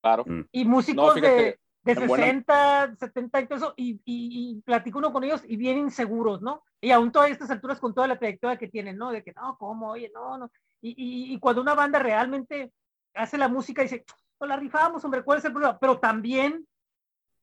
Claro. 0.00 0.24
Mm. 0.26 0.42
Y 0.52 0.64
músicos 0.64 1.14
de, 1.16 1.58
de 1.82 1.94
60, 1.94 2.96
70 2.98 3.40
y 3.40 3.46
todo 3.46 3.58
eso, 3.58 3.74
y, 3.76 4.00
y, 4.04 4.60
platico 4.62 4.98
uno 4.98 5.12
con 5.12 5.24
ellos 5.24 5.42
y 5.46 5.56
bien 5.56 5.78
inseguros, 5.78 6.42
¿no? 6.42 6.62
Y 6.80 6.90
aún 6.90 7.12
todas 7.12 7.30
estas 7.30 7.50
alturas 7.50 7.80
con 7.80 7.94
toda 7.94 8.08
la 8.08 8.18
trayectoria 8.18 8.58
que 8.58 8.68
tienen, 8.68 8.96
¿no? 8.98 9.10
De 9.10 9.22
que 9.22 9.32
no, 9.32 9.56
¿cómo? 9.58 9.90
Oye, 9.90 10.10
no, 10.14 10.38
no. 10.38 10.50
Y, 10.80 11.32
y, 11.32 11.38
cuando 11.38 11.62
una 11.62 11.74
banda 11.74 11.98
realmente 11.98 12.72
hace 13.14 13.38
la 13.38 13.48
música 13.48 13.82
y 13.82 13.86
dice, 13.86 14.04
no 14.40 14.46
la 14.46 14.56
rifamos, 14.56 15.04
hombre, 15.04 15.22
¿cuál 15.22 15.38
es 15.38 15.44
el 15.44 15.52
problema? 15.52 15.78
Pero 15.78 15.98
también 15.98 16.66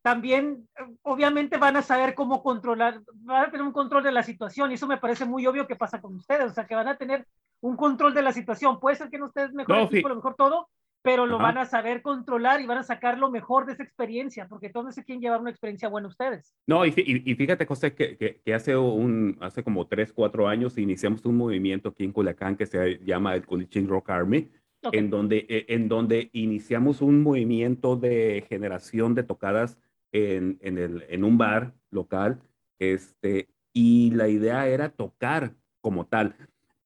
también 0.04 0.68
obviamente 1.02 1.58
van 1.58 1.78
a 1.78 1.82
saber 1.82 2.14
cómo 2.14 2.44
controlar, 2.44 3.02
van 3.22 3.46
a 3.46 3.52
tener 3.52 3.66
un 3.66 3.72
control 3.72 4.04
de 4.04 4.12
la 4.12 4.22
situación 4.22 4.70
y 4.70 4.74
eso 4.74 4.86
me 4.86 4.98
parece 4.98 5.26
muy 5.26 5.48
obvio 5.48 5.66
que 5.66 5.78
pasa 5.78 6.02
con 6.02 6.14
ustedes, 6.16 6.52
o 6.52 6.54
sea, 6.54 6.68
que 6.68 6.76
van 6.76 6.90
a 6.90 6.98
tener 6.98 7.26
un 7.62 7.78
control 7.78 8.14
de 8.14 8.22
la 8.22 8.34
situación. 8.34 8.82
Puede 8.82 8.98
ser 8.98 9.10
que 9.10 9.18
no 9.18 9.28
ustedes 9.28 9.54
mejor 9.54 9.78
no, 9.78 9.84
equipo, 9.84 10.10
lo 10.10 10.18
mejor 10.18 10.36
todo, 10.36 10.68
pero 11.02 11.26
lo 11.26 11.38
van 11.38 11.58
a 11.58 11.66
saber 11.66 12.02
controlar 12.02 12.60
y 12.60 12.66
van 12.66 12.80
a 12.80 12.84
sacar 12.84 13.18
lo 13.18 13.32
mejor 13.32 13.66
de 13.66 13.74
esa 13.74 13.84
experiencia, 13.84 14.48
porque 14.50 14.70
todos 14.70 14.94
se 14.94 15.06
quieren 15.06 15.22
llevar 15.22 15.40
una 15.40 15.52
experiencia 15.52 15.88
buena 15.88 16.10
ustedes. 16.10 16.54
No, 16.68 16.86
y, 16.86 16.94
y, 16.96 17.36
fíjate, 17.36 17.66
José, 17.66 17.96
que, 17.96 18.18
que, 18.18 18.54
hace, 18.54 18.76
un, 18.76 19.38
hace 19.40 19.64
como 19.64 19.88
tres, 19.88 20.12
cuatro 20.12 20.50
años 20.50 20.78
iniciamos 20.78 21.26
un 21.26 21.38
movimiento 21.38 21.90
aquí 21.90 22.04
en 22.04 22.12
Culiacán 22.12 22.58
que 22.58 22.66
se 22.66 23.00
llama 23.06 23.36
el 23.36 23.46
Culichín 23.46 23.88
Rock 23.88 24.10
Army, 24.10 24.50
en, 24.92 25.10
donde, 25.10 25.46
eh, 25.48 25.66
en 25.70 25.88
donde 25.88 26.30
iniciamos 26.34 27.02
un 27.02 27.24
movimiento 27.24 27.96
de 27.96 28.46
generación 28.50 29.16
de 29.16 29.24
tocadas 29.24 29.78
en, 30.14 30.58
en, 30.62 30.78
el, 30.78 31.06
en 31.10 31.26
un 31.26 31.38
bar 31.38 31.74
local, 31.90 32.42
este, 32.80 33.50
y 33.74 34.12
la 34.12 34.30
idea 34.30 34.68
era 34.68 34.90
tocar 34.90 35.56
como 35.82 36.06
tal, 36.06 36.36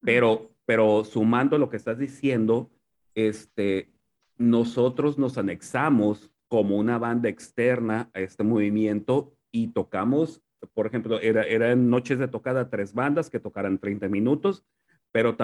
pero, 0.01 0.49
pero 0.65 1.03
sumando 1.03 1.59
lo 1.59 1.69
que 1.69 1.77
estás 1.77 1.99
diciendo, 1.99 2.71
este, 3.13 3.91
nosotros 4.37 5.17
nos 5.17 5.37
anexamos 5.37 6.31
como 6.47 6.77
una 6.77 6.97
banda 6.97 7.29
externa 7.29 8.09
a 8.13 8.21
este 8.21 8.43
movimiento 8.43 9.33
y 9.51 9.67
tocamos, 9.67 10.41
por 10.73 10.87
ejemplo, 10.87 11.19
era, 11.19 11.43
eran 11.43 11.89
noches 11.89 12.19
de 12.19 12.27
tocada 12.27 12.69
tres 12.69 12.93
bandas 12.93 13.29
que 13.29 13.39
tocaran 13.39 13.79
30 13.79 14.07
minutos, 14.07 14.63
pero 15.11 15.35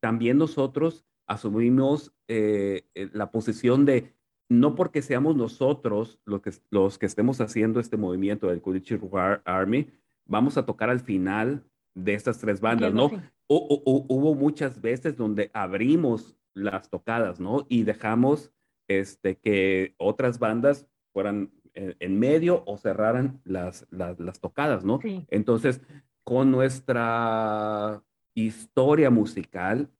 también 0.00 0.38
nosotros 0.38 1.04
asumimos 1.26 2.12
eh, 2.28 2.86
eh, 2.94 3.08
la 3.12 3.30
posición 3.30 3.84
de 3.84 4.14
no 4.52 4.74
porque 4.74 5.02
seamos 5.02 5.36
nosotros 5.36 6.20
los 6.24 6.42
que, 6.42 6.52
los 6.70 6.98
que 6.98 7.06
estemos 7.06 7.40
haciendo 7.40 7.80
este 7.80 7.96
movimiento 7.96 8.48
del 8.48 8.60
Kulichi 8.60 8.98
Army, 9.44 9.88
vamos 10.26 10.56
a 10.56 10.66
tocar 10.66 10.90
al 10.90 11.00
final 11.00 11.64
de 11.94 12.14
estas 12.14 12.38
tres 12.38 12.60
bandas, 12.60 12.92
¿no? 12.94 13.10
hubo 13.48 14.34
muchas 14.34 14.80
veces 14.80 15.16
donde 15.16 15.50
abrimos 15.52 16.36
las 16.54 16.88
tocadas, 16.88 17.38
¿no? 17.38 17.66
Y 17.68 17.82
dejamos 17.82 18.50
este, 18.88 19.36
que 19.36 19.94
otras 19.98 20.38
bandas 20.38 20.86
fueran 21.12 21.50
en, 21.74 22.18
medio 22.18 22.62
o 22.66 22.78
cerraran 22.78 23.40
las, 23.44 23.86
las, 23.90 24.40
tocadas, 24.40 24.84
¿no? 24.84 25.00
Entonces, 25.28 25.82
con 26.24 26.50
nuestra 26.50 28.02
historia 28.34 29.10
musical, 29.10 29.90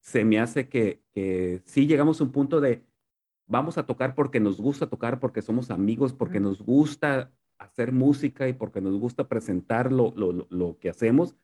se 0.00 0.24
me 0.24 0.38
hace 0.38 0.68
que, 0.68 1.02
que 1.12 1.60
sí 1.64 1.86
llegamos 1.86 2.20
a 2.20 2.24
un 2.24 2.32
punto 2.32 2.60
de, 2.60 2.82
vamos 3.52 3.76
a 3.76 3.84
tocar 3.84 4.14
porque 4.14 4.40
nos 4.40 4.60
gusta 4.60 4.88
tocar, 4.88 5.20
porque 5.20 5.42
somos 5.42 5.70
amigos, 5.70 6.14
porque 6.14 6.40
nos 6.40 6.62
gusta 6.62 7.30
hacer 7.58 7.92
música 7.92 8.48
y 8.48 8.54
porque 8.54 8.80
nos 8.80 8.98
gusta 8.98 9.28
presentar 9.28 9.92
lo, 9.92 10.10
lo, 10.16 10.78
que 10.78 10.88
hacemos, 10.88 11.36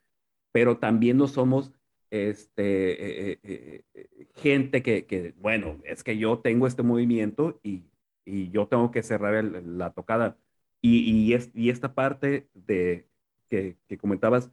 pero 0.50 0.78
también 0.78 1.18
no 1.18 1.28
somos 1.28 1.70
este, 2.10 3.32
eh, 3.32 3.40
eh, 3.42 3.84
eh, 3.92 4.26
gente 4.36 4.82
que, 4.82 5.04
que, 5.04 5.34
bueno, 5.38 5.80
es 5.84 6.02
que 6.02 6.16
yo 6.16 6.38
tengo 6.38 6.66
este 6.66 6.82
movimiento 6.82 7.60
y, 7.62 7.84
y 8.24 8.48
yo 8.50 8.66
tengo 8.66 8.90
que 8.90 9.02
cerrar 9.02 9.44
la 9.44 9.90
tocada. 9.90 10.38
Y, 10.80 11.00
y, 11.00 11.34
es, 11.34 11.50
y, 11.54 11.68
esta 11.68 11.94
parte 11.94 12.48
de 12.54 13.06
que, 13.50 13.76
que 13.86 13.98
comentabas, 13.98 14.50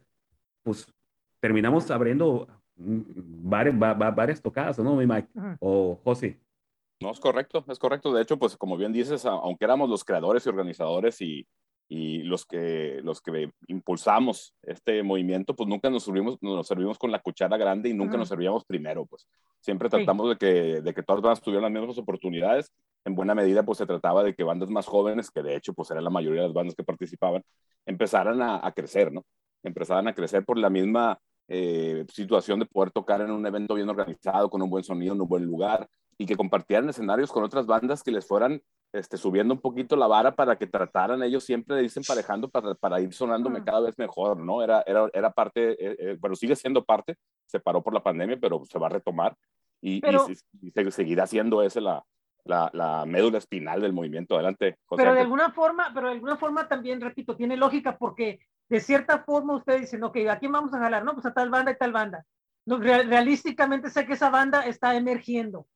pues 0.62 0.92
terminamos 1.40 1.90
abriendo 1.90 2.48
varias, 2.76 3.78
varias 3.78 4.42
tocadas, 4.42 4.78
¿no, 4.78 4.94
mi 4.96 5.06
Mike? 5.06 5.28
O 5.60 5.98
José. 6.04 6.38
No, 7.00 7.10
es 7.10 7.20
correcto, 7.20 7.64
es 7.68 7.78
correcto. 7.78 8.12
De 8.12 8.22
hecho, 8.22 8.38
pues 8.38 8.56
como 8.56 8.76
bien 8.76 8.92
dices, 8.92 9.26
aunque 9.26 9.64
éramos 9.64 9.90
los 9.90 10.04
creadores 10.04 10.46
y 10.46 10.48
organizadores 10.48 11.20
y, 11.20 11.46
y 11.88 12.22
los 12.22 12.46
que, 12.46 13.00
los 13.02 13.20
que 13.20 13.50
impulsamos 13.68 14.54
este 14.62 15.02
movimiento, 15.02 15.54
pues 15.54 15.68
nunca 15.68 15.90
nos 15.90 16.04
servimos, 16.04 16.38
nos 16.40 16.66
servimos 16.66 16.98
con 16.98 17.12
la 17.12 17.20
cuchara 17.20 17.56
grande 17.56 17.90
y 17.90 17.94
nunca 17.94 18.16
nos 18.16 18.28
servíamos 18.28 18.64
primero, 18.64 19.06
pues 19.06 19.26
siempre 19.60 19.88
tratamos 19.88 20.30
de, 20.30 20.36
que, 20.36 20.80
de 20.80 20.94
que 20.94 21.02
todas 21.02 21.18
las 21.18 21.24
bandas 21.24 21.42
tuvieran 21.42 21.72
las 21.72 21.80
mismas 21.80 21.98
oportunidades. 21.98 22.72
En 23.04 23.14
buena 23.14 23.36
medida, 23.36 23.62
pues 23.62 23.78
se 23.78 23.86
trataba 23.86 24.24
de 24.24 24.34
que 24.34 24.42
bandas 24.42 24.68
más 24.68 24.86
jóvenes, 24.86 25.30
que 25.30 25.42
de 25.42 25.54
hecho, 25.54 25.74
pues 25.74 25.90
era 25.92 26.00
la 26.00 26.10
mayoría 26.10 26.42
de 26.42 26.48
las 26.48 26.54
bandas 26.54 26.74
que 26.74 26.82
participaban, 26.82 27.42
empezaran 27.84 28.42
a, 28.42 28.66
a 28.66 28.72
crecer, 28.72 29.12
¿no? 29.12 29.24
Empezaran 29.62 30.08
a 30.08 30.14
crecer 30.14 30.44
por 30.44 30.58
la 30.58 30.70
misma 30.70 31.18
eh, 31.46 32.04
situación 32.12 32.58
de 32.58 32.66
poder 32.66 32.90
tocar 32.90 33.20
en 33.20 33.30
un 33.30 33.46
evento 33.46 33.74
bien 33.74 33.88
organizado, 33.88 34.50
con 34.50 34.60
un 34.60 34.70
buen 34.70 34.82
sonido, 34.82 35.14
en 35.14 35.20
un 35.20 35.28
buen 35.28 35.44
lugar, 35.44 35.88
y 36.18 36.26
que 36.26 36.36
compartieran 36.36 36.88
escenarios 36.88 37.30
con 37.30 37.44
otras 37.44 37.66
bandas 37.66 38.02
que 38.02 38.10
les 38.10 38.26
fueran 38.26 38.62
este, 38.92 39.16
subiendo 39.18 39.52
un 39.52 39.60
poquito 39.60 39.96
la 39.96 40.06
vara 40.06 40.34
para 40.34 40.56
que 40.56 40.66
trataran 40.66 41.22
ellos 41.22 41.44
siempre 41.44 41.76
de 41.76 41.84
irse 41.84 42.00
emparejando 42.00 42.48
para, 42.48 42.74
para 42.74 43.00
ir 43.00 43.12
sonándome 43.12 43.62
cada 43.62 43.80
vez 43.80 43.98
mejor, 43.98 44.38
¿no? 44.38 44.62
Era, 44.62 44.82
era, 44.86 45.10
era 45.12 45.30
parte, 45.30 45.72
eh, 45.72 45.96
eh, 45.98 46.16
bueno, 46.18 46.36
sigue 46.36 46.56
siendo 46.56 46.84
parte, 46.84 47.16
se 47.46 47.60
paró 47.60 47.82
por 47.82 47.92
la 47.92 48.02
pandemia, 48.02 48.38
pero 48.40 48.62
se 48.64 48.78
va 48.78 48.86
a 48.86 48.90
retomar 48.90 49.36
y, 49.82 50.00
y, 50.06 50.90
seguirá 50.90 51.26
siendo 51.26 51.62
esa 51.62 51.80
la, 51.80 52.02
la, 52.44 52.70
la, 52.72 53.04
médula 53.04 53.38
espinal 53.38 53.82
del 53.82 53.92
movimiento. 53.92 54.34
Adelante, 54.34 54.78
José. 54.86 55.02
Pero 55.02 55.14
de 55.14 55.20
alguna 55.20 55.52
forma, 55.52 55.90
pero 55.92 56.06
de 56.06 56.14
alguna 56.14 56.36
forma 56.36 56.66
también, 56.66 57.00
repito, 57.00 57.36
tiene 57.36 57.56
lógica 57.56 57.98
porque 57.98 58.40
de 58.68 58.80
cierta 58.80 59.20
forma 59.20 59.56
ustedes 59.56 59.82
dicen, 59.82 60.02
ok, 60.02 60.16
¿a 60.30 60.38
quién 60.38 60.52
vamos 60.52 60.72
a 60.72 60.78
jalar? 60.78 61.04
No, 61.04 61.12
pues 61.12 61.26
a 61.26 61.34
tal 61.34 61.50
banda 61.50 61.72
y 61.72 61.76
tal 61.76 61.92
banda. 61.92 62.24
No, 62.64 62.78
realísticamente 62.78 63.90
sé 63.90 64.06
que 64.06 64.14
esa 64.14 64.30
banda 64.30 64.66
está 64.66 64.96
emergiendo. 64.96 65.66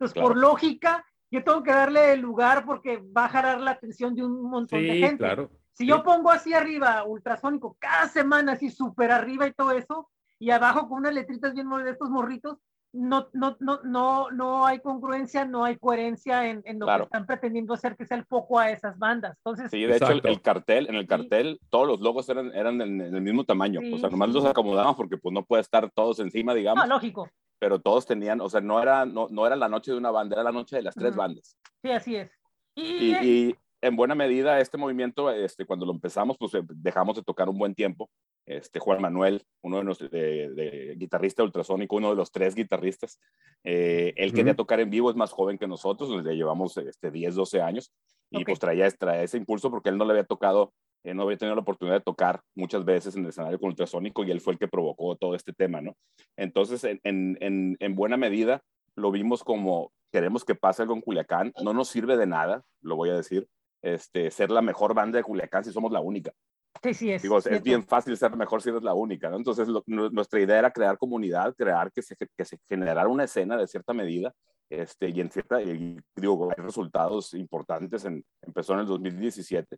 Entonces, 0.00 0.22
por 0.22 0.36
lógica, 0.36 1.04
yo 1.30 1.44
tengo 1.44 1.62
que 1.62 1.72
darle 1.72 2.14
el 2.14 2.20
lugar 2.20 2.64
porque 2.64 3.02
va 3.16 3.26
a 3.26 3.28
jalar 3.28 3.60
la 3.60 3.72
atención 3.72 4.14
de 4.14 4.24
un 4.24 4.50
montón 4.50 4.80
de 4.80 4.96
gente. 4.96 5.18
Claro. 5.18 5.50
Si 5.72 5.86
yo 5.86 6.02
pongo 6.02 6.30
así 6.30 6.54
arriba, 6.54 7.04
ultrasónico, 7.04 7.76
cada 7.78 8.08
semana 8.08 8.52
así 8.52 8.70
súper 8.70 9.12
arriba 9.12 9.46
y 9.46 9.52
todo 9.52 9.72
eso, 9.72 10.08
y 10.38 10.50
abajo 10.50 10.88
con 10.88 11.00
unas 11.00 11.14
letritas 11.14 11.52
bien 11.52 11.68
de 11.68 11.90
estos 11.90 12.08
morritos, 12.08 12.56
no, 12.92 13.28
no, 13.34 13.56
no, 13.60 13.80
no, 13.84 14.30
no 14.30 14.66
hay 14.66 14.80
congruencia, 14.80 15.44
no 15.44 15.64
hay 15.64 15.76
coherencia 15.76 16.48
en, 16.48 16.62
en 16.64 16.80
lo 16.80 16.86
que 16.86 17.02
están 17.02 17.26
pretendiendo 17.26 17.74
hacer 17.74 17.96
que 17.96 18.04
sea 18.04 18.16
el 18.16 18.24
foco 18.24 18.58
a 18.58 18.70
esas 18.70 18.98
bandas. 18.98 19.36
Entonces, 19.36 19.70
sí, 19.70 19.84
de 19.84 19.96
hecho, 19.96 20.10
el, 20.10 20.40
cartel, 20.40 20.88
en 20.88 20.96
el 20.96 21.06
cartel, 21.06 21.60
todos 21.68 21.86
los 21.86 22.00
logos 22.00 22.28
eran, 22.30 22.52
eran 22.54 22.80
en, 22.80 23.00
el 23.00 23.20
mismo 23.20 23.44
tamaño. 23.44 23.80
o 23.94 23.98
sea, 23.98 24.08
nomás 24.08 24.30
los 24.30 24.44
acomodamos 24.44 24.96
porque 24.96 25.18
pues 25.18 25.32
no 25.32 25.44
puede 25.44 25.60
estar 25.60 25.90
todos 25.90 26.18
encima, 26.18 26.54
digamos. 26.54 26.86
No, 26.88 26.94
lógico. 26.94 27.28
Pero 27.60 27.80
todos 27.80 28.06
tenían, 28.06 28.40
o 28.40 28.48
sea, 28.48 28.60
no 28.60 28.82
era, 28.82 29.06
no, 29.06 29.28
no 29.30 29.46
era 29.46 29.54
la 29.54 29.68
noche 29.68 29.92
de 29.92 29.98
una 29.98 30.10
banda, 30.10 30.34
era 30.34 30.42
la 30.42 30.52
noche 30.52 30.76
de 30.76 30.82
las 30.82 30.96
tres 30.96 31.14
bandas. 31.14 31.56
Sí, 31.82 31.90
así 31.92 32.16
es. 32.16 32.30
Y, 32.74 33.14
y, 33.14 33.54
en 33.82 33.96
buena 33.96 34.14
medida 34.14 34.60
este 34.60 34.76
movimiento, 34.76 35.30
este, 35.30 35.64
cuando 35.64 35.86
lo 35.86 35.92
empezamos, 35.92 36.36
pues 36.38 36.54
eh, 36.54 36.62
dejamos 36.66 37.16
de 37.16 37.22
tocar 37.22 37.48
un 37.48 37.58
buen 37.58 37.74
tiempo 37.74 38.10
este, 38.50 38.80
Juan 38.80 39.00
Manuel, 39.00 39.44
uno 39.62 39.78
de 39.78 39.84
nuestros 39.84 40.10
de, 40.10 40.94
guitarrista 40.96 41.42
ultrasónico, 41.42 41.96
uno 41.96 42.10
de 42.10 42.16
los 42.16 42.32
tres 42.32 42.54
guitarristas. 42.54 43.20
Eh, 43.62 44.12
él 44.16 44.32
quería 44.32 44.56
tocar 44.56 44.80
en 44.80 44.90
vivo, 44.90 45.08
es 45.08 45.16
más 45.16 45.30
joven 45.30 45.56
que 45.56 45.68
nosotros, 45.68 46.24
le 46.24 46.34
llevamos 46.34 46.76
este, 46.76 47.10
10, 47.10 47.34
12 47.36 47.62
años, 47.62 47.92
y 48.28 48.44
pues 48.44 48.58
traía, 48.58 48.86
ese 48.86 49.36
impulso 49.36 49.70
porque 49.70 49.88
él 49.88 49.98
no 49.98 50.04
le 50.04 50.12
había 50.12 50.24
tocado, 50.24 50.72
eh, 51.04 51.14
no 51.14 51.22
había 51.22 51.36
tenido 51.36 51.54
la 51.54 51.62
oportunidad 51.62 51.96
de 51.96 52.04
tocar 52.04 52.40
muchas 52.54 52.84
veces 52.84 53.16
en 53.16 53.22
el 53.22 53.30
escenario 53.30 53.58
con 53.58 53.68
ultrasónico 53.68 54.24
y 54.24 54.30
él 54.30 54.40
fue 54.40 54.54
el 54.54 54.58
que 54.58 54.68
provocó 54.68 55.16
todo 55.16 55.34
este 55.34 55.52
tema, 55.52 55.80
¿no? 55.80 55.96
Entonces, 56.36 56.84
en, 56.84 57.00
en, 57.04 57.76
en 57.78 57.94
buena 57.94 58.16
medida, 58.16 58.62
lo 58.96 59.10
vimos 59.10 59.42
como 59.44 59.92
queremos 60.12 60.44
que 60.44 60.54
pase 60.54 60.82
algo 60.82 60.94
en 60.94 61.00
Culiacán, 61.00 61.52
no 61.62 61.72
nos 61.72 61.88
sirve 61.88 62.16
de 62.16 62.26
nada, 62.26 62.62
lo 62.82 62.96
voy 62.96 63.10
a 63.10 63.14
decir, 63.14 63.48
este, 63.82 64.30
ser 64.30 64.50
la 64.50 64.62
mejor 64.62 64.94
banda 64.94 65.18
de 65.18 65.24
Culiacán 65.24 65.64
si 65.64 65.72
somos 65.72 65.92
la 65.92 66.00
única. 66.00 66.32
Sí, 66.82 66.94
sí, 66.94 67.12
es. 67.12 67.22
Digo, 67.22 67.38
es 67.38 67.62
bien 67.62 67.84
fácil 67.84 68.16
ser 68.16 68.36
mejor 68.36 68.62
si 68.62 68.70
eres 68.70 68.82
la 68.82 68.94
única, 68.94 69.28
¿no? 69.28 69.36
Entonces, 69.36 69.68
nuestra 69.86 70.40
idea 70.40 70.58
era 70.58 70.70
crear 70.70 70.98
comunidad, 70.98 71.54
crear 71.56 71.90
que 71.92 72.00
se, 72.00 72.16
que 72.16 72.44
se 72.44 72.58
generara 72.68 73.08
una 73.08 73.24
escena 73.24 73.56
de 73.56 73.66
cierta 73.66 73.92
medida, 73.92 74.32
este, 74.70 75.10
y 75.10 75.20
en 75.20 75.30
cierta, 75.30 75.60
y, 75.60 75.98
digo, 76.14 76.48
hay 76.56 76.62
resultados 76.62 77.34
importantes, 77.34 78.04
en, 78.04 78.24
empezó 78.40 78.74
en 78.74 78.80
el 78.80 78.86
2017, 78.86 79.76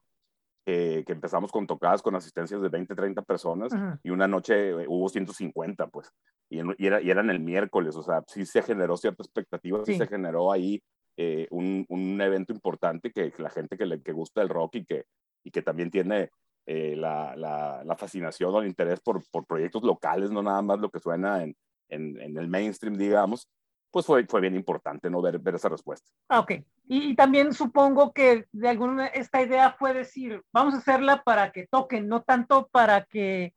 que 0.64 1.04
empezamos 1.08 1.50
con 1.50 1.66
tocadas 1.66 2.02
con 2.02 2.14
asistencias 2.14 2.62
de 2.62 2.68
20, 2.68 2.94
30 2.94 3.22
personas, 3.22 3.72
y 4.02 4.10
una 4.10 4.28
noche 4.28 4.70
eh, 4.70 4.86
hubo 4.88 5.08
150, 5.08 5.88
pues, 5.88 6.10
y, 6.48 6.60
y, 6.78 6.86
era, 6.86 7.00
y 7.00 7.10
eran 7.10 7.30
el 7.30 7.40
miércoles, 7.40 7.96
o 7.96 8.02
sea, 8.02 8.22
sí 8.28 8.46
se 8.46 8.62
generó 8.62 8.96
cierta 8.96 9.22
expectativa, 9.22 9.84
sí, 9.84 9.96
se 9.96 10.06
generó 10.06 10.52
ahí 10.52 10.82
eh, 11.16 11.46
un, 11.50 11.84
un, 11.88 12.20
evento 12.20 12.52
importante 12.52 13.10
que, 13.10 13.32
la 13.38 13.50
gente 13.50 13.76
que 13.76 13.86
le 13.86 14.00
que 14.00 14.12
gusta 14.12 14.40
el 14.40 14.48
rock 14.48 14.76
y 14.76 14.84
que, 14.84 15.04
y 15.44 15.50
que 15.50 15.60
también 15.60 15.90
tiene 15.90 16.30
eh, 16.64 16.94
la, 16.96 17.34
la, 17.36 17.96
fascinación 17.96 18.54
o 18.54 18.60
el 18.60 18.68
interés 18.68 19.00
por, 19.00 19.22
por, 19.30 19.44
proyectos 19.46 19.82
locales, 19.82 20.30
no 20.30 20.42
nada 20.42 20.62
más 20.62 20.78
lo 20.78 20.90
que 20.90 21.00
suena 21.00 21.42
en, 21.42 21.54
en, 21.88 22.38
el 22.38 22.48
mainstream, 22.48 22.96
digamos, 22.96 23.48
pues 23.92 24.06
fue, 24.06 24.26
fue 24.26 24.40
bien 24.40 24.56
importante 24.56 25.10
no 25.10 25.20
ver, 25.20 25.38
ver 25.38 25.54
esa 25.54 25.68
respuesta. 25.68 26.10
Ah, 26.28 26.40
ok. 26.40 26.52
Y, 26.88 27.14
también 27.14 27.52
supongo 27.52 28.12
que 28.12 28.46
de 28.50 28.68
alguna 28.68 29.06
esta 29.06 29.42
idea 29.42 29.72
fue 29.78 29.92
decir, 29.92 30.42
vamos 30.52 30.74
a 30.74 30.78
hacerla 30.78 31.22
para 31.22 31.52
que 31.52 31.66
toquen, 31.66 32.08
no 32.08 32.22
tanto 32.22 32.68
para 32.68 33.04
que, 33.04 33.54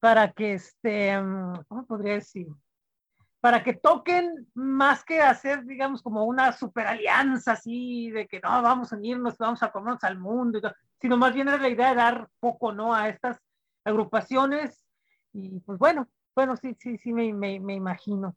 para 0.00 0.32
que 0.32 0.54
este, 0.54 1.20
mm, 1.20 1.64
¿cómo 1.68 1.86
podría 1.86 2.14
decir? 2.14 2.48
para 3.44 3.62
que 3.62 3.74
toquen 3.74 4.48
más 4.54 5.04
que 5.04 5.20
hacer, 5.20 5.66
digamos, 5.66 6.00
como 6.00 6.24
una 6.24 6.50
super 6.52 6.86
alianza 6.86 7.52
así 7.52 8.10
de 8.10 8.26
que 8.26 8.40
no, 8.40 8.48
vamos 8.62 8.90
a 8.90 8.96
unirnos, 8.96 9.36
vamos 9.36 9.62
a 9.62 9.70
comernos 9.70 10.02
al 10.02 10.18
mundo, 10.18 10.58
sino 10.98 11.18
más 11.18 11.34
bien 11.34 11.48
era 11.48 11.58
la 11.58 11.68
idea 11.68 11.90
de 11.90 11.96
dar 11.96 12.30
poco, 12.40 12.72
¿no? 12.72 12.94
A 12.94 13.10
estas 13.10 13.38
agrupaciones 13.84 14.82
y 15.34 15.60
pues 15.60 15.78
bueno, 15.78 16.08
bueno, 16.34 16.56
sí, 16.56 16.74
sí, 16.80 16.96
sí, 16.96 17.12
me, 17.12 17.34
me, 17.34 17.60
me 17.60 17.74
imagino. 17.74 18.34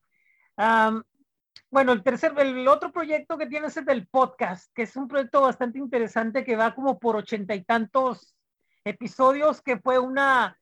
Bueno, 1.70 1.92
el 1.92 2.04
tercer, 2.04 2.34
el 2.38 2.68
otro 2.68 2.92
proyecto 2.92 3.38
que 3.38 3.48
tienes 3.48 3.78
es 3.78 3.88
el 3.88 4.08
podcast, 4.08 4.72
que 4.74 4.84
es 4.84 4.96
un 4.96 5.08
proyecto 5.08 5.42
bastante 5.42 5.80
interesante 5.80 6.44
que 6.44 6.56
va 6.56 6.76
como 6.76 7.00
por 7.00 7.16
ochenta 7.16 7.56
y 7.56 7.64
tantos 7.64 8.36
episodios, 8.84 9.62
que 9.62 9.78
fue 9.78 10.00
una 10.00 10.58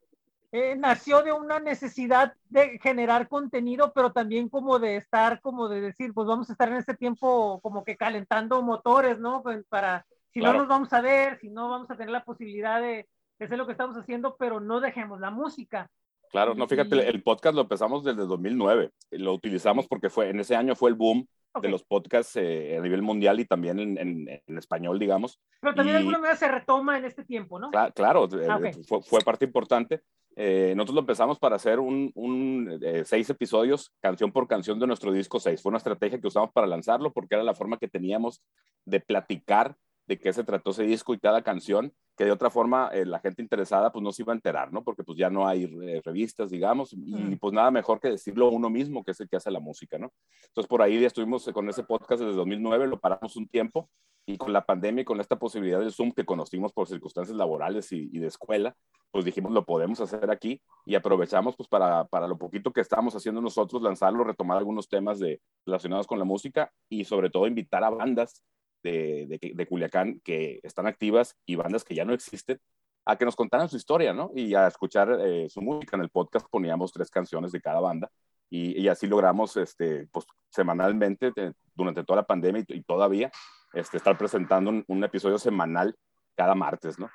eh, 0.58 0.76
nació 0.78 1.22
de 1.22 1.34
una 1.34 1.60
necesidad 1.60 2.34
de 2.48 2.80
generar 2.80 3.28
contenido, 3.28 3.92
pero 3.94 4.14
también 4.14 4.48
como 4.48 4.80
de 4.80 4.96
estar, 4.96 5.42
como 5.42 5.68
de 5.68 5.82
decir, 5.82 6.14
pues 6.14 6.28
vamos 6.28 6.50
a 6.50 6.54
estar 6.54 6.70
en 6.70 6.78
este 6.78 6.94
tiempo 6.94 7.60
como 7.62 7.84
que 7.84 7.98
calentando 7.98 8.62
motores, 8.62 9.20
¿no? 9.20 9.44
Pues 9.44 9.66
para, 9.68 10.06
si 10.32 10.40
no 10.40 10.54
nos 10.54 10.70
vamos 10.70 10.94
a 10.94 11.02
ver, 11.02 11.38
si 11.40 11.50
no 11.50 11.70
vamos 11.70 11.92
a 11.92 11.98
tener 11.98 12.10
la 12.10 12.24
posibilidad 12.24 12.80
de, 12.80 13.06
hacer 13.38 13.58
lo 13.58 13.66
que 13.66 13.74
estamos 13.74 13.98
haciendo, 13.98 14.38
pero 14.38 14.62
no 14.62 14.80
dejemos 14.80 15.20
la 15.20 15.30
música. 15.30 15.90
Claro, 16.32 16.56
no, 16.56 16.68
fíjate, 16.68 17.08
el 17.08 17.24
podcast 17.24 17.56
lo 17.56 17.62
empezamos 17.62 18.04
desde 18.04 18.26
2009, 18.26 18.92
lo 19.12 19.34
utilizamos 19.34 19.88
porque 19.88 20.10
fue, 20.10 20.30
en 20.30 20.40
ese 20.40 20.56
año 20.56 20.76
fue 20.76 20.90
el 20.90 20.96
boom 20.96 21.28
de 21.62 21.70
los 21.70 21.84
podcasts 21.84 22.36
eh, 22.36 22.78
a 22.78 22.82
nivel 22.82 23.02
mundial 23.02 23.40
y 23.40 23.46
también 23.46 23.80
en, 23.80 23.98
en, 23.98 24.58
español, 24.58 25.00
digamos. 25.00 25.40
Pero 25.62 25.74
también 25.74 25.94
de 25.94 26.00
alguna 26.00 26.18
manera 26.18 26.36
se 26.36 26.48
retoma 26.48 26.98
en 26.98 27.06
este 27.06 27.24
tiempo, 27.24 27.60
¿no? 27.60 27.72
claro, 27.94 28.28
eh, 28.38 28.48
ah, 28.50 28.60
fue, 28.88 29.02
fue, 29.02 29.22
parte 29.22 29.46
importante. 29.46 30.02
Eh, 30.36 30.74
nosotros 30.76 30.96
lo 30.96 31.02
empezamos 31.02 31.40
para 31.40 31.56
hacer 31.56 31.80
un, 31.80 32.12
un 32.14 32.80
seis 33.06 33.30
episodios, 33.30 33.94
canción 34.02 34.34
por 34.34 34.48
canción 34.48 34.80
de 34.80 34.88
nuestro 34.88 35.14
disco 35.14 35.40
6. 35.40 35.62
Fue 35.62 35.70
una 35.70 35.78
estrategia 35.78 36.20
que 36.20 36.28
usamos 36.28 36.52
para 36.52 36.68
lanzarlo 36.68 37.14
porque 37.14 37.36
era 37.36 37.44
la 37.44 37.54
forma 37.54 37.78
que 37.78 37.88
teníamos 37.88 38.42
de 38.84 39.00
platicar 39.00 39.78
de 40.08 40.20
qué 40.20 40.32
se 40.34 40.44
trató 40.44 40.72
ese 40.72 40.84
disco 40.84 41.14
y 41.14 41.20
cada 41.20 41.42
canción, 41.42 41.94
que 42.16 42.26
de 42.26 42.32
otra 42.32 42.50
forma 42.50 42.90
eh, 42.94 43.06
la 43.06 43.20
gente 43.20 43.42
interesada 43.42 43.92
pues 43.92 44.04
no 44.04 44.12
se 44.12 44.22
iba 44.22 44.34
a 44.34 44.36
enterar, 44.36 44.72
¿no? 44.72 44.84
Porque 44.84 45.04
pues 45.04 45.18
ya 45.18 45.30
no 45.30 45.48
hay 45.48 45.64
eh, 45.64 46.02
revistas, 46.04 46.50
digamos, 46.50 46.94
y 46.94 47.36
pues 47.38 47.54
nada 47.54 47.72
mejor 47.72 48.00
que 48.00 48.10
decirlo 48.10 48.50
uno 48.50 48.70
mismo, 48.70 49.04
que 49.04 49.12
es 49.12 49.20
el 49.20 49.28
que 49.28 49.38
hace 49.38 49.52
la 49.52 49.60
música, 49.60 49.98
¿no? 49.98 50.12
Entonces 50.48 50.68
por 50.68 50.82
ahí 50.82 51.00
ya 51.00 51.08
estuvimos 51.08 51.50
con 51.54 51.68
ese 51.70 51.84
podcast 51.84 52.22
desde 52.22 52.36
2009, 52.36 52.88
lo 52.88 53.00
paramos 53.00 53.36
un 53.36 53.48
tiempo 53.48 53.90
y 54.28 54.38
con 54.38 54.54
la 54.54 54.66
pandemia 54.66 55.04
y 55.04 55.06
con 55.06 55.20
esta 55.20 55.38
posibilidad 55.38 55.80
del 55.80 55.92
Zoom 55.92 56.12
que 56.12 56.26
conocimos 56.26 56.74
por 56.74 56.88
circunstancias 56.88 57.38
laborales 57.38 57.92
y, 57.92 58.08
de 58.08 58.28
escuela, 58.28 58.76
pues 59.12 59.24
dijimos 59.24 59.52
lo 59.52 59.66
podemos 59.66 60.02
hacer 60.02 60.32
aquí 60.32 60.62
y 60.86 60.96
aprovechamos 60.96 61.56
pues 61.56 61.70
para, 61.70 62.06
para 62.06 62.28
lo 62.28 62.38
poquito 62.38 62.72
que 62.72 62.82
estábamos 62.82 63.16
haciendo 63.16 63.40
nosotros, 63.42 63.82
lanzarlo, 63.82 64.24
retomar 64.24 64.58
algunos 64.58 64.88
temas 64.90 65.20
de, 65.20 65.42
relacionados 65.66 66.08
con 66.08 66.18
la 66.18 66.26
música 66.26 66.72
y 66.90 67.06
sobre 67.06 67.30
todo 67.30 67.48
invitar 67.48 67.84
a 67.84 67.92
bandas 67.92 68.44
de, 68.92 69.54
de, 69.56 69.68
Culiacán 69.68 70.20
que 70.24 70.60
están 70.64 70.88
activas 70.88 71.36
y 71.46 71.56
bandas 71.56 71.84
que 71.84 71.96
ya 71.96 72.06
no 72.06 72.14
existen, 72.14 72.60
a 73.06 73.18
que 73.18 73.26
nos 73.26 73.36
contaran 73.36 73.70
su 73.70 73.78
historia, 73.78 74.14
¿no? 74.14 74.32
Y 74.36 74.56
a 74.56 74.68
escuchar 74.68 75.20
eh, 75.22 75.48
su 75.50 75.62
música. 75.62 75.96
En 75.96 76.04
el 76.04 76.10
podcast 76.10 76.48
poníamos 76.50 76.92
tres 76.92 77.10
canciones 77.10 77.52
de 77.52 77.62
cada 77.62 77.80
banda 77.80 78.10
y, 78.50 78.82
y 78.82 78.88
así 78.88 79.08
logramos, 79.08 79.58
este, 79.58 80.08
pues, 80.12 80.26
semanalmente, 80.50 81.32
durante 81.74 82.04
toda 82.04 82.18
la 82.18 82.28
pandemia 82.28 82.64
y, 82.68 82.82
todavía, 82.84 83.32
este, 83.74 83.98
estar 83.98 84.18
presentando 84.18 84.72
un, 84.88 85.04
episodio 85.04 85.38
semanal 85.38 85.96
cada 86.36 86.56
martes, 86.56 86.98
¿no? 87.00 87.10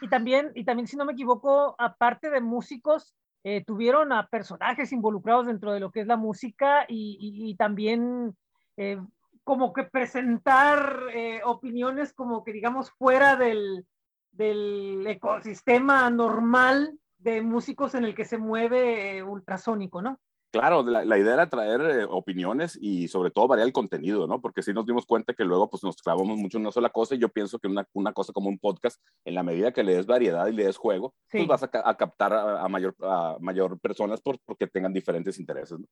Y 0.00 0.08
también, 0.08 0.52
y 0.54 0.64
también, 0.64 0.86
si 0.86 0.96
no 0.96 1.04
me 1.04 1.12
equivoco, 1.12 1.74
aparte 1.78 2.30
de 2.30 2.40
músicos, 2.40 3.14
eh, 3.44 3.64
tuvieron 3.64 4.12
a 4.12 4.28
personajes 4.28 4.92
involucrados 4.92 5.46
dentro 5.46 5.72
de 5.72 5.80
lo 5.80 5.90
que 5.90 6.00
es 6.00 6.06
la 6.06 6.16
música 6.16 6.84
y, 6.88 7.18
y, 7.20 7.54
también 7.56 8.36
eh, 8.76 8.98
como 9.44 9.72
que 9.72 9.84
presentar 9.84 11.06
eh, 11.14 11.40
opiniones 11.44 12.12
como 12.12 12.44
que 12.44 12.52
digamos 12.52 12.90
fuera 12.92 13.36
del, 13.36 13.86
del 14.32 15.06
ecosistema 15.06 16.08
normal 16.10 16.98
de 17.18 17.42
músicos 17.42 17.94
en 17.94 18.04
el 18.04 18.14
que 18.14 18.24
se 18.24 18.38
mueve 18.38 19.18
eh, 19.18 19.22
ultrasónico, 19.22 20.02
¿no? 20.02 20.18
Claro, 20.52 20.82
la, 20.82 21.16
idea 21.16 21.34
era 21.34 21.48
traer 21.48 21.80
eh, 21.80 22.04
opiniones 22.10 22.76
y 22.80 23.06
sobre 23.06 23.30
todo 23.30 23.46
variar 23.46 23.68
el 23.68 23.72
contenido, 23.72 24.26
¿no? 24.26 24.40
Porque 24.40 24.62
sí 24.62 24.72
nos 24.72 24.84
dimos 24.84 25.06
cuenta 25.06 25.32
que 25.32 25.44
luego 25.44 25.70
pues 25.70 25.84
nos 25.84 25.96
clavamos 25.98 26.36
mucho 26.38 26.58
en 26.58 26.62
una 26.62 26.72
sola 26.72 26.88
cosa 26.88 27.14
y 27.14 27.18
yo 27.18 27.28
pienso 27.28 27.60
que 27.60 27.68
una, 27.68 27.86
una 27.92 28.12
cosa 28.12 28.32
como 28.32 28.48
un 28.48 28.58
podcast, 28.58 29.00
en 29.24 29.36
la 29.36 29.44
medida 29.44 29.72
que 29.72 29.84
le 29.84 29.94
des 29.94 30.06
variedad 30.06 30.48
y 30.48 30.52
le 30.52 30.64
des 30.64 30.76
juego, 30.76 31.14
pues 31.30 31.46
vas 31.46 31.62
a, 31.62 31.68
captar 31.68 32.32
a, 32.32 32.66
mayor, 32.66 32.96
a 33.00 33.36
mayor 33.38 33.78
personas 33.78 34.20
por, 34.20 34.40
porque 34.44 34.66
tengan 34.66 34.92
diferentes 34.92 35.38
intereses, 35.38 35.78
¿no? 35.78 35.86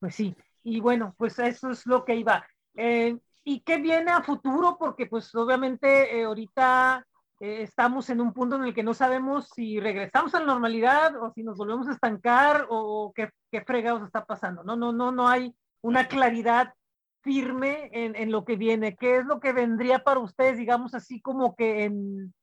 Pues 0.00 0.14
sí, 0.14 0.34
y 0.62 0.80
bueno, 0.80 1.14
pues 1.18 1.38
eso 1.38 1.70
es 1.70 1.84
lo 1.84 2.06
que 2.06 2.16
iba. 2.16 2.46
Eh, 2.74 3.18
¿Y 3.44 3.60
qué 3.60 3.78
viene 3.78 4.10
a 4.10 4.22
futuro? 4.22 4.76
Porque 4.78 5.06
pues 5.06 5.34
obviamente 5.34 6.18
eh, 6.18 6.24
ahorita 6.24 7.06
eh, 7.40 7.62
estamos 7.62 8.08
en 8.10 8.20
un 8.20 8.32
punto 8.32 8.56
en 8.56 8.64
el 8.64 8.74
que 8.74 8.82
no 8.82 8.94
sabemos 8.94 9.50
si 9.54 9.80
regresamos 9.80 10.34
a 10.34 10.40
la 10.40 10.46
normalidad 10.46 11.14
o 11.22 11.30
si 11.30 11.42
nos 11.42 11.58
volvemos 11.58 11.86
a 11.88 11.92
estancar 11.92 12.66
o 12.70 13.12
qué, 13.14 13.30
qué 13.50 13.60
fregados 13.62 14.02
está 14.02 14.24
pasando. 14.24 14.64
No, 14.64 14.76
no, 14.76 14.92
no, 14.92 15.12
no 15.12 15.28
hay 15.28 15.54
una 15.82 16.08
claridad 16.08 16.72
firme 17.20 17.90
en, 17.92 18.16
en, 18.16 18.30
lo 18.30 18.44
que 18.44 18.56
viene. 18.56 18.96
¿Qué 18.96 19.18
es 19.18 19.26
lo 19.26 19.40
que 19.40 19.52
vendría 19.52 20.00
para 20.00 20.20
ustedes, 20.20 20.58
digamos 20.58 20.94
así 20.94 21.20
como 21.20 21.54
que 21.54 21.84
en, 21.84 22.34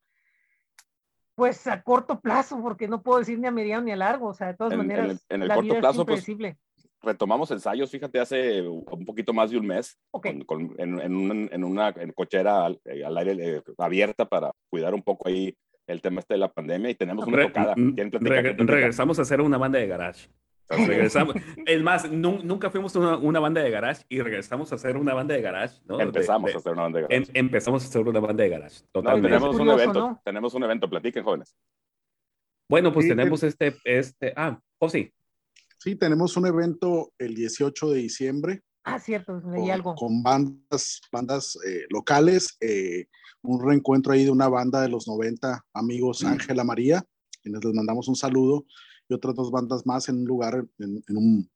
pues 1.35 1.65
a 1.65 1.81
corto 1.81 2.19
plazo, 2.19 2.61
porque 2.61 2.87
no 2.87 3.01
puedo 3.01 3.19
decir 3.19 3.39
ni 3.39 3.47
a 3.47 3.51
mediano 3.51 3.83
ni 3.83 3.91
a 3.91 3.95
largo, 3.95 4.27
o 4.27 4.33
sea, 4.33 4.47
de 4.47 4.53
todas 4.53 4.77
maneras, 4.77 5.25
en 5.29 5.41
el, 5.41 5.51
corto 5.51 5.79
plazo, 5.79 6.05
pues, 6.05 6.27
retomamos 7.01 7.49
ensayos, 7.51 7.89
fíjate, 7.89 8.19
hace 8.19 8.61
un 8.61 9.05
poquito 9.05 9.33
más 9.33 9.51
de 9.51 9.57
un 9.57 9.67
mes, 9.67 9.97
en, 10.23 10.45
en, 10.77 11.63
una, 11.63 11.93
cochera 12.13 12.69
eh, 12.85 13.03
al, 13.03 13.17
aire 13.17 13.57
eh, 13.57 13.61
abierta 13.77 14.25
para 14.25 14.51
cuidar 14.69 14.93
un 14.93 15.01
poco 15.01 15.27
ahí 15.27 15.55
el 15.87 16.01
tema 16.01 16.19
este 16.19 16.35
de 16.35 16.39
la 16.39 16.51
pandemia 16.51 16.89
y 16.89 16.95
tenemos 16.95 17.25
una 17.25 17.47
tocada. 17.47 17.75
regresamos 17.75 19.19
a 19.19 19.23
hacer 19.23 19.41
una 19.41 19.57
banda 19.57 19.79
de 19.79 19.87
garage. 19.87 20.29
regresamos. 20.69 21.35
es 21.65 21.81
más, 21.81 22.09
nunca 22.09 22.69
fuimos 22.69 22.95
una, 22.95 23.17
una, 23.17 23.39
banda 23.39 23.61
de 23.61 23.69
garage 23.69 24.03
y 24.07 24.21
regresamos 24.21 24.71
a 24.71 24.75
hacer 24.75 24.95
una 24.95 25.13
banda 25.13 25.35
de 25.35 25.41
garage. 25.41 25.81
¿no? 25.85 25.99
Empezamos 25.99 26.53
a 26.53 26.57
hacer 26.57 26.71
una 26.71 26.83
banda 26.83 26.99
de 26.99 27.07
garage. 27.07 27.31
Em, 27.33 27.45
empezamos 27.45 27.83
a 27.83 27.87
hacer 27.87 28.07
una 28.07 28.19
banda 28.19 28.43
de 28.43 28.49
garage. 28.49 28.81
tenemos, 28.93 29.59
un 29.59 29.69
evento, 29.69 30.21
tenemos 30.23 30.53
un 30.53 30.63
evento, 30.63 30.89
platiquen 30.89 31.23
jóvenes. 31.23 31.55
Bueno, 32.69 32.93
pues 32.93 33.07
tenemos 33.07 33.43
este, 33.43 33.75
este, 33.83 34.33
ah, 34.37 34.57
oh 34.79 34.89
sí. 35.81 35.95
Tenemos 35.95 36.37
un 36.37 36.45
evento 36.45 37.13
el 37.17 37.35
18 37.35 37.91
de 37.91 37.99
diciembre. 37.99 38.61
Ah, 38.83 38.99
cierto, 38.99 39.41
leí 39.45 39.61
con, 39.61 39.71
algo. 39.71 39.95
Con 39.95 40.23
bandas, 40.23 41.01
bandas 41.11 41.57
eh, 41.67 41.85
locales, 41.89 42.57
eh, 42.61 43.05
un 43.43 43.63
reencuentro 43.63 44.13
ahí 44.13 44.23
de 44.25 44.31
una 44.31 44.47
banda 44.47 44.81
de 44.81 44.89
los 44.89 45.07
90 45.07 45.65
amigos 45.73 46.23
mm. 46.23 46.27
Ángela 46.27 46.63
María, 46.63 47.03
quienes 47.41 47.63
les 47.63 47.73
mandamos 47.73 48.07
un 48.07 48.15
saludo, 48.15 48.65
y 49.07 49.13
otras 49.13 49.35
dos 49.35 49.51
bandas 49.51 49.85
más 49.85 50.09
en 50.09 50.19
un 50.19 50.25
lugar, 50.25 50.65
en, 50.79 51.17
un 51.17 51.49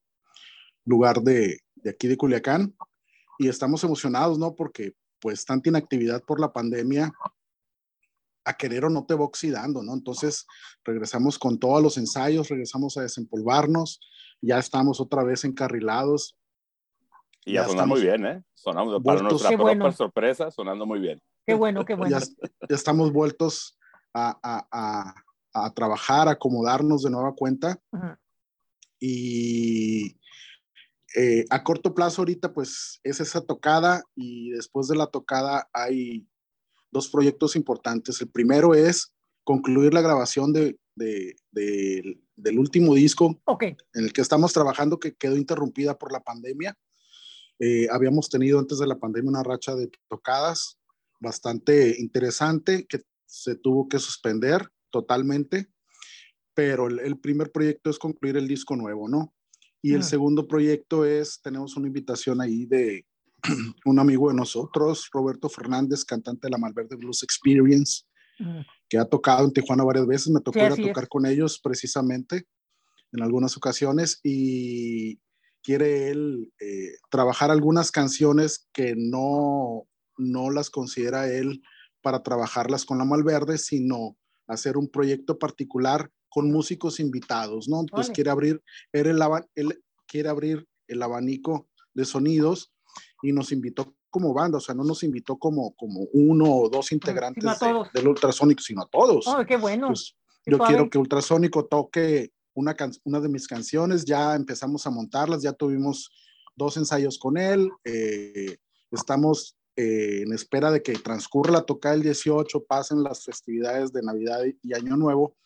lugar 0.84 1.22
de, 1.22 1.60
de, 1.76 1.90
aquí 1.90 2.06
de 2.06 2.16
Culiacán. 2.16 2.74
Y 3.38 3.48
estamos 3.48 3.82
emocionados, 3.84 4.38
¿no? 4.38 4.54
Porque 4.54 4.94
pues 5.20 5.44
tanta 5.44 5.68
inactividad 5.68 6.22
por 6.22 6.40
la 6.40 6.52
pandemia, 6.52 7.12
a 8.46 8.54
querer 8.54 8.84
o 8.84 8.90
no 8.90 9.04
te 9.04 9.14
va 9.14 9.24
oxidando, 9.24 9.82
¿no? 9.82 9.92
Entonces 9.92 10.46
regresamos 10.84 11.38
con 11.38 11.58
todos 11.58 11.82
los 11.82 11.98
ensayos, 11.98 12.48
regresamos 12.48 12.96
a 12.96 13.02
desempolvarnos, 13.02 14.00
ya 14.40 14.58
estamos 14.58 15.00
otra 15.00 15.24
vez 15.24 15.44
encarrilados. 15.44 16.36
Y 17.44 17.54
ya, 17.54 17.64
suena 17.64 17.86
muy 17.86 18.00
bien, 18.00 18.24
¿eh? 18.24 18.44
Sonamos 18.54 19.02
para 19.02 19.22
nuestra 19.22 19.50
propia 19.50 19.92
sorpresa, 19.92 20.50
sonando 20.50 20.86
muy 20.86 21.00
bien. 21.00 21.20
Qué 21.44 21.54
bueno, 21.54 21.84
qué 21.84 21.94
bueno. 21.94 22.18
Ya, 22.18 22.24
estamos 22.68 23.12
vueltos 23.12 23.78
a, 24.14 24.38
a, 24.42 25.14
a, 25.52 25.74
trabajar, 25.74 26.28
a 26.28 26.32
acomodarnos 26.32 27.02
de 27.02 27.10
nueva 27.10 27.34
cuenta. 27.34 27.80
Y 29.00 30.16
eh, 31.16 31.44
a 31.50 31.64
corto 31.64 31.94
plazo 31.94 32.22
ahorita 32.22 32.52
pues 32.52 33.00
es 33.02 33.20
esa 33.20 33.40
tocada 33.40 34.02
y 34.14 34.50
después 34.50 34.88
de 34.88 34.96
la 34.96 35.06
tocada 35.06 35.68
hay 35.72 36.26
dos 36.90 37.08
proyectos 37.08 37.56
importantes. 37.56 38.20
El 38.20 38.28
primero 38.28 38.74
es 38.74 39.12
concluir 39.44 39.94
la 39.94 40.00
grabación 40.00 40.52
de, 40.52 40.78
del 40.96 42.58
último 42.58 42.94
disco 42.94 43.40
okay. 43.44 43.76
en 43.94 44.04
el 44.04 44.12
que 44.12 44.20
estamos 44.20 44.52
trabajando, 44.52 44.98
que 44.98 45.14
quedó 45.14 45.36
interrumpida 45.36 45.98
por 45.98 46.12
la 46.12 46.20
pandemia. 46.20 46.76
Eh, 47.58 47.86
habíamos 47.90 48.28
tenido 48.28 48.58
antes 48.58 48.78
de 48.78 48.86
la 48.86 48.98
pandemia 48.98 49.30
una 49.30 49.42
racha 49.42 49.74
de 49.74 49.90
tocadas 50.08 50.78
bastante 51.20 51.96
interesante 51.98 52.86
que 52.86 53.02
se 53.26 53.56
tuvo 53.56 53.88
que 53.88 53.98
suspender 53.98 54.68
totalmente, 54.90 55.68
pero 56.54 56.88
el, 56.88 57.18
primer 57.18 57.52
proyecto 57.52 57.90
es 57.90 57.98
concluir 57.98 58.36
el 58.36 58.48
disco 58.48 58.76
nuevo, 58.76 59.08
¿no? 59.08 59.34
Y 59.82 59.92
el 59.92 60.00
ah. 60.00 60.04
segundo 60.04 60.46
proyecto 60.48 61.04
es, 61.04 61.40
tenemos 61.42 61.76
una 61.76 61.86
invitación 61.86 62.40
ahí 62.40 62.66
de, 62.66 63.06
un 63.84 63.98
amigo 63.98 64.28
de 64.28 64.34
nosotros, 64.34 65.08
Roberto 65.12 65.48
Fernández, 65.48 66.04
cantante 66.04 66.46
de 66.46 66.50
la 66.50 66.58
Malverde 66.58 66.96
Blues 66.96 67.22
Experience, 67.22 68.04
que 68.88 68.98
ha 68.98 69.06
tocado 69.06 69.44
en 69.44 69.52
Tijuana 69.52 69.84
varias 69.84 70.06
veces. 70.06 70.28
Me 70.28 70.40
tocó 70.40 70.58
ir 70.58 70.72
a 70.72 70.76
tocar 70.76 71.08
con 71.08 71.26
ellos 71.26 71.58
precisamente 71.58 72.46
en 73.12 73.22
algunas 73.22 73.56
ocasiones 73.56 74.20
y 74.22 75.18
quiere 75.62 76.10
él 76.10 76.52
eh, 76.60 76.92
trabajar 77.10 77.50
algunas 77.50 77.90
canciones 77.90 78.68
que 78.72 78.94
no, 78.96 79.88
no 80.18 80.50
las 80.50 80.70
considera 80.70 81.32
él 81.32 81.62
para 82.02 82.22
trabajarlas 82.22 82.84
con 82.84 82.98
la 82.98 83.04
Malverde, 83.04 83.58
sino 83.58 84.16
hacer 84.46 84.76
un 84.76 84.88
proyecto 84.88 85.38
particular 85.38 86.10
con 86.28 86.52
músicos 86.52 87.00
invitados, 87.00 87.68
¿no? 87.68 87.80
Entonces 87.80 88.14
quiere 88.14 88.30
abrir, 88.30 88.62
él, 88.92 89.18
él 89.54 89.82
quiere 90.06 90.28
abrir 90.28 90.68
el 90.86 91.02
abanico 91.02 91.68
de 91.94 92.04
sonidos 92.04 92.72
y 93.22 93.32
nos 93.32 93.52
invitó 93.52 93.96
como 94.10 94.32
banda, 94.32 94.58
o 94.58 94.60
sea, 94.60 94.74
no 94.74 94.84
nos 94.84 95.02
invitó 95.02 95.36
como, 95.36 95.74
como 95.74 96.00
uno 96.12 96.44
o 96.50 96.68
dos 96.68 96.92
integrantes 96.92 97.44
del 97.92 98.08
Ultrasónico, 98.08 98.62
sino 98.62 98.82
a 98.82 98.88
todos. 98.88 99.26
Oh, 99.26 99.44
qué 99.44 99.56
bueno. 99.56 99.88
Pues, 99.88 100.16
yo 100.46 100.58
quiero 100.58 100.88
que 100.88 100.98
Ultrasónico 100.98 101.66
toque 101.66 102.32
una, 102.54 102.74
una 103.04 103.20
de 103.20 103.28
mis 103.28 103.46
canciones, 103.46 104.04
ya 104.04 104.34
empezamos 104.34 104.86
a 104.86 104.90
montarlas, 104.90 105.42
ya 105.42 105.52
tuvimos 105.52 106.10
dos 106.54 106.76
ensayos 106.76 107.18
con 107.18 107.36
él, 107.36 107.70
eh, 107.84 108.56
estamos 108.90 109.56
eh, 109.76 110.22
en 110.22 110.32
espera 110.32 110.70
de 110.70 110.82
que 110.82 110.94
transcurra 110.94 111.52
la 111.52 111.62
toca 111.62 111.92
el 111.92 112.02
18, 112.02 112.64
pasen 112.64 113.02
las 113.02 113.24
festividades 113.24 113.92
de 113.92 114.02
Navidad 114.02 114.40
y 114.62 114.72
Año 114.72 114.96
Nuevo, 114.96 115.36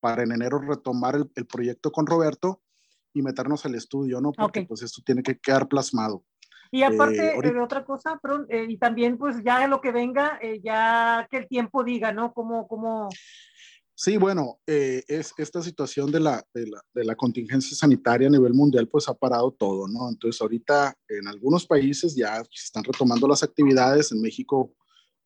para 0.00 0.22
en 0.22 0.32
enero 0.32 0.58
retomar 0.58 1.16
el, 1.16 1.30
el 1.34 1.46
proyecto 1.46 1.90
con 1.90 2.06
Roberto 2.06 2.60
y 3.14 3.22
meternos 3.22 3.64
al 3.64 3.74
estudio, 3.74 4.20
¿no? 4.20 4.32
Porque 4.32 4.64
pues 4.64 4.82
esto 4.82 5.02
tiene 5.04 5.22
que 5.22 5.38
quedar 5.38 5.68
plasmado. 5.68 6.24
Y 6.70 6.82
aparte 6.82 7.34
eh, 7.36 7.52
de 7.52 7.60
otra 7.60 7.84
cosa, 7.84 8.18
pero, 8.22 8.46
eh, 8.48 8.66
y 8.68 8.76
también 8.76 9.18
pues 9.18 9.36
ya 9.44 9.66
lo 9.66 9.80
que 9.80 9.90
venga, 9.90 10.38
eh, 10.40 10.60
ya 10.62 11.26
que 11.30 11.38
el 11.38 11.48
tiempo 11.48 11.82
diga, 11.82 12.12
¿no? 12.12 12.32
Como, 12.32 12.68
como... 12.68 13.08
Sí, 13.94 14.16
bueno, 14.16 14.60
es 14.66 15.34
esta 15.36 15.60
situación 15.60 16.10
de 16.10 16.20
la, 16.20 16.42
de 16.54 16.68
la, 16.68 16.80
de, 16.94 17.04
la, 17.04 17.14
contingencia 17.14 17.76
sanitaria 17.76 18.28
a 18.28 18.30
nivel 18.30 18.54
mundial 18.54 18.88
pues 18.88 19.06
ha 19.08 19.14
parado 19.14 19.50
todo, 19.50 19.86
¿no? 19.88 20.08
Entonces 20.08 20.40
ahorita 20.40 20.94
en 21.06 21.28
algunos 21.28 21.66
países 21.66 22.16
ya 22.16 22.36
se 22.36 22.64
están 22.64 22.82
retomando 22.82 23.28
las 23.28 23.42
actividades, 23.42 24.10
en 24.10 24.22
México 24.22 24.72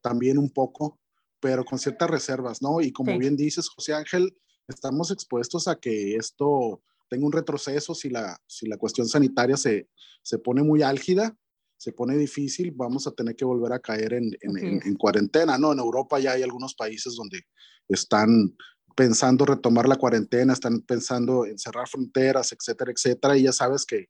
también 0.00 0.38
un 0.38 0.50
poco, 0.50 0.98
pero 1.38 1.64
con 1.64 1.78
ciertas 1.78 2.10
reservas, 2.10 2.62
¿no? 2.62 2.80
Y 2.80 2.90
como 2.90 3.16
bien 3.16 3.36
dices, 3.36 3.68
José 3.68 3.94
Ángel, 3.94 4.36
estamos 4.66 5.12
expuestos 5.12 5.68
a 5.68 5.76
que 5.76 6.16
esto 6.16 6.82
tenga 7.08 7.26
un 7.26 7.32
retroceso 7.32 7.94
si 7.94 8.10
la, 8.10 8.38
si 8.46 8.66
la 8.66 8.76
cuestión 8.76 9.08
sanitaria 9.08 9.56
se, 9.56 9.88
se 10.22 10.38
pone 10.38 10.62
muy 10.62 10.82
álgida, 10.82 11.36
se 11.76 11.92
pone 11.92 12.16
difícil, 12.16 12.72
vamos 12.74 13.06
a 13.06 13.12
tener 13.12 13.36
que 13.36 13.44
volver 13.44 13.72
a 13.72 13.80
caer 13.80 14.14
en, 14.14 14.30
en, 14.40 14.94
cuarentena, 14.94 15.58
¿no? 15.58 15.72
En 15.72 15.78
Europa 15.78 16.18
ya 16.18 16.32
hay 16.32 16.42
algunos 16.42 16.74
países 16.74 17.14
donde 17.14 17.42
están 17.88 18.56
pensando 18.96 19.44
retomar 19.44 19.88
la 19.88 19.96
cuarentena, 19.96 20.52
están 20.52 20.80
pensando 20.80 21.44
en 21.44 21.58
cerrar 21.58 21.88
fronteras, 21.88 22.52
etcétera, 22.52 22.92
etcétera, 22.92 23.36
y 23.36 23.42
ya 23.42 23.52
sabes 23.52 23.84
que 23.84 24.06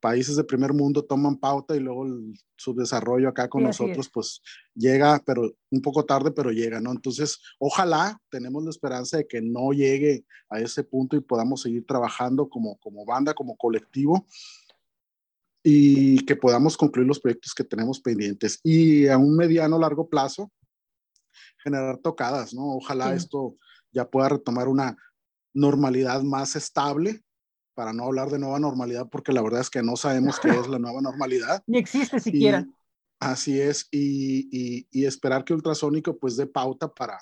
países 0.00 0.36
de 0.36 0.44
primer 0.44 0.72
mundo 0.72 1.04
toman 1.04 1.36
pauta 1.36 1.76
y 1.76 1.80
luego 1.80 2.06
el 2.06 2.34
subdesarrollo 2.56 3.28
acá 3.28 3.48
con 3.48 3.62
nosotros, 3.62 4.08
pues 4.08 4.40
llega, 4.74 5.22
pero 5.24 5.52
un 5.70 5.82
poco 5.82 6.04
tarde, 6.04 6.30
pero 6.30 6.50
llega, 6.50 6.80
¿no? 6.80 6.92
Entonces, 6.92 7.38
ojalá 7.58 8.20
tenemos 8.30 8.64
la 8.64 8.70
esperanza 8.70 9.16
de 9.18 9.26
que 9.26 9.40
no 9.40 9.72
llegue 9.72 10.24
a 10.48 10.60
ese 10.60 10.84
punto 10.84 11.16
y 11.16 11.20
podamos 11.20 11.62
seguir 11.62 11.84
trabajando 11.86 12.48
como, 12.48 12.76
como 12.78 13.04
banda, 13.04 13.34
como 13.34 13.56
colectivo 13.56 14.26
y 15.62 16.24
que 16.24 16.36
podamos 16.36 16.76
concluir 16.76 17.06
los 17.06 17.20
proyectos 17.20 17.52
que 17.54 17.64
tenemos 17.64 18.00
pendientes. 18.00 18.60
Y 18.62 19.08
a 19.08 19.18
un 19.18 19.36
mediano, 19.36 19.78
largo 19.78 20.08
plazo, 20.08 20.50
generar 21.62 21.98
tocadas, 21.98 22.54
¿no? 22.54 22.76
Ojalá 22.76 23.14
esto 23.14 23.56
ya 23.92 24.08
pueda 24.08 24.28
retomar 24.30 24.68
una 24.68 24.96
normalidad 25.52 26.22
más 26.22 26.56
estable 26.56 27.22
para 27.78 27.92
no 27.92 28.06
hablar 28.06 28.28
de 28.28 28.40
nueva 28.40 28.58
normalidad, 28.58 29.08
porque 29.08 29.32
la 29.32 29.40
verdad 29.40 29.60
es 29.60 29.70
que 29.70 29.84
no 29.84 29.94
sabemos 29.94 30.40
qué 30.40 30.48
es 30.48 30.66
la 30.66 30.80
nueva 30.80 31.00
normalidad. 31.00 31.62
Ni 31.68 31.78
existe 31.78 32.18
siquiera. 32.18 32.66
así 33.20 33.60
es, 33.60 33.86
y, 33.92 34.88
y, 34.90 35.06
esperar 35.06 35.44
que 35.44 35.54
Ultrasónico 35.54 36.18
pues 36.18 36.36
dé 36.36 36.48
pauta 36.48 36.92
para, 36.92 37.20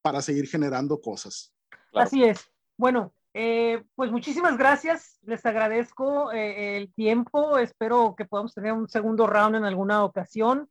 para 0.00 0.22
seguir 0.22 0.46
generando 0.46 1.00
cosas. 1.00 1.52
Así 1.92 2.22
es. 2.22 2.48
Bueno, 2.76 3.12
eh, 3.32 3.82
pues 3.96 4.12
muchísimas 4.12 4.56
gracias, 4.56 5.18
les 5.22 5.44
agradezco 5.44 6.30
eh, 6.30 6.76
el 6.76 6.94
tiempo, 6.94 7.58
espero 7.58 8.14
que 8.16 8.26
podamos 8.26 8.54
tener 8.54 8.72
un 8.72 8.88
segundo 8.88 9.26
round 9.26 9.56
en 9.56 9.64
alguna 9.64 10.04
ocasión. 10.04 10.68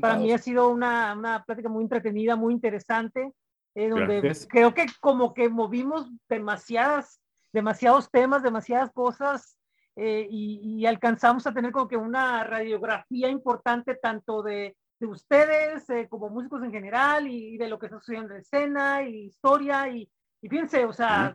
Para 0.00 0.16
mí 0.16 0.32
ha 0.32 0.38
sido 0.38 0.70
una, 0.70 1.12
una, 1.12 1.44
plática 1.44 1.68
muy 1.68 1.82
entretenida, 1.82 2.36
muy 2.36 2.54
interesante, 2.54 3.34
eh, 3.74 3.90
donde 3.90 4.34
creo 4.48 4.72
que 4.72 4.86
como 5.02 5.34
que 5.34 5.50
movimos 5.50 6.10
demasiadas, 6.26 7.20
demasiados 7.56 8.10
temas, 8.10 8.42
demasiadas 8.42 8.92
cosas 8.92 9.56
y, 9.96 10.60
y, 10.62 10.84
alcanzamos 10.84 11.46
a 11.46 11.54
tener 11.54 11.72
como 11.72 11.88
que 11.88 11.96
una 11.96 12.44
radiografía 12.44 13.30
importante 13.30 13.94
tanto 13.94 14.42
de, 14.42 14.76
de 15.00 15.06
ustedes 15.06 15.86
como 16.10 16.28
músicos 16.28 16.62
en 16.62 16.70
general 16.70 17.26
y, 17.26 17.56
de 17.56 17.66
lo 17.66 17.78
que 17.78 17.86
está 17.86 17.98
sucediendo 17.98 18.34
en 18.34 18.40
escena 18.40 19.02
y 19.04 19.24
historia 19.24 19.88
y, 19.88 20.06
y 20.42 20.48
fíjense, 20.50 20.84
o 20.84 20.92
sea, 20.92 21.34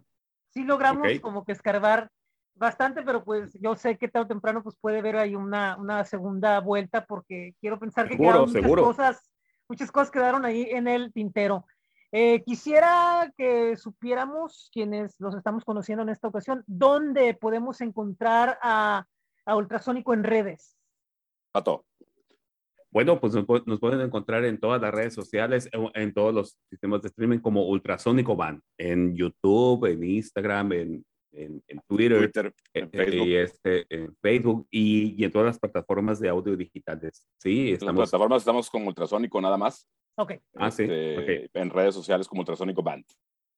sí 0.54 0.64
logramos 0.64 1.08
como 1.22 1.44
que 1.44 1.54
escarbar 1.54 2.12
bastante, 2.54 3.02
pero 3.02 3.24
pues 3.24 3.58
yo 3.60 3.76
sé 3.76 3.98
que 3.98 4.08
tarde 4.08 4.26
o 4.26 4.28
temprano 4.28 4.62
pues 4.62 4.78
puede 4.80 5.00
haber 5.00 5.18
ahí 5.18 5.36
una, 5.36 5.76
una 5.78 6.06
segunda 6.06 6.60
vuelta 6.60 7.04
porque 7.04 7.56
quiero 7.60 7.80
pensar 7.80 8.08
que 8.08 8.16
quedaron 8.16 8.48
muchas 8.48 8.72
cosas, 8.72 9.32
muchas 9.68 9.92
cosas 9.92 10.12
quedaron 10.12 10.46
ahí 10.46 10.68
en 10.70 10.88
el 10.88 11.12
tintero. 11.12 11.66
Eh, 12.12 12.44
quisiera 12.44 13.32
que 13.38 13.78
supiéramos, 13.78 14.70
quienes 14.74 15.16
los 15.20 15.36
estamos 15.36 15.64
conociendo 15.64 16.04
en 16.04 16.10
esta 16.10 16.28
ocasión, 16.28 16.64
dónde 16.68 17.34
podemos 17.34 17.80
encontrar 17.82 18.58
a, 18.62 19.06
a 19.46 19.56
Ultrasónico 19.56 20.14
en 20.14 20.24
redes. 20.24 20.78
Pato. 21.54 21.86
Bueno, 22.92 23.22
pues 23.22 23.34
nos, 23.34 23.80
pueden 23.80 24.02
encontrar 24.02 24.44
en 24.44 24.60
todas 24.60 24.82
las 24.82 24.94
redes 24.94 25.14
sociales, 25.14 25.70
en, 25.72 26.14
todos 26.14 26.34
los 26.34 26.58
sistemas 26.70 27.02
de 27.02 27.08
streaming 27.08 27.40
como 27.40 27.66
Ultrasónico 27.68 28.36
Van, 28.36 28.62
en 28.78 29.16
YouTube, 29.16 29.86
en 29.86 30.04
Instagram, 30.04 30.74
en, 30.74 31.06
en, 31.32 31.64
Twitter, 31.88 32.54
en, 32.74 32.84
eh, 32.84 32.90
Facebook. 32.92 33.28
Y 33.28 33.36
este, 33.36 33.86
en 33.90 34.16
Facebook 34.22 34.68
y, 34.70 35.24
en 35.24 35.32
todas 35.32 35.46
las 35.46 35.60
plataformas 35.60 36.20
de 36.20 36.28
audio 36.28 36.58
digitales. 36.58 37.26
Sí, 37.38 37.72
estamos. 37.72 37.94
En 37.94 38.00
las 38.00 38.10
plataformas 38.10 38.42
estamos 38.42 38.70
con 38.70 38.86
Ultrasónico 38.86 39.40
nada 39.40 39.58
más. 39.58 39.88
Ok. 40.22 40.34
Ah, 40.56 40.70
sí. 40.70 40.84
Este, 40.84 41.50
en 41.54 41.70
redes 41.70 41.96
sociales 41.96 42.28
como 42.28 42.42
Ultrasónico 42.42 42.84
Band. 42.84 43.06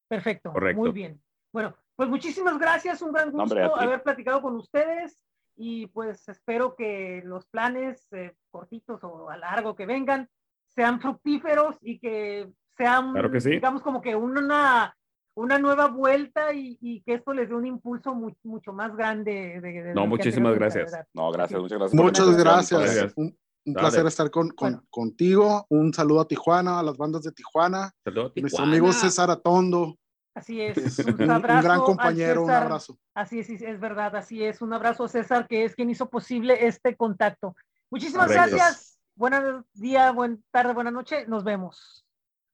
Perfecto. 0.07 0.51
Correcto. 0.53 0.82
Muy 0.82 0.91
bien. 0.91 1.22
Bueno, 1.51 1.76
pues 1.95 2.07
muchísimas 2.07 2.57
gracias. 2.57 3.01
Un 3.01 3.11
gran 3.11 3.32
gusto 3.32 3.76
haber 3.76 4.01
platicado 4.01 4.41
con 4.41 4.55
ustedes 4.55 5.20
y 5.55 5.88
pues 5.88 6.28
espero 6.30 6.76
que 6.76 7.22
los 7.26 7.45
planes 7.47 8.07
eh, 8.14 8.34
cortitos 8.49 9.03
o 9.03 9.30
a 9.30 9.38
largo 9.38 9.76
que 9.76 9.86
vengan 9.86 10.30
sean 10.70 10.99
fructíferos 10.99 11.78
y 11.82 11.99
que 11.99 12.49
sean, 12.76 13.14
digamos, 13.43 13.84
como 13.84 14.01
que 14.01 14.16
una, 14.16 14.95
una 15.36 15.59
nueva 15.59 15.88
vuelta 15.88 16.53
y, 16.53 17.03
que 17.05 17.16
esto 17.16 17.34
les 17.34 17.49
dé 17.49 17.55
un 17.55 17.68
impulso 17.68 18.16
mucho 18.16 18.74
más 18.74 18.95
grande. 18.95 19.59
De, 19.61 19.93
no, 19.93 20.07
muchísimas 20.07 20.55
gracias. 20.55 20.91
No, 21.14 21.30
gracias, 21.32 21.61
muchas 21.61 21.78
gracias. 21.78 22.01
Muchas 22.01 22.38
gracias. 22.38 23.14
Un, 23.16 23.38
placer 23.72 24.05
estar 24.05 24.30
con, 24.32 24.49
con, 24.49 24.86
contigo. 24.89 25.66
Un 25.70 25.93
saludo 25.93 26.22
a 26.22 26.28
Tijuana, 26.28 26.80
a 26.80 26.84
las 26.84 26.97
bandas 26.97 27.24
de 27.24 27.32
Tijuana. 27.32 27.91
Saludo 28.03 28.32
Nuestro 28.36 28.64
amigo 28.64 28.91
César 28.91 29.32
Atondo. 29.32 29.97
Así 30.36 30.61
es, 30.61 30.78
un, 31.20 31.30
abrazo 31.30 31.59
un 31.59 31.64
gran 31.64 31.80
compañero, 31.82 32.43
un 32.43 32.49
abrazo. 32.51 32.97
Así 33.14 33.39
es, 33.39 33.49
es 33.49 33.80
verdad, 33.80 34.16
así 34.16 34.43
es. 34.43 34.61
Un 34.61 34.74
abrazo 34.74 35.03
a 35.03 35.07
César, 35.07 35.47
que 35.47 35.64
es 35.64 35.76
quien 35.76 35.89
hizo 35.91 36.09
posible 36.09 36.66
este 36.66 36.95
contacto. 36.95 37.55
Muchísimas 37.91 38.32
gracias. 38.32 38.99
Buenos 39.16 39.64
día, 39.74 40.11
buena 40.11 40.39
tarde, 40.49 40.74
buena 40.74 40.89
noche. 40.89 41.28
Nos 41.28 41.43
vemos. 41.43 42.03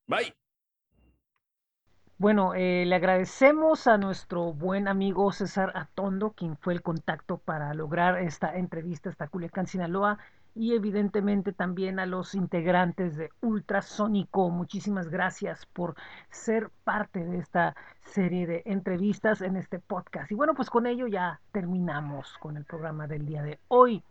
Bye. 0.08 0.36
Bueno, 2.18 2.54
eh, 2.54 2.84
le 2.86 2.96
agradecemos 2.96 3.88
a 3.88 3.98
nuestro 3.98 4.52
buen 4.52 4.90
amigo 4.90 5.32
César 5.32 5.72
Atondo, 5.74 6.32
quien 6.32 6.58
fue 6.58 6.74
el 6.74 6.82
contacto 6.82 7.38
para 7.38 7.74
lograr 7.74 8.20
esta 8.20 8.58
entrevista 8.58 9.10
hasta 9.10 9.30
Culiacán, 9.30 9.68
Sinaloa 9.68 10.20
y 10.56 10.74
evidentemente 10.74 11.54
también 11.54 12.00
a 12.00 12.06
los 12.06 12.36
integrantes 12.36 13.16
de 13.16 13.30
Ultrasónico. 13.42 14.50
Muchísimas 14.50 15.10
gracias 15.10 15.66
por 15.68 15.96
ser 16.30 16.70
parte 16.84 17.26
de 17.26 17.38
esta 17.38 17.76
serie 18.04 18.48
de 18.48 18.64
entrevistas 18.66 19.42
en 19.42 19.56
este 19.56 19.80
podcast. 19.80 20.32
Y 20.32 20.36
bueno, 20.36 20.54
pues 20.56 20.70
con 20.70 20.86
ello 20.88 21.08
ya 21.08 21.40
terminamos 21.52 22.38
con 22.40 22.58
el 22.58 22.66
programa 22.66 23.08
del 23.08 23.26
día 23.26 23.44
de 23.44 23.60
hoy. 23.68 24.04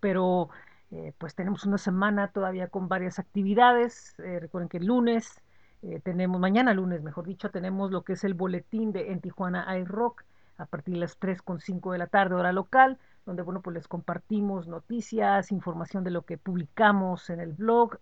Pero 0.00 0.50
eh, 0.90 1.12
pues 1.18 1.34
tenemos 1.34 1.64
una 1.64 1.78
semana 1.78 2.28
todavía 2.28 2.68
con 2.68 2.88
varias 2.88 3.18
actividades. 3.18 4.18
Eh, 4.20 4.40
recuerden 4.40 4.68
que 4.68 4.78
el 4.78 4.86
lunes 4.86 5.40
eh, 5.82 6.00
tenemos, 6.02 6.40
mañana 6.40 6.74
lunes 6.74 7.02
mejor 7.02 7.26
dicho, 7.26 7.50
tenemos 7.50 7.90
lo 7.90 8.02
que 8.02 8.14
es 8.14 8.24
el 8.24 8.34
boletín 8.34 8.92
de 8.92 9.12
En 9.12 9.20
Tijuana 9.20 9.66
iRock 9.78 10.24
a 10.60 10.66
partir 10.66 10.94
de 10.94 11.00
las 11.00 11.18
3.5 11.18 11.92
de 11.92 11.98
la 11.98 12.06
tarde 12.06 12.34
hora 12.34 12.52
local 12.52 12.98
donde 13.26 13.42
bueno, 13.42 13.62
pues 13.62 13.74
les 13.74 13.88
compartimos 13.88 14.66
noticias, 14.66 15.52
información 15.52 16.04
de 16.04 16.10
lo 16.10 16.22
que 16.22 16.38
publicamos 16.38 17.28
en 17.30 17.40
el 17.40 17.52
blog 17.52 17.98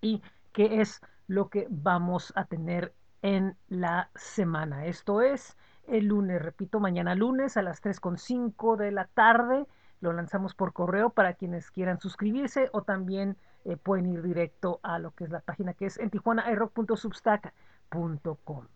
y 0.00 0.22
qué 0.52 0.80
es 0.80 1.00
lo 1.26 1.48
que 1.48 1.66
vamos 1.70 2.32
a 2.36 2.44
tener 2.44 2.94
en 3.22 3.56
la 3.68 4.10
semana. 4.14 4.86
Esto 4.86 5.22
es 5.22 5.56
el 5.86 6.06
lunes, 6.06 6.42
repito, 6.42 6.80
mañana 6.80 7.14
lunes 7.14 7.56
a 7.56 7.62
las 7.62 7.80
3.5 7.82 8.76
de 8.76 8.92
la 8.92 9.06
tarde. 9.06 9.66
Lo 10.00 10.12
lanzamos 10.12 10.54
por 10.54 10.72
correo 10.72 11.10
para 11.10 11.34
quienes 11.34 11.70
quieran 11.70 12.00
suscribirse 12.00 12.70
o 12.72 12.82
también 12.82 13.36
eh, 13.64 13.76
pueden 13.76 14.06
ir 14.06 14.22
directo 14.22 14.80
a 14.82 14.98
lo 14.98 15.12
que 15.12 15.22
es 15.24 15.30
la 15.30 15.40
página 15.40 15.74
que 15.74 15.86
es 15.86 15.98
en 15.98 16.10
tijuanairock.substack.com. 16.10 18.66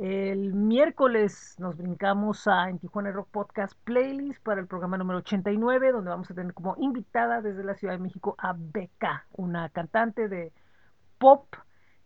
El 0.00 0.54
miércoles 0.54 1.56
nos 1.58 1.76
brincamos 1.76 2.46
a 2.46 2.70
En 2.70 2.78
Tijuana 2.78 3.10
Rock 3.10 3.30
Podcast 3.32 3.76
Playlist 3.82 4.40
para 4.44 4.60
el 4.60 4.68
programa 4.68 4.96
número 4.96 5.18
89, 5.18 5.90
donde 5.90 6.10
vamos 6.10 6.30
a 6.30 6.34
tener 6.34 6.54
como 6.54 6.76
invitada 6.78 7.42
desde 7.42 7.64
la 7.64 7.74
Ciudad 7.74 7.94
de 7.94 7.98
México 7.98 8.36
a 8.38 8.54
Beca, 8.56 9.26
una 9.32 9.68
cantante 9.70 10.28
de 10.28 10.52
pop 11.18 11.52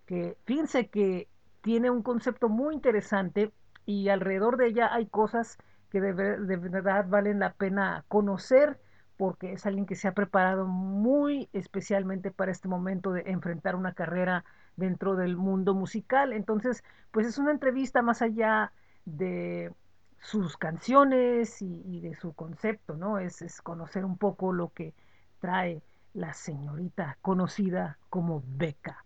que 0.07 0.39
fíjense 0.47 0.89
que 0.89 1.29
tiene 1.61 1.91
un 1.91 2.03
concepto 2.03 2.49
muy 2.49 2.75
interesante 2.75 3.53
y 3.85 4.09
alrededor 4.09 4.57
de 4.57 4.69
ella 4.69 4.89
hay 4.91 5.05
cosas 5.05 5.59
que 5.91 6.01
de, 6.01 6.15
de 6.15 6.57
verdad 6.57 7.05
valen 7.11 7.41
la 7.41 7.53
pena 7.53 8.07
conocer 8.09 8.81
porque 9.19 9.53
es 9.53 9.67
alguien 9.67 9.85
que 9.85 9.97
se 9.97 10.09
ha 10.09 10.13
preparado 10.13 10.67
muy 10.67 11.51
especialmente 11.53 12.31
para 12.31 12.53
este 12.53 12.69
momento 12.69 13.13
de 13.13 13.25
enfrentar 13.27 13.77
una 13.77 13.93
carrera 13.93 14.47
dentro 14.77 15.17
del 15.17 15.37
mundo 15.37 15.75
musical. 15.75 16.33
Entonces, 16.33 16.83
pues 17.11 17.27
es 17.27 17.39
una 17.39 17.51
entrevista 17.51 18.03
más 18.03 18.23
allá 18.23 18.73
de 19.05 19.73
sus 20.23 20.57
canciones 20.57 21.61
y, 21.61 22.01
de 22.01 22.15
su 22.15 22.33
concepto, 22.33 22.97
¿no? 22.97 23.19
Es, 23.19 23.61
conocer 23.63 24.05
un 24.05 24.17
poco 24.17 24.53
lo 24.53 24.69
que 24.73 24.95
trae 25.41 25.83
la 26.15 26.33
señorita 26.33 27.19
conocida 27.21 27.99
como 28.09 28.43
Beca. 28.47 29.05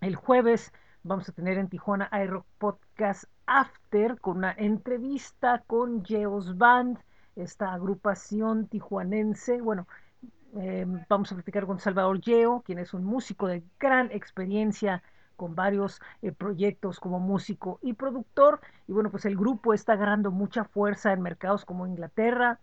El 0.00 0.16
jueves 0.16 0.72
vamos 1.02 1.28
a 1.28 1.32
tener 1.32 1.58
en 1.58 1.68
Tijuana 1.68 2.08
iRock 2.24 2.46
Podcast 2.58 3.24
After 3.46 4.18
con 4.20 4.38
una 4.38 4.52
entrevista 4.52 5.62
con 5.66 6.04
Geos 6.04 6.56
Band, 6.56 6.98
esta 7.36 7.72
agrupación 7.72 8.66
tijuanense, 8.66 9.60
bueno, 9.60 9.86
eh, 10.56 10.86
vamos 11.08 11.30
a 11.30 11.34
platicar 11.34 11.66
con 11.66 11.78
Salvador 11.78 12.20
Yeo, 12.20 12.62
quien 12.62 12.78
es 12.78 12.94
un 12.94 13.04
músico 13.04 13.46
de 13.46 13.62
gran 13.78 14.10
experiencia 14.10 15.02
con 15.36 15.54
varios 15.54 16.00
eh, 16.22 16.32
proyectos 16.32 17.00
como 17.00 17.20
músico 17.20 17.78
y 17.82 17.94
productor. 17.94 18.60
Y 18.86 18.92
bueno, 18.92 19.10
pues 19.10 19.24
el 19.24 19.36
grupo 19.36 19.72
está 19.72 19.94
agarrando 19.94 20.30
mucha 20.30 20.64
fuerza 20.64 21.12
en 21.12 21.22
mercados 21.22 21.64
como 21.64 21.86
Inglaterra 21.86 22.60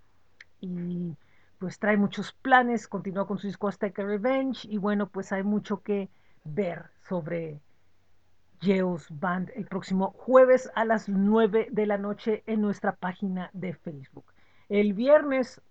y 0.60 1.16
pues 1.58 1.80
trae 1.80 1.98
muchos 1.98 2.34
planes, 2.34 2.88
continúa 2.88 3.26
con 3.26 3.40
su 3.40 3.48
disco 3.48 3.68
Azteca 3.68 4.04
Revenge 4.04 4.68
y 4.70 4.78
bueno, 4.78 5.10
pues 5.10 5.32
hay 5.32 5.44
mucho 5.44 5.82
que 5.82 6.10
ver 6.44 6.86
sobre 7.08 7.62
Yeo's 8.62 9.08
Band 9.10 9.52
el 9.56 9.66
próximo 9.66 10.12
jueves 10.12 10.70
a 10.76 10.86
las 10.86 11.10
9 11.10 11.70
de 11.72 11.86
la 11.86 11.98
noche 11.98 12.44
en 12.46 12.62
nuestra 12.62 12.96
página 12.96 13.50
de 13.54 13.74
Facebook. 13.74 14.26
El 14.70 14.94
viernes 14.94 15.62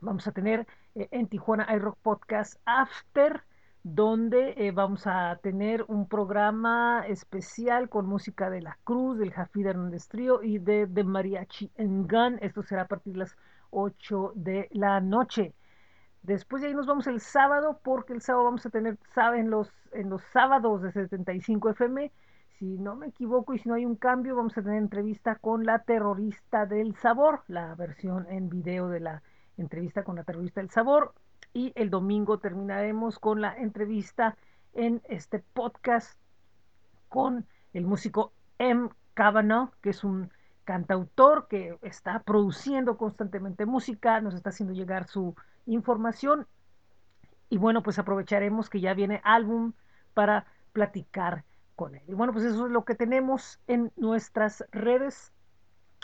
vamos 0.00 0.26
a 0.26 0.32
tener 0.32 0.66
eh, 0.96 1.08
en 1.10 1.28
Tijuana 1.28 1.66
iRock 1.76 1.98
Podcast 1.98 2.58
After, 2.64 3.42
donde 3.82 4.54
eh, 4.56 4.72
vamos 4.72 5.06
a 5.06 5.38
tener 5.42 5.84
un 5.88 6.08
programa 6.08 7.04
especial 7.06 7.90
con 7.90 8.06
música 8.06 8.48
de 8.48 8.62
La 8.62 8.78
Cruz, 8.82 9.18
del 9.18 9.30
Jafí 9.30 9.62
Hernández 9.62 10.08
Trío 10.08 10.42
y 10.42 10.58
de, 10.58 10.86
de 10.86 11.04
Mariachi 11.04 11.70
en 11.76 12.08
Gun. 12.08 12.38
Esto 12.40 12.62
será 12.62 12.82
a 12.82 12.88
partir 12.88 13.12
de 13.12 13.18
las 13.20 13.36
8 13.70 14.32
de 14.34 14.68
la 14.72 15.00
noche. 15.00 15.54
Después 16.22 16.62
de 16.62 16.68
ahí 16.68 16.74
nos 16.74 16.86
vamos 16.86 17.06
el 17.06 17.20
sábado, 17.20 17.78
porque 17.84 18.14
el 18.14 18.22
sábado 18.22 18.46
vamos 18.46 18.64
a 18.64 18.70
tener, 18.70 18.98
saben, 19.14 19.50
los, 19.50 19.70
en 19.92 20.08
los 20.08 20.22
sábados 20.32 20.80
de 20.80 20.92
75 20.92 21.70
FM, 21.70 22.10
si 22.58 22.78
no 22.78 22.96
me 22.96 23.08
equivoco 23.08 23.52
y 23.52 23.58
si 23.58 23.68
no 23.68 23.74
hay 23.74 23.84
un 23.84 23.96
cambio, 23.96 24.34
vamos 24.34 24.56
a 24.56 24.62
tener 24.62 24.78
entrevista 24.78 25.36
con 25.36 25.66
la 25.66 25.80
terrorista 25.80 26.64
del 26.64 26.96
sabor, 26.96 27.42
la 27.48 27.74
versión 27.74 28.26
en 28.30 28.48
video 28.48 28.88
de 28.88 29.00
la 29.00 29.22
entrevista 29.56 30.04
con 30.04 30.16
la 30.16 30.24
terrorista 30.24 30.60
del 30.60 30.70
sabor 30.70 31.14
y 31.52 31.72
el 31.74 31.90
domingo 31.90 32.38
terminaremos 32.38 33.18
con 33.18 33.40
la 33.40 33.56
entrevista 33.56 34.36
en 34.74 35.02
este 35.08 35.38
podcast 35.38 36.18
con 37.08 37.46
el 37.72 37.86
músico 37.86 38.32
M. 38.58 38.90
Cavanaugh, 39.14 39.70
que 39.80 39.90
es 39.90 40.04
un 40.04 40.30
cantautor 40.64 41.48
que 41.48 41.78
está 41.80 42.20
produciendo 42.20 42.98
constantemente 42.98 43.66
música, 43.66 44.20
nos 44.20 44.34
está 44.34 44.50
haciendo 44.50 44.74
llegar 44.74 45.06
su 45.06 45.34
información. 45.64 46.46
Y 47.48 47.58
bueno, 47.58 47.82
pues 47.82 47.98
aprovecharemos 47.98 48.68
que 48.68 48.80
ya 48.80 48.92
viene 48.92 49.20
álbum 49.24 49.72
para 50.12 50.46
platicar 50.72 51.44
con 51.76 51.94
él. 51.94 52.02
Y 52.08 52.14
bueno, 52.14 52.32
pues 52.32 52.44
eso 52.44 52.66
es 52.66 52.72
lo 52.72 52.84
que 52.84 52.94
tenemos 52.94 53.60
en 53.66 53.92
nuestras 53.96 54.64
redes. 54.72 55.32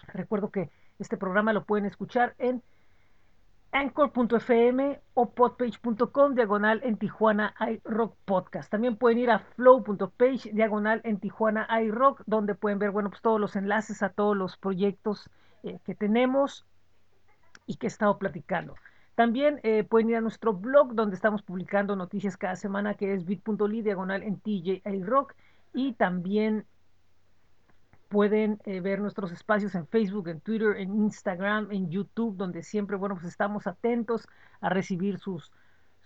Recuerdo 0.09 0.50
que 0.50 0.70
este 0.98 1.16
programa 1.16 1.53
lo 1.53 1.64
pueden 1.64 1.84
escuchar 1.84 2.34
en 2.38 2.62
anchor.fm 3.73 5.01
o 5.14 5.31
podpage.com 5.31 6.35
diagonal 6.35 6.81
en 6.85 6.99
Tijuana 6.99 7.55
iRock 7.59 8.16
Podcast. 8.25 8.70
También 8.70 8.97
pueden 8.97 9.18
ir 9.18 9.31
a 9.31 9.39
flow.page 9.39 10.53
diagonal 10.53 11.01
en 11.05 11.18
Tijuana 11.18 11.66
iRock, 11.83 12.23
donde 12.27 12.55
pueden 12.55 12.79
ver, 12.79 12.91
bueno, 12.91 13.09
pues 13.09 13.23
todos 13.23 13.41
los 13.41 13.57
enlaces 13.57 14.03
a 14.03 14.11
todos 14.11 14.37
los 14.37 14.59
proyectos 14.59 15.31
eh, 15.62 15.79
que 15.85 15.95
tenemos 15.95 16.66
y 17.66 17.77
que 17.77 17.87
he 17.87 17.89
estado 17.89 18.18
platicando. 18.18 18.75
También 19.14 19.61
eh, 19.62 19.85
pueden 19.85 20.11
ir 20.11 20.16
a 20.16 20.20
nuestro 20.20 20.53
blog, 20.53 20.95
donde 20.95 21.16
estamos 21.16 21.43
publicando 21.43 21.97
noticias 21.97 22.37
cada 22.37 22.57
semana, 22.57 22.95
que 22.95 23.14
es 23.14 23.25
bit.ly 23.25 23.83
diagonal 23.83 24.23
en 24.23 24.39
TJ 24.39 24.83
iRock. 24.85 25.35
Y 25.75 25.95
también 25.95 26.66
Pueden 28.13 28.61
eh, 28.67 28.83
ver 28.83 29.01
nuestros 29.01 29.33
espacios 29.33 29.75
en 29.75 29.87
Facebook, 29.87 30.29
en 30.29 30.41
Twitter, 30.41 30.77
en 30.77 30.95
Instagram, 30.97 31.69
en 31.71 31.89
YouTube, 31.89 32.37
donde 32.37 32.63
siempre, 32.63 32.99
bueno, 32.99 33.15
pues 33.15 33.27
estamos 33.27 33.67
atentos 33.67 34.29
a 34.61 34.69
recibir 34.69 35.19
sus, 35.19 35.51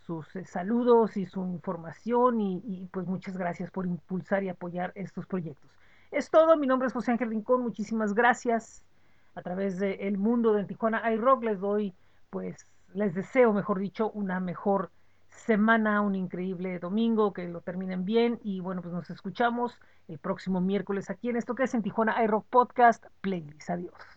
sus 0.06 0.36
eh, 0.36 0.44
saludos 0.44 1.16
y 1.16 1.26
su 1.26 1.44
información 1.48 2.40
y, 2.40 2.88
pues 2.92 3.08
muchas 3.08 3.36
gracias 3.36 3.72
por 3.72 3.86
impulsar 3.86 4.44
y 4.44 4.48
apoyar 4.48 4.92
estos 4.94 5.26
proyectos. 5.26 5.68
Es 6.12 6.30
todo, 6.30 6.56
mi 6.56 6.68
nombre 6.68 6.86
es 6.86 6.92
José 6.92 7.10
Ángel 7.10 7.30
Rincón, 7.30 7.62
muchísimas 7.62 8.14
gracias. 8.14 8.84
A 9.34 9.42
través 9.42 9.82
el 9.82 10.16
mundo 10.16 10.52
de 10.52 10.62
Tijuana 10.62 11.12
iRock 11.12 11.42
les 11.42 11.58
doy, 11.58 11.92
pues, 12.30 12.68
les 12.94 13.16
deseo, 13.16 13.52
mejor 13.52 13.80
dicho, 13.80 14.12
una 14.12 14.38
mejor 14.38 14.92
semana, 15.36 16.00
un 16.00 16.14
increíble 16.14 16.78
domingo, 16.78 17.32
que 17.32 17.48
lo 17.48 17.60
terminen 17.60 18.04
bien 18.04 18.40
y 18.42 18.60
bueno, 18.60 18.82
pues 18.82 18.94
nos 18.94 19.10
escuchamos 19.10 19.78
el 20.08 20.18
próximo 20.18 20.60
miércoles 20.60 21.10
aquí 21.10 21.28
en 21.28 21.36
esto 21.36 21.54
que 21.54 21.64
es 21.64 21.74
en 21.74 21.82
Tijuana 21.82 22.22
iRock 22.24 22.46
Podcast 22.48 23.04
Playlist. 23.20 23.70
Adiós. 23.70 24.15